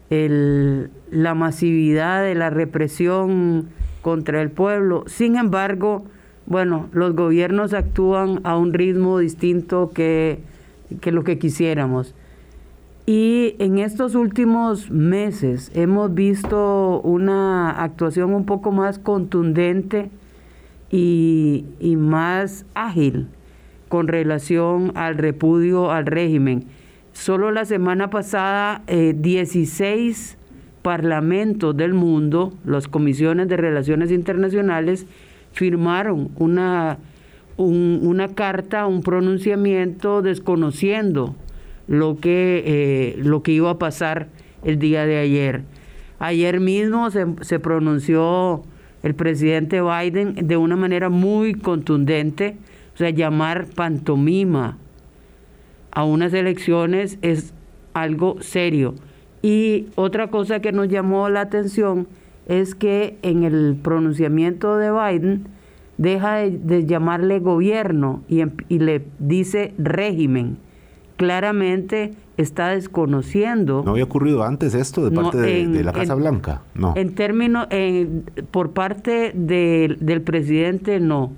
la 0.09 1.33
masividad 1.33 2.23
de 2.23 2.35
la 2.35 2.49
represión 2.49 3.69
contra 4.01 4.41
el 4.41 4.51
pueblo. 4.51 5.03
Sin 5.07 5.35
embargo, 5.35 6.05
bueno, 6.45 6.89
los 6.93 7.15
gobiernos 7.15 7.73
actúan 7.73 8.39
a 8.43 8.57
un 8.57 8.73
ritmo 8.73 9.19
distinto 9.19 9.91
que, 9.93 10.39
que 11.01 11.11
lo 11.11 11.23
que 11.23 11.37
quisiéramos. 11.37 12.15
Y 13.09 13.55
en 13.59 13.77
estos 13.77 14.15
últimos 14.15 14.91
meses 14.91 15.71
hemos 15.73 16.13
visto 16.13 16.99
una 16.99 17.69
actuación 17.81 18.33
un 18.33 18.45
poco 18.45 18.73
más 18.73 18.99
contundente 18.99 20.09
y, 20.91 21.63
más 21.97 22.65
ágil 22.73 23.29
con 23.87 24.09
relación 24.09 24.91
al 24.95 25.17
repudio 25.17 25.89
al 25.89 26.05
régimen. 26.05 26.65
Solo 27.13 27.51
la 27.51 27.63
semana 27.63 28.09
pasada, 28.09 28.81
16 28.87 30.33
eh, 30.33 30.37
parlamentos 30.81 31.77
del 31.77 31.93
mundo, 31.93 32.51
las 32.65 32.89
comisiones 32.89 33.47
de 33.47 33.55
relaciones 33.55 34.11
internacionales, 34.11 35.07
firmaron 35.53 36.29
una, 36.35 36.97
una 37.55 38.27
carta, 38.35 38.85
un 38.85 39.01
pronunciamiento 39.01 40.21
desconociendo 40.21 41.33
lo 41.87 42.19
que, 42.19 42.63
eh, 42.65 43.15
lo 43.17 43.43
que 43.43 43.53
iba 43.53 43.71
a 43.71 43.79
pasar 43.79 44.27
el 44.63 44.79
día 44.79 45.05
de 45.05 45.17
ayer. 45.17 45.63
Ayer 46.19 46.59
mismo 46.59 47.09
se, 47.11 47.25
se 47.41 47.59
pronunció 47.59 48.63
el 49.03 49.15
presidente 49.15 49.81
Biden 49.81 50.47
de 50.47 50.57
una 50.57 50.75
manera 50.75 51.09
muy 51.09 51.53
contundente, 51.53 52.57
o 52.93 52.97
sea, 52.97 53.09
llamar 53.09 53.67
pantomima 53.67 54.77
a 55.91 56.03
unas 56.03 56.33
elecciones 56.33 57.17
es 57.21 57.53
algo 57.93 58.41
serio. 58.41 58.95
Y 59.41 59.87
otra 59.95 60.27
cosa 60.27 60.59
que 60.59 60.71
nos 60.71 60.89
llamó 60.89 61.29
la 61.29 61.41
atención 61.41 62.07
es 62.47 62.75
que 62.75 63.17
en 63.21 63.43
el 63.43 63.77
pronunciamiento 63.81 64.77
de 64.77 64.91
Biden 64.91 65.47
deja 65.97 66.35
de, 66.37 66.85
llamarle 66.85 67.39
gobierno 67.39 68.23
y, 68.27 68.41
y 68.69 68.79
le 68.79 69.05
dice 69.19 69.73
régimen 69.77 70.57
claramente 71.17 72.13
está 72.37 72.69
desconociendo. 72.69 73.81
¿No 73.83 73.91
había 73.91 74.05
ocurrido 74.05 74.43
antes 74.43 74.73
esto 74.73 75.03
de 75.03 75.11
parte 75.11 75.37
de, 75.37 75.83
la 75.83 75.91
Casa 75.91 76.15
Blanca? 76.15 76.61
No. 76.73 76.93
En 76.95 77.15
términos, 77.15 77.67
por 78.51 78.71
parte 78.71 79.33
del 79.33 80.21
presidente, 80.21 80.99
no. 80.99 81.33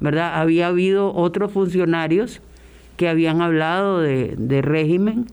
¿Verdad? 0.00 0.40
Había 0.40 0.66
habido 0.66 1.14
otros 1.14 1.52
funcionarios 1.52 2.42
que 2.96 3.08
habían 3.08 3.40
hablado 3.40 4.00
de, 4.00 4.60
régimen, 4.62 5.26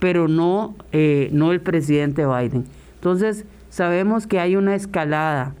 pero 0.00 0.28
no, 0.28 0.74
eh, 0.92 1.28
no 1.32 1.52
el 1.52 1.60
presidente 1.60 2.26
Biden. 2.26 2.64
Entonces, 2.94 3.44
sabemos 3.70 4.26
que 4.26 4.40
hay 4.40 4.56
una 4.56 4.74
escalada. 4.74 5.54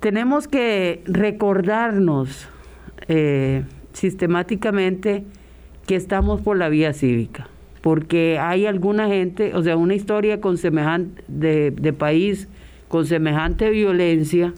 Tenemos 0.00 0.48
que 0.48 1.02
recordarnos 1.06 2.48
eh, 3.08 3.64
sistemáticamente 3.92 5.24
que 5.88 5.96
estamos 5.96 6.42
por 6.42 6.58
la 6.58 6.68
vía 6.68 6.92
cívica, 6.92 7.48
porque 7.80 8.38
hay 8.38 8.66
alguna 8.66 9.08
gente, 9.08 9.54
o 9.54 9.62
sea, 9.62 9.74
una 9.78 9.94
historia 9.94 10.38
con 10.38 10.58
semejante 10.58 11.24
de, 11.28 11.92
país 11.94 12.46
con 12.88 13.06
semejante 13.06 13.70
violencia, 13.70 14.52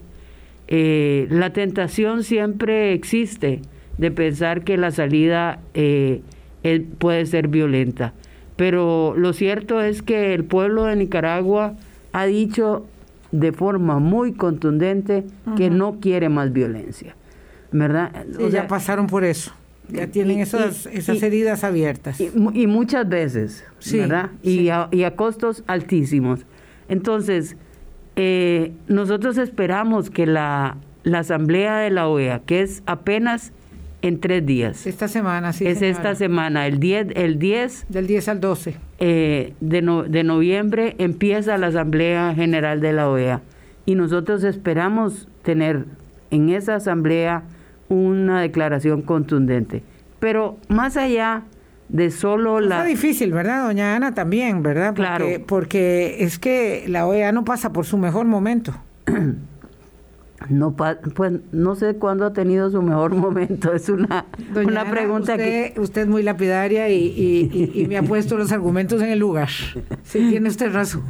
eh, 0.67 1.27
la 1.29 1.53
tentación 1.53 2.23
siempre 2.23 2.91
existe 2.91 3.61
de 3.97 4.11
pensar 4.11 4.65
que 4.65 4.75
la 4.75 4.91
salida 4.91 5.61
eh, 5.73 6.21
puede 6.97 7.25
ser 7.25 7.47
violenta. 7.47 8.13
Pero 8.57 9.13
lo 9.15 9.31
cierto 9.31 9.81
es 9.81 10.01
que 10.01 10.33
el 10.33 10.43
pueblo 10.43 10.83
de 10.83 10.97
Nicaragua 10.97 11.75
ha 12.11 12.25
dicho 12.25 12.85
de 13.31 13.53
forma 13.53 13.99
muy 13.99 14.33
contundente 14.33 15.23
que 15.55 15.69
no 15.69 16.01
quiere 16.01 16.27
más 16.27 16.51
violencia. 16.51 17.15
¿Verdad? 17.71 18.25
ya 18.51 18.67
pasaron 18.67 19.07
por 19.07 19.23
eso. 19.23 19.53
Ya 19.91 20.07
tienen 20.07 20.39
esas, 20.39 20.85
esas 20.87 21.21
heridas 21.21 21.63
abiertas. 21.63 22.19
Y, 22.19 22.67
muchas 22.67 23.07
veces, 23.07 23.63
¿verdad? 23.91 24.31
Y, 24.41 24.69
a, 24.69 24.87
y, 24.91 25.03
a, 25.03 25.15
costos 25.15 25.63
altísimos. 25.67 26.45
Entonces, 26.87 27.57
eh, 28.15 28.71
nosotros 28.87 29.37
esperamos 29.37 30.09
que 30.09 30.25
la, 30.25 30.77
la 31.03 31.19
Asamblea 31.19 31.77
de 31.77 31.89
la 31.89 32.07
OEA, 32.07 32.39
que 32.45 32.61
es 32.61 32.83
apenas 32.85 33.53
en 34.01 34.19
tres 34.19 34.45
días. 34.45 34.87
Esta 34.87 35.07
semana, 35.07 35.53
sí. 35.53 35.65
Es 35.67 35.81
esta 35.81 36.15
semana, 36.15 36.67
el 36.67 36.79
10, 36.79 37.09
el 37.15 37.37
10 37.39 37.85
del 37.89 38.07
10 38.07 38.27
al 38.29 38.39
12 38.39 38.75
eh, 38.99 39.53
de, 39.59 40.05
de 40.09 40.23
noviembre 40.23 40.95
empieza 40.97 41.57
la 41.57 41.67
Asamblea 41.67 42.33
General 42.33 42.81
de 42.81 42.93
la 42.93 43.09
OEA 43.09 43.41
y 43.85 43.95
nosotros 43.95 44.43
esperamos 44.43 45.27
tener 45.43 45.85
en 46.31 46.49
esa 46.49 46.75
asamblea 46.75 47.43
una 47.91 48.41
declaración 48.41 49.01
contundente. 49.01 49.83
Pero 50.19 50.57
más 50.69 50.97
allá 50.97 51.43
de 51.89 52.09
solo 52.09 52.61
la... 52.61 52.77
Está 52.77 52.87
difícil, 52.87 53.33
¿verdad, 53.33 53.65
doña 53.65 53.95
Ana? 53.95 54.13
También, 54.13 54.63
¿verdad? 54.63 54.93
Porque, 54.95 55.01
claro. 55.01 55.27
Porque 55.45 56.17
es 56.19 56.39
que 56.39 56.85
la 56.87 57.05
OEA 57.05 57.33
no 57.33 57.43
pasa 57.43 57.73
por 57.73 57.85
su 57.85 57.97
mejor 57.97 58.25
momento. 58.25 58.73
No, 60.49 60.75
pues 60.75 61.33
no 61.51 61.75
sé 61.75 61.97
cuándo 61.97 62.25
ha 62.25 62.33
tenido 62.33 62.71
su 62.71 62.81
mejor 62.81 63.13
momento. 63.13 63.71
Es 63.75 63.89
una, 63.89 64.25
una 64.55 64.89
pregunta 64.89 65.37
que. 65.37 65.75
Usted 65.77 66.01
es 66.01 66.07
muy 66.07 66.23
lapidaria 66.23 66.89
y, 66.89 67.85
me 67.87 67.95
ha 67.95 68.01
puesto 68.01 68.37
los 68.37 68.51
argumentos 68.51 69.03
en 69.03 69.09
el 69.09 69.19
lugar. 69.19 69.49
Sí, 70.01 70.29
tiene 70.29 70.49
usted 70.49 70.73
razón. 70.73 71.03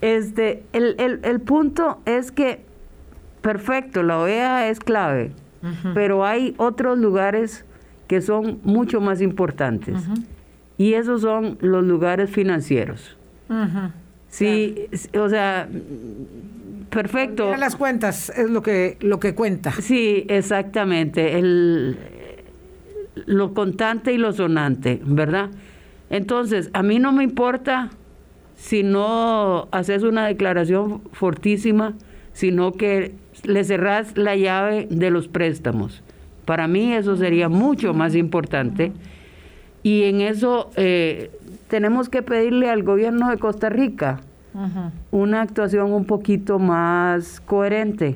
Este, 0.00 0.64
el, 0.72 0.96
el, 0.98 1.20
el 1.22 1.40
punto 1.40 2.00
es 2.04 2.32
que, 2.32 2.64
perfecto, 3.42 4.02
la 4.02 4.18
OEA 4.18 4.68
es 4.68 4.80
clave 4.80 5.30
pero 5.94 6.24
hay 6.24 6.54
otros 6.56 6.98
lugares 6.98 7.64
que 8.06 8.20
son 8.20 8.60
mucho 8.62 9.00
más 9.00 9.20
importantes. 9.20 10.02
Y 10.76 10.94
esos 10.94 11.22
son 11.22 11.58
los 11.60 11.84
lugares 11.84 12.30
financieros. 12.30 13.16
Sí, 14.28 14.88
o 15.18 15.28
sea, 15.28 15.68
perfecto. 16.90 17.56
las 17.56 17.76
cuentas 17.76 18.30
es 18.30 18.50
lo 18.50 18.62
que 18.62 18.96
lo 19.00 19.20
que 19.20 19.34
cuenta. 19.34 19.70
Sí, 19.72 20.26
exactamente. 20.28 21.38
El, 21.38 21.96
lo 23.26 23.54
contante 23.54 24.12
y 24.12 24.18
lo 24.18 24.32
sonante, 24.32 25.00
¿verdad? 25.04 25.50
Entonces, 26.10 26.70
a 26.72 26.82
mí 26.82 26.98
no 26.98 27.12
me 27.12 27.24
importa 27.24 27.90
si 28.56 28.82
no 28.82 29.68
haces 29.72 30.02
una 30.02 30.26
declaración 30.26 31.02
fortísima, 31.12 31.94
sino 32.34 32.72
que 32.72 33.14
le 33.44 33.64
cerrás 33.64 34.18
la 34.18 34.36
llave 34.36 34.86
de 34.90 35.10
los 35.10 35.28
préstamos. 35.28 36.02
Para 36.44 36.68
mí 36.68 36.92
eso 36.92 37.16
sería 37.16 37.48
mucho 37.48 37.94
más 37.94 38.14
importante. 38.14 38.92
Y 39.82 40.02
en 40.04 40.20
eso 40.20 40.70
eh, 40.76 41.30
tenemos 41.68 42.08
que 42.08 42.22
pedirle 42.22 42.68
al 42.68 42.82
gobierno 42.82 43.30
de 43.30 43.38
Costa 43.38 43.70
Rica 43.70 44.20
una 45.10 45.42
actuación 45.42 45.92
un 45.92 46.04
poquito 46.04 46.60
más 46.60 47.40
coherente, 47.40 48.14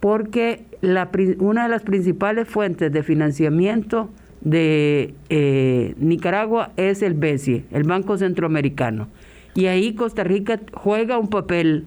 porque 0.00 0.64
la, 0.80 1.10
una 1.38 1.64
de 1.64 1.68
las 1.68 1.82
principales 1.82 2.48
fuentes 2.48 2.90
de 2.90 3.02
financiamiento 3.02 4.08
de 4.40 5.14
eh, 5.28 5.94
Nicaragua 5.98 6.70
es 6.78 7.02
el 7.02 7.12
BESIE, 7.12 7.66
el 7.72 7.82
Banco 7.82 8.16
Centroamericano. 8.16 9.08
Y 9.54 9.66
ahí 9.66 9.94
Costa 9.94 10.24
Rica 10.24 10.60
juega 10.72 11.18
un 11.18 11.28
papel 11.28 11.86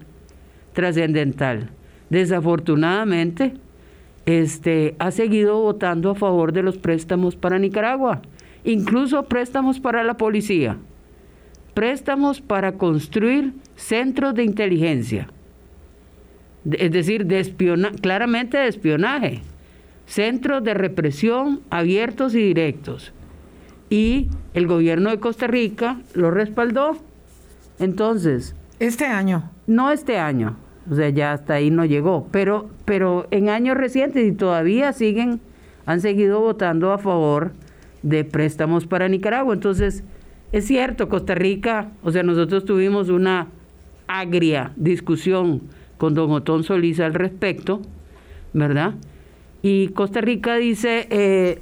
trascendental. 0.72 1.70
Desafortunadamente, 2.10 3.54
este, 4.26 4.94
ha 4.98 5.10
seguido 5.10 5.60
votando 5.60 6.10
a 6.10 6.14
favor 6.14 6.52
de 6.52 6.62
los 6.62 6.78
préstamos 6.78 7.36
para 7.36 7.58
Nicaragua, 7.58 8.22
incluso 8.64 9.24
préstamos 9.24 9.80
para 9.80 10.04
la 10.04 10.16
policía, 10.16 10.76
préstamos 11.74 12.40
para 12.40 12.72
construir 12.72 13.52
centros 13.76 14.34
de 14.34 14.44
inteligencia, 14.44 15.28
es 16.70 16.90
decir, 16.90 17.26
de 17.26 17.42
claramente 18.00 18.58
de 18.58 18.68
espionaje, 18.68 19.40
centros 20.06 20.62
de 20.62 20.74
represión 20.74 21.60
abiertos 21.70 22.34
y 22.34 22.38
directos. 22.38 23.12
Y 23.88 24.28
el 24.54 24.66
gobierno 24.66 25.10
de 25.10 25.18
Costa 25.18 25.46
Rica 25.46 26.00
lo 26.14 26.30
respaldó. 26.30 26.96
Entonces... 27.78 28.54
Este 28.78 29.04
año. 29.04 29.50
No 29.70 29.92
este 29.92 30.18
año, 30.18 30.56
o 30.90 30.96
sea, 30.96 31.10
ya 31.10 31.32
hasta 31.32 31.54
ahí 31.54 31.70
no 31.70 31.84
llegó. 31.84 32.26
Pero, 32.32 32.68
pero 32.86 33.28
en 33.30 33.48
años 33.48 33.76
recientes 33.76 34.26
y 34.26 34.32
todavía 34.32 34.92
siguen, 34.92 35.40
han 35.86 36.00
seguido 36.00 36.40
votando 36.40 36.92
a 36.92 36.98
favor 36.98 37.52
de 38.02 38.24
préstamos 38.24 38.88
para 38.88 39.08
Nicaragua. 39.08 39.54
Entonces, 39.54 40.02
es 40.50 40.66
cierto, 40.66 41.08
Costa 41.08 41.36
Rica, 41.36 41.92
o 42.02 42.10
sea, 42.10 42.24
nosotros 42.24 42.64
tuvimos 42.64 43.10
una 43.10 43.46
agria 44.08 44.72
discusión 44.74 45.62
con 45.98 46.14
don 46.14 46.32
Otón 46.32 46.64
Solís 46.64 46.98
al 46.98 47.14
respecto, 47.14 47.80
¿verdad? 48.52 48.94
Y 49.62 49.90
Costa 49.90 50.20
Rica 50.20 50.56
dice, 50.56 51.06
eh, 51.10 51.60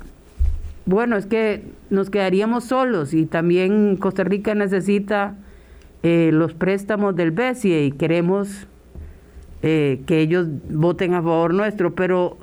bueno, 0.87 1.19
es 1.19 1.27
que 1.27 1.63
nos 1.91 2.09
quedaríamos 2.09 2.65
solos 2.65 3.13
y 3.13 3.27
también 3.27 3.99
Costa 3.99 4.25
Rica 4.25 4.55
necesita 4.55 5.35
eh, 6.03 6.31
los 6.33 6.55
préstamos 6.55 7.17
del 7.17 7.31
BESIE 7.31 7.85
y 7.85 7.93
queremos 7.93 8.49
eh, 9.63 10.01
que 10.07 10.21
ellos 10.21 10.47
voten 10.71 11.15
a 11.15 11.23
favor 11.23 11.53
nuestro, 11.53 11.95
pero 11.95 12.39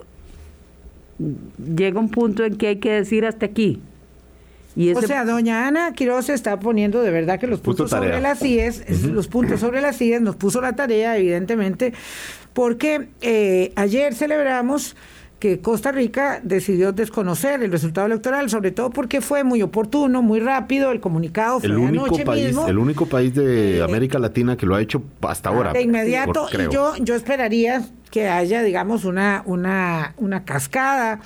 llega 1.76 2.00
un 2.00 2.10
punto 2.10 2.44
en 2.44 2.58
que 2.58 2.68
hay 2.68 2.76
que 2.78 2.92
decir 2.92 3.26
hasta 3.26 3.46
aquí. 3.46 3.82
Y 4.76 4.92
O 4.92 5.02
sea, 5.02 5.24
doña 5.24 5.68
Ana 5.68 5.94
Quiroz 5.94 6.28
está 6.28 6.60
poniendo 6.60 7.02
de 7.02 7.10
verdad 7.10 7.40
que 7.40 7.48
los 7.48 7.62
puntos 7.62 7.90
sobre 7.90 8.20
las 8.20 8.42
IES, 8.42 9.06
los 9.06 9.30
puntos 9.30 9.62
sobre 9.62 9.80
las 9.80 10.02
IES, 10.02 10.22
nos 10.22 10.36
puso 10.36 10.60
la 10.60 10.76
tarea, 10.76 11.18
evidentemente, 11.18 11.94
porque 12.54 13.08
eh, 13.22 13.72
ayer 13.78 14.14
celebramos 14.14 14.98
que 15.40 15.60
Costa 15.60 15.92
Rica 15.92 16.40
decidió 16.44 16.92
desconocer 16.94 17.62
el 17.62 17.72
resultado 17.72 18.08
electoral, 18.08 18.50
sobre 18.50 18.72
todo 18.72 18.90
porque 18.90 19.22
fue 19.22 19.44
muy 19.44 19.62
oportuno, 19.62 20.22
muy 20.22 20.40
rápido, 20.40 20.92
el 20.92 21.00
comunicado 21.00 21.60
fue 21.60 21.70
el 21.70 21.78
único 21.78 22.06
anoche 22.06 22.26
país, 22.26 22.46
mismo. 22.48 22.68
El 22.68 22.78
único 22.78 23.06
país 23.06 23.34
de 23.36 23.78
eh, 23.78 23.84
América 23.84 24.18
Latina 24.18 24.56
que 24.56 24.66
lo 24.66 24.76
ha 24.76 24.82
hecho 24.82 25.04
hasta 25.22 25.50
ahora. 25.50 25.74
De 25.74 25.82
inmediato, 25.82 26.48
y 26.54 26.74
yo, 26.74 26.96
yo 26.98 27.16
esperaría 27.16 27.86
que 28.12 28.30
haya, 28.30 28.64
digamos, 28.64 29.04
una, 29.04 29.44
una, 29.46 30.16
una 30.18 30.46
cascada 30.46 31.20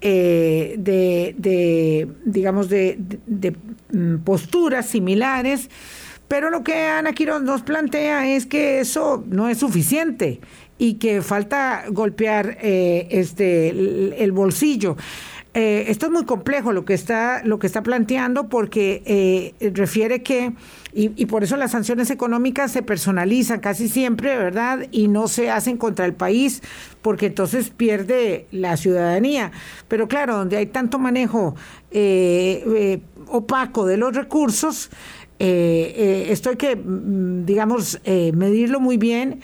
eh, 0.00 0.76
de, 0.78 1.34
de, 1.36 2.08
digamos, 2.24 2.68
de, 2.68 2.96
de, 3.26 3.56
mm, 3.92 4.18
posturas 4.18 4.86
similares, 4.86 5.68
pero 6.28 6.50
lo 6.50 6.62
que 6.62 6.86
Ana 6.86 7.12
Quiroz 7.12 7.42
nos 7.42 7.62
plantea 7.62 8.28
es 8.28 8.46
que 8.46 8.78
eso 8.78 9.24
no 9.26 9.48
es 9.48 9.58
suficiente 9.58 10.40
y 10.78 10.94
que 10.94 11.22
falta 11.22 11.84
golpear 11.90 12.56
eh, 12.62 13.08
este 13.10 13.68
el, 13.68 14.32
bolsillo. 14.32 14.96
Eh, 15.54 15.86
esto 15.88 16.06
es 16.06 16.12
muy 16.12 16.24
complejo 16.24 16.72
lo 16.72 16.84
que 16.84 16.94
está 16.94 17.42
lo 17.42 17.58
que 17.58 17.66
está 17.66 17.82
planteando 17.82 18.48
porque 18.48 19.02
eh, 19.06 19.70
refiere 19.72 20.22
que 20.22 20.52
y, 20.92 21.10
y, 21.16 21.26
por 21.26 21.42
eso 21.42 21.56
las 21.56 21.72
sanciones 21.72 22.10
económicas 22.10 22.70
se 22.72 22.82
personalizan 22.82 23.60
casi 23.60 23.88
siempre, 23.88 24.36
¿verdad? 24.36 24.86
Y 24.90 25.08
no 25.08 25.28
se 25.28 25.50
hacen 25.50 25.76
contra 25.76 26.06
el 26.06 26.14
país 26.14 26.62
porque 27.02 27.26
entonces 27.26 27.70
pierde 27.70 28.46
la 28.52 28.76
ciudadanía. 28.76 29.52
Pero 29.88 30.08
claro, 30.08 30.36
donde 30.36 30.56
hay 30.56 30.66
tanto 30.66 30.98
manejo 30.98 31.54
opaco 33.26 33.86
de 33.86 33.96
los 33.96 34.14
recursos, 34.14 34.90
esto 35.38 36.50
hay 36.50 36.56
que, 36.56 36.74
mm, 36.76 37.44
digamos, 37.44 38.00
medirlo 38.04 38.80
muy 38.80 38.96
bien 38.96 39.40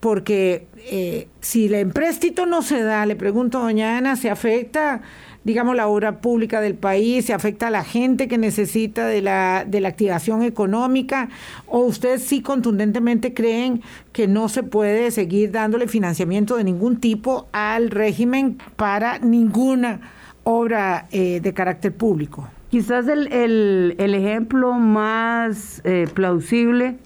porque 0.00 0.66
eh, 0.88 1.28
si 1.40 1.66
el 1.66 1.74
empréstito 1.74 2.46
no 2.46 2.62
se 2.62 2.82
da, 2.82 3.06
le 3.06 3.16
pregunto, 3.16 3.60
doña 3.60 3.98
Ana, 3.98 4.16
¿se 4.16 4.30
afecta, 4.30 5.00
digamos, 5.44 5.74
la 5.74 5.88
obra 5.88 6.20
pública 6.20 6.60
del 6.60 6.74
país? 6.74 7.26
¿Se 7.26 7.32
afecta 7.32 7.68
a 7.68 7.70
la 7.70 7.82
gente 7.82 8.28
que 8.28 8.38
necesita 8.38 9.06
de 9.06 9.22
la, 9.22 9.64
de 9.66 9.80
la 9.80 9.88
activación 9.88 10.42
económica? 10.42 11.28
¿O 11.66 11.80
ustedes 11.80 12.22
sí 12.22 12.42
contundentemente 12.42 13.34
creen 13.34 13.82
que 14.12 14.28
no 14.28 14.48
se 14.48 14.62
puede 14.62 15.10
seguir 15.10 15.50
dándole 15.50 15.88
financiamiento 15.88 16.56
de 16.56 16.64
ningún 16.64 17.00
tipo 17.00 17.48
al 17.52 17.90
régimen 17.90 18.58
para 18.76 19.18
ninguna 19.18 20.12
obra 20.44 21.08
eh, 21.10 21.40
de 21.40 21.54
carácter 21.54 21.94
público? 21.94 22.48
Quizás 22.70 23.08
el, 23.08 23.32
el, 23.32 24.14
ejemplo 24.14 24.72
más 24.72 25.80
eh, 25.84 26.06
plausible 26.12 26.96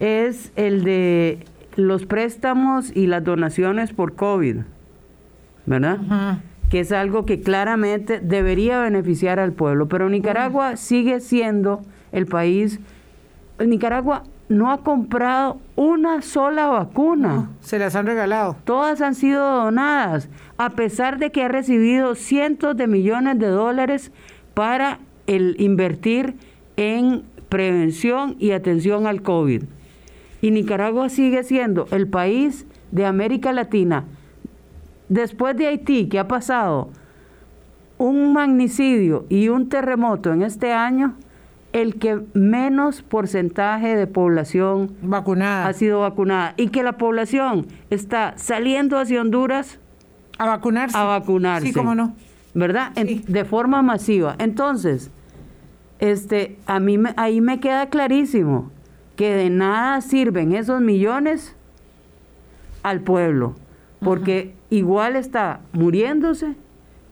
es 0.00 0.52
el 0.56 0.84
de 0.84 1.38
los 1.76 2.06
préstamos 2.06 2.94
y 2.94 3.06
las 3.06 3.22
donaciones 3.22 3.92
por 3.92 4.14
COVID, 4.14 4.58
¿verdad? 5.66 6.40
Que 6.70 6.80
es 6.80 6.90
algo 6.90 7.26
que 7.26 7.40
claramente 7.40 8.18
debería 8.20 8.80
beneficiar 8.80 9.38
al 9.38 9.52
pueblo, 9.52 9.86
pero 9.86 10.08
Nicaragua 10.08 10.76
sigue 10.76 11.20
siendo 11.20 11.82
el 12.12 12.26
país. 12.26 12.80
Nicaragua 13.64 14.24
no 14.48 14.70
ha 14.70 14.78
comprado 14.78 15.60
una 15.74 16.22
sola 16.22 16.66
vacuna. 16.66 17.50
se 17.60 17.78
las 17.78 17.94
han 17.96 18.06
regalado. 18.06 18.56
Todas 18.64 19.00
han 19.00 19.14
sido 19.14 19.44
donadas, 19.44 20.28
a 20.56 20.70
pesar 20.70 21.18
de 21.18 21.30
que 21.30 21.42
ha 21.42 21.48
recibido 21.48 22.14
cientos 22.14 22.76
de 22.76 22.86
millones 22.86 23.38
de 23.38 23.48
dólares 23.48 24.12
para 24.54 25.00
el 25.26 25.56
invertir 25.58 26.36
en 26.76 27.22
prevención 27.48 28.36
y 28.38 28.52
atención 28.52 29.06
al 29.06 29.22
COVID. 29.22 29.64
Y 30.46 30.52
Nicaragua 30.52 31.08
sigue 31.08 31.42
siendo 31.42 31.88
el 31.90 32.06
país 32.06 32.68
de 32.92 33.04
América 33.04 33.52
Latina, 33.52 34.04
después 35.08 35.56
de 35.56 35.66
Haití, 35.66 36.08
que 36.08 36.20
ha 36.20 36.28
pasado 36.28 36.90
un 37.98 38.32
magnicidio 38.32 39.26
y 39.28 39.48
un 39.48 39.68
terremoto 39.68 40.32
en 40.32 40.42
este 40.42 40.72
año, 40.72 41.16
el 41.72 41.96
que 41.96 42.20
menos 42.32 43.02
porcentaje 43.02 43.96
de 43.96 44.06
población 44.06 44.94
vacunada 45.02 45.66
ha 45.66 45.72
sido 45.72 46.02
vacunada 46.02 46.54
y 46.56 46.68
que 46.68 46.84
la 46.84 46.92
población 46.92 47.66
está 47.90 48.34
saliendo 48.36 49.00
hacia 49.00 49.22
Honduras 49.22 49.80
a 50.38 50.46
vacunarse. 50.46 50.96
A 50.96 51.02
vacunarse. 51.02 51.66
Sí, 51.66 51.72
cómo 51.72 51.96
no. 51.96 52.14
¿Verdad? 52.54 52.92
de 52.92 53.44
forma 53.44 53.82
masiva. 53.82 54.36
Entonces, 54.38 55.10
este, 55.98 56.56
a 56.66 56.78
mí 56.78 56.98
ahí 57.16 57.40
me 57.40 57.58
queda 57.58 57.88
clarísimo 57.88 58.70
que 59.16 59.32
de 59.32 59.50
nada 59.50 60.00
sirven 60.00 60.54
esos 60.54 60.80
millones 60.80 61.54
al 62.82 63.00
pueblo, 63.00 63.56
porque 64.00 64.54
igual 64.70 65.16
está 65.16 65.60
muriéndose, 65.72 66.54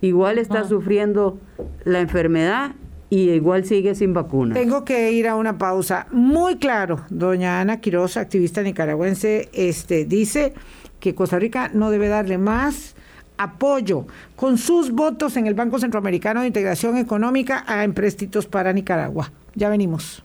igual 0.01 0.39
está 0.39 0.65
sufriendo 0.65 1.39
la 1.85 2.01
enfermedad 2.01 2.73
y 3.11 3.31
igual 3.31 3.65
sigue 3.65 3.95
sin 3.95 4.13
vacuna. 4.13 4.55
Tengo 4.55 4.85
que 4.85 5.13
ir 5.13 5.29
a 5.29 5.37
una 5.37 5.59
pausa. 5.59 6.07
Muy 6.13 6.57
claro, 6.57 7.01
doña 7.11 7.61
Ana 7.61 7.81
Quiroz, 7.81 8.17
activista 8.17 8.63
nicaragüense, 8.63 9.49
este, 9.53 10.05
dice 10.05 10.53
que 11.01 11.15
Costa 11.15 11.39
Rica 11.39 11.71
no 11.73 11.91
debe 11.91 12.09
darle 12.09 12.39
más 12.39 12.95
apoyo 13.37 14.07
con 14.37 14.59
sus 14.59 14.93
votos 14.93 15.37
en 15.37 15.47
el 15.47 15.55
Banco 15.55 15.79
Centroamericano 15.79 16.43
de 16.43 16.47
Integración 16.49 16.97
Económica 16.97 17.65
a 17.67 17.85
empréstitos 17.85 18.47
para 18.47 18.73
Nicaragua. 18.73 19.33
Ya 19.55 19.69
venimos. 19.69 20.23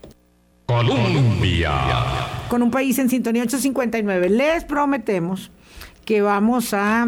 Colombia. 0.70 1.72
Con 2.48 2.62
un 2.62 2.70
país 2.70 3.00
en 3.00 3.10
sintonía 3.10 3.42
859. 3.42 4.30
Les 4.30 4.64
prometemos 4.66 5.50
que 6.06 6.22
vamos 6.22 6.76
a 6.76 7.08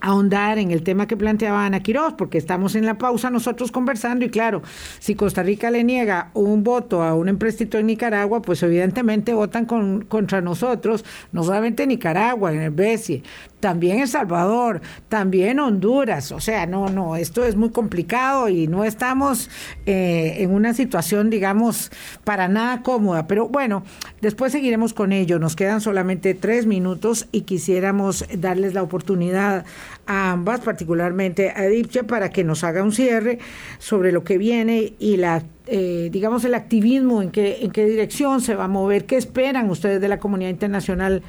ahondar 0.00 0.58
en 0.58 0.70
el 0.70 0.84
tema 0.84 1.08
que 1.08 1.16
planteaba 1.16 1.66
Ana 1.66 1.82
Quiroz, 1.82 2.14
porque 2.16 2.38
estamos 2.38 2.76
en 2.76 2.86
la 2.86 2.96
pausa 2.96 3.28
nosotros 3.28 3.72
conversando 3.72 4.24
y 4.24 4.28
claro, 4.28 4.62
si 5.00 5.16
Costa 5.16 5.42
Rica 5.42 5.68
le 5.72 5.82
niega 5.82 6.30
un 6.34 6.62
voto 6.62 7.02
a 7.02 7.14
un 7.14 7.28
empréstito 7.28 7.76
en 7.76 7.86
Nicaragua, 7.86 8.40
pues 8.40 8.62
evidentemente 8.62 9.34
votan 9.34 9.66
con, 9.66 10.02
contra 10.02 10.40
nosotros, 10.40 11.04
no 11.32 11.42
solamente 11.42 11.88
Nicaragua, 11.88 12.52
en 12.52 12.60
el 12.60 12.70
BESIE, 12.70 13.24
también 13.66 13.98
El 13.98 14.06
Salvador, 14.06 14.80
también 15.08 15.58
Honduras, 15.58 16.30
o 16.30 16.38
sea, 16.38 16.66
no, 16.66 16.88
no, 16.88 17.16
esto 17.16 17.44
es 17.44 17.56
muy 17.56 17.70
complicado 17.70 18.48
y 18.48 18.68
no 18.68 18.84
estamos 18.84 19.50
eh, 19.86 20.36
en 20.38 20.52
una 20.52 20.72
situación, 20.72 21.30
digamos, 21.30 21.90
para 22.22 22.46
nada 22.46 22.82
cómoda, 22.82 23.26
pero 23.26 23.48
bueno, 23.48 23.82
después 24.20 24.52
seguiremos 24.52 24.94
con 24.94 25.10
ello, 25.10 25.40
nos 25.40 25.56
quedan 25.56 25.80
solamente 25.80 26.34
tres 26.34 26.64
minutos 26.64 27.26
y 27.32 27.40
quisiéramos 27.40 28.24
darles 28.38 28.72
la 28.72 28.84
oportunidad 28.84 29.64
a 30.06 30.30
ambas, 30.30 30.60
particularmente 30.60 31.50
a 31.50 31.64
Edipche, 31.64 32.04
para 32.04 32.30
que 32.30 32.44
nos 32.44 32.62
haga 32.62 32.84
un 32.84 32.92
cierre 32.92 33.40
sobre 33.78 34.12
lo 34.12 34.22
que 34.22 34.38
viene 34.38 34.92
y 35.00 35.16
la, 35.16 35.42
eh, 35.66 36.08
digamos, 36.12 36.44
el 36.44 36.54
activismo, 36.54 37.20
en 37.20 37.32
qué, 37.32 37.58
en 37.62 37.72
qué 37.72 37.84
dirección 37.84 38.40
se 38.40 38.54
va 38.54 38.66
a 38.66 38.68
mover, 38.68 39.06
qué 39.06 39.16
esperan 39.16 39.68
ustedes 39.70 40.00
de 40.00 40.06
la 40.06 40.20
comunidad 40.20 40.50
internacional, 40.50 41.24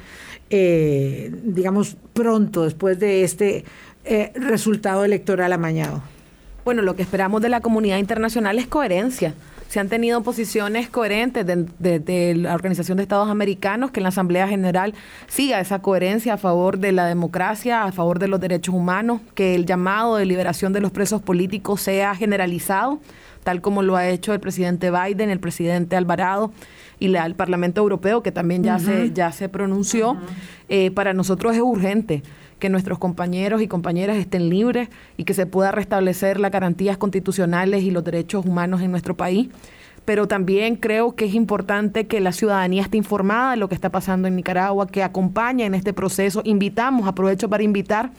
eh, 0.50 1.32
digamos, 1.44 1.96
pronto, 2.12 2.64
después 2.64 2.98
de 2.98 3.24
este 3.24 3.64
eh, 4.04 4.32
resultado 4.34 5.04
electoral 5.04 5.52
amañado. 5.52 6.02
Bueno, 6.64 6.82
lo 6.82 6.96
que 6.96 7.02
esperamos 7.02 7.40
de 7.42 7.48
la 7.48 7.60
comunidad 7.60 7.98
internacional 7.98 8.58
es 8.58 8.66
coherencia 8.66 9.34
se 9.68 9.80
han 9.80 9.88
tenido 9.88 10.22
posiciones 10.22 10.88
coherentes 10.88 11.46
de, 11.46 12.34
la 12.34 12.54
Organización 12.54 12.96
de 12.96 13.02
Estados 13.02 13.28
Americanos, 13.28 13.90
que 13.90 14.00
en 14.00 14.04
la 14.04 14.08
Asamblea 14.08 14.48
General 14.48 14.94
siga 15.28 15.60
esa 15.60 15.80
coherencia 15.80 16.34
a 16.34 16.36
favor 16.38 16.78
de 16.78 16.92
la 16.92 17.06
democracia, 17.06 17.84
a 17.84 17.92
favor 17.92 18.18
de 18.18 18.28
los 18.28 18.40
derechos 18.40 18.74
humanos, 18.74 19.20
que 19.34 19.54
el 19.54 19.66
llamado 19.66 20.16
de 20.16 20.24
liberación 20.24 20.72
de 20.72 20.80
los 20.80 20.90
presos 20.90 21.20
políticos 21.20 21.82
sea 21.82 22.14
generalizado, 22.14 22.98
tal 23.48 23.62
como 23.62 23.80
lo 23.80 23.96
ha 23.96 24.06
hecho 24.06 24.34
el 24.34 24.40
presidente 24.40 24.90
Biden, 24.90 25.30
el 25.30 25.40
presidente 25.40 25.96
Alvarado 25.96 26.52
y 27.00 27.16
el 27.16 27.34
Parlamento 27.34 27.80
Europeo, 27.80 28.22
que 28.22 28.30
también 28.30 28.62
ya, 28.62 28.78
se, 28.78 29.10
ya 29.10 29.32
se 29.32 29.48
pronunció. 29.48 30.18
Eh, 30.68 30.90
para 30.90 31.14
nosotros 31.14 31.54
es 31.54 31.62
urgente 31.62 32.22
que 32.58 32.68
nuestros 32.68 32.98
compañeros 32.98 33.62
y 33.62 33.66
compañeras 33.66 34.18
estén 34.18 34.50
libres 34.50 34.90
y 35.16 35.24
que 35.24 35.32
se 35.32 35.46
pueda 35.46 35.72
restablecer 35.72 36.38
las 36.40 36.50
garantías 36.50 36.98
constitucionales 36.98 37.84
y 37.84 37.90
los 37.90 38.04
derechos 38.04 38.44
humanos 38.44 38.82
en 38.82 38.90
nuestro 38.90 39.16
país. 39.16 39.48
Pero 40.04 40.28
también 40.28 40.76
creo 40.76 41.14
que 41.14 41.24
es 41.24 41.32
importante 41.32 42.06
que 42.06 42.20
la 42.20 42.32
ciudadanía 42.32 42.82
esté 42.82 42.98
informada 42.98 43.52
de 43.52 43.56
lo 43.56 43.70
que 43.70 43.74
está 43.74 43.88
pasando 43.88 44.28
en 44.28 44.36
Nicaragua, 44.36 44.88
que 44.88 45.02
acompañe 45.02 45.64
en 45.64 45.74
este 45.74 45.94
proceso. 45.94 46.42
Invitamos, 46.44 47.08
aprovecho 47.08 47.48
para 47.48 47.62
invitar 47.62 48.10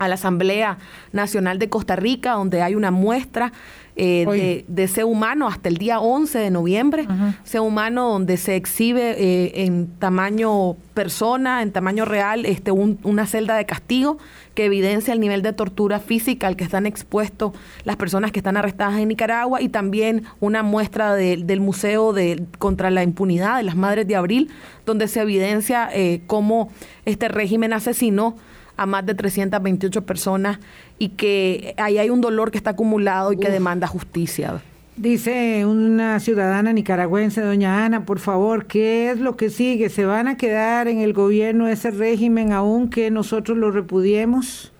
a 0.00 0.08
la 0.08 0.14
Asamblea 0.14 0.78
Nacional 1.12 1.58
de 1.58 1.68
Costa 1.68 1.94
Rica, 1.94 2.32
donde 2.32 2.62
hay 2.62 2.74
una 2.74 2.90
muestra 2.90 3.52
eh, 3.96 4.64
de, 4.66 4.88
ser 4.88 5.04
humano 5.04 5.46
hasta 5.46 5.68
el 5.68 5.76
día 5.76 6.00
11 6.00 6.38
de 6.38 6.50
noviembre, 6.50 7.06
ser 7.44 7.60
humano 7.60 8.08
donde 8.08 8.38
se 8.38 8.56
exhibe 8.56 9.10
eh, 9.18 9.64
en 9.66 9.88
tamaño 9.98 10.76
persona, 10.94 11.60
en 11.60 11.70
tamaño 11.70 12.06
real, 12.06 12.46
este, 12.46 12.70
una 12.70 13.26
celda 13.26 13.56
de 13.56 13.66
castigo 13.66 14.16
que 14.54 14.64
evidencia 14.64 15.12
el 15.12 15.20
nivel 15.20 15.42
de 15.42 15.52
tortura 15.52 16.00
física 16.00 16.46
al 16.46 16.56
que 16.56 16.64
están 16.64 16.86
expuestos 16.86 17.52
las 17.84 17.96
personas 17.96 18.32
que 18.32 18.38
están 18.38 18.56
arrestadas 18.56 18.98
en 18.98 19.08
Nicaragua 19.08 19.60
y 19.60 19.68
también 19.68 20.22
una 20.40 20.62
muestra 20.62 21.14
del 21.14 21.60
Museo 21.60 22.14
de, 22.14 22.42
contra 22.58 22.90
la 22.90 23.02
Impunidad 23.02 23.58
de 23.58 23.64
las 23.64 23.76
Madres 23.76 24.06
de 24.06 24.16
Abril, 24.16 24.50
donde 24.86 25.08
se 25.08 25.20
evidencia 25.20 25.90
eh, 25.92 26.22
cómo 26.26 26.70
este 27.04 27.28
régimen 27.28 27.74
asesinó 27.74 28.36
a 28.80 28.86
más 28.86 29.04
de 29.04 29.14
328 29.14 30.06
personas 30.06 30.58
y 30.98 31.10
que 31.10 31.74
ahí 31.76 31.98
hay 31.98 32.08
un 32.08 32.22
dolor 32.22 32.50
que 32.50 32.56
está 32.56 32.70
acumulado 32.70 33.30
y 33.30 33.36
que 33.36 33.50
demanda 33.50 33.86
justicia. 33.86 34.62
Dice 34.96 35.66
una 35.66 36.18
ciudadana 36.18 36.72
nicaragüense, 36.72 37.42
doña 37.42 37.84
Ana, 37.84 38.06
por 38.06 38.20
favor, 38.20 38.64
¿qué 38.64 39.10
es 39.10 39.20
lo 39.20 39.36
que 39.36 39.50
sigue? 39.50 39.90
¿Se 39.90 40.06
van 40.06 40.28
a 40.28 40.38
quedar 40.38 40.88
en 40.88 41.00
el 41.00 41.12
gobierno 41.12 41.68
ese 41.68 41.90
régimen 41.90 42.52
aunque 42.52 43.10
nosotros 43.10 43.58
lo 43.58 43.70
repudiemos? 43.70 44.72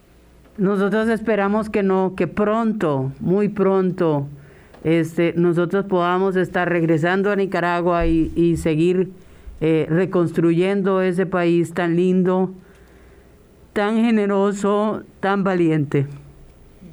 Nosotros 0.56 1.10
esperamos 1.10 1.68
que 1.68 1.82
no, 1.82 2.14
que 2.16 2.26
pronto, 2.26 3.12
muy 3.20 3.50
pronto, 3.50 4.28
este, 4.82 5.34
nosotros 5.36 5.84
podamos 5.84 6.36
estar 6.36 6.70
regresando 6.70 7.30
a 7.30 7.36
Nicaragua 7.36 8.06
y, 8.06 8.56
seguir 8.56 9.10
eh, 9.60 9.86
reconstruyendo 9.90 11.02
ese 11.02 11.26
país 11.26 11.74
tan 11.74 11.96
lindo, 11.96 12.54
tan 13.72 14.04
generoso, 14.04 15.02
tan 15.20 15.44
valiente. 15.44 16.06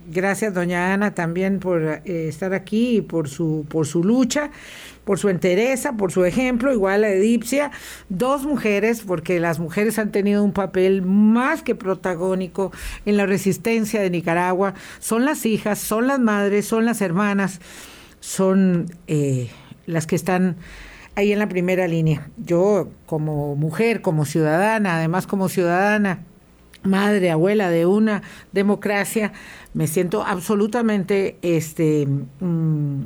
Gracias, 0.10 0.54
doña 0.54 0.94
Ana, 0.94 1.14
también 1.14 1.60
por 1.60 1.84
eh, 1.84 2.02
estar 2.30 2.54
aquí 2.54 2.98
y 2.98 3.02
por 3.02 3.28
su, 3.28 3.66
por 3.68 3.86
su 3.86 4.06
lucha, 4.06 4.52
por 5.04 5.20
su 5.20 5.28
entereza, 5.28 5.98
por 5.98 6.14
su 6.14 6.24
ejemplo, 6.24 6.72
igual 6.72 7.04
a 7.04 7.10
Edipcia, 7.10 7.72
dos 8.08 8.46
mujeres, 8.46 9.02
porque 9.06 9.42
las 9.42 9.60
mujeres 9.60 10.00
han 10.00 10.14
tenido 10.14 10.46
un 10.46 10.54
papel 10.54 11.02
más 11.02 11.62
que 11.62 11.76
protagónico 11.76 12.72
en 13.06 13.18
la 13.18 13.26
resistencia 13.26 14.00
de 14.00 14.10
Nicaragua, 14.10 14.76
son 15.00 15.26
las 15.26 15.46
hijas, 15.46 15.78
son 15.78 16.08
las 16.08 16.20
madres, 16.20 16.66
son 16.66 16.86
las 16.86 17.02
hermanas, 17.02 17.60
son 18.22 18.86
eh, 19.08 19.50
las 19.88 20.08
que 20.08 20.16
están 20.16 20.56
ahí 21.16 21.34
en 21.34 21.40
la 21.40 21.50
primera 21.50 21.86
línea. 21.86 22.30
Yo 22.38 22.88
como 23.08 23.58
mujer, 23.58 24.02
como 24.02 24.24
ciudadana, 24.24 24.96
además 24.98 25.28
como 25.28 25.50
ciudadana, 25.50 26.20
madre, 26.84 27.32
abuela 27.32 27.70
de 27.70 27.86
una 27.86 28.24
democracia, 28.52 29.34
me 29.74 29.88
siento 29.88 30.24
absolutamente 30.24 31.38
este, 31.42 32.08
mm, 32.08 33.02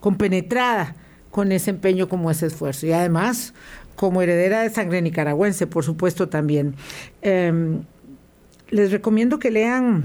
compenetrada 0.00 0.96
con 1.30 1.52
ese 1.52 1.70
empeño 1.70 2.08
como 2.08 2.30
ese 2.30 2.46
esfuerzo. 2.46 2.86
Y 2.86 2.92
además, 2.92 3.54
como 3.96 4.22
heredera 4.22 4.62
de 4.62 4.70
sangre 4.70 5.02
nicaragüense, 5.02 5.66
por 5.66 5.84
supuesto 5.84 6.28
también. 6.28 6.74
Em, 7.22 7.82
les 8.70 8.92
recomiendo 8.92 9.38
que 9.38 9.50
lean 9.50 10.04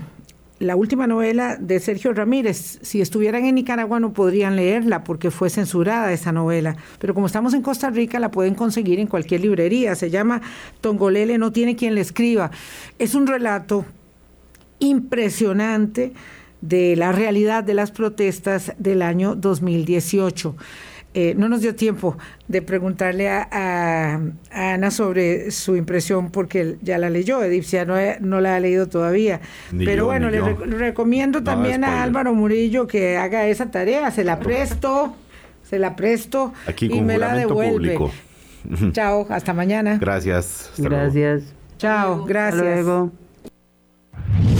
la 0.59 0.75
última 0.75 1.05
novela 1.05 1.57
de 1.59 1.79
Sergio 1.79 2.13
Ramírez. 2.13 2.79
Si 2.81 3.01
estuvieran 3.01 3.45
en 3.45 3.55
Nicaragua 3.55 3.99
no 3.99 4.13
podrían 4.13 4.55
leerla 4.55 5.03
porque 5.03 5.31
fue 5.31 5.49
censurada 5.49 6.13
esa 6.13 6.31
novela. 6.31 6.77
Pero 6.99 7.13
como 7.13 7.27
estamos 7.27 7.53
en 7.53 7.61
Costa 7.61 7.89
Rica 7.89 8.19
la 8.19 8.31
pueden 8.31 8.55
conseguir 8.55 8.99
en 8.99 9.07
cualquier 9.07 9.41
librería. 9.41 9.95
Se 9.95 10.09
llama 10.09 10.41
Tongolele, 10.81 11.37
no 11.37 11.51
tiene 11.51 11.75
quien 11.75 11.95
le 11.95 12.01
escriba. 12.01 12.51
Es 12.99 13.15
un 13.15 13.27
relato 13.27 13.85
impresionante 14.79 16.13
de 16.61 16.95
la 16.95 17.11
realidad 17.11 17.63
de 17.63 17.73
las 17.73 17.91
protestas 17.91 18.73
del 18.77 19.01
año 19.01 19.35
2018. 19.35 20.55
Eh, 21.17 21.33
no 21.37 21.47
nos 21.47 21.61
dio 21.61 21.73
tiempo 21.75 22.17
de 22.49 22.61
preguntarle 22.61 23.29
a, 23.29 24.19
Ana 24.51 24.91
sobre 24.91 25.49
su 25.49 25.77
impresión 25.77 26.29
porque 26.29 26.75
ya 26.81 26.97
la 26.97 27.09
leyó, 27.09 27.41
Edipcia 27.41 27.85
no, 27.85 27.95
no 28.19 28.41
la 28.41 28.57
ha 28.57 28.59
leído 28.59 28.89
todavía. 28.89 29.39
Pero 29.77 30.07
bueno, 30.07 30.29
le, 30.29 30.41
recomiendo 30.41 31.41
también 31.41 31.85
a 31.85 32.03
Álvaro 32.03 32.33
Murillo 32.33 32.85
que 32.85 33.15
haga 33.15 33.47
esa 33.47 33.71
tarea, 33.71 34.11
se 34.11 34.25
la 34.25 34.39
presto, 34.39 35.15
se 35.63 35.79
la 35.79 35.95
presto 35.95 36.51
y 36.81 36.99
me 36.99 37.17
la 37.17 37.33
devuelve. 37.33 37.97
Chao, 38.91 39.25
hasta 39.29 39.53
mañana. 39.53 39.97
Gracias. 40.01 40.71
gracias. 40.77 41.43
Chao, 41.77 42.25
gracias. 42.25 42.85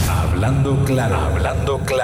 Hablando 0.07 0.85
claro, 0.85 1.15
hablando 1.17 1.79
claro. 1.79 2.03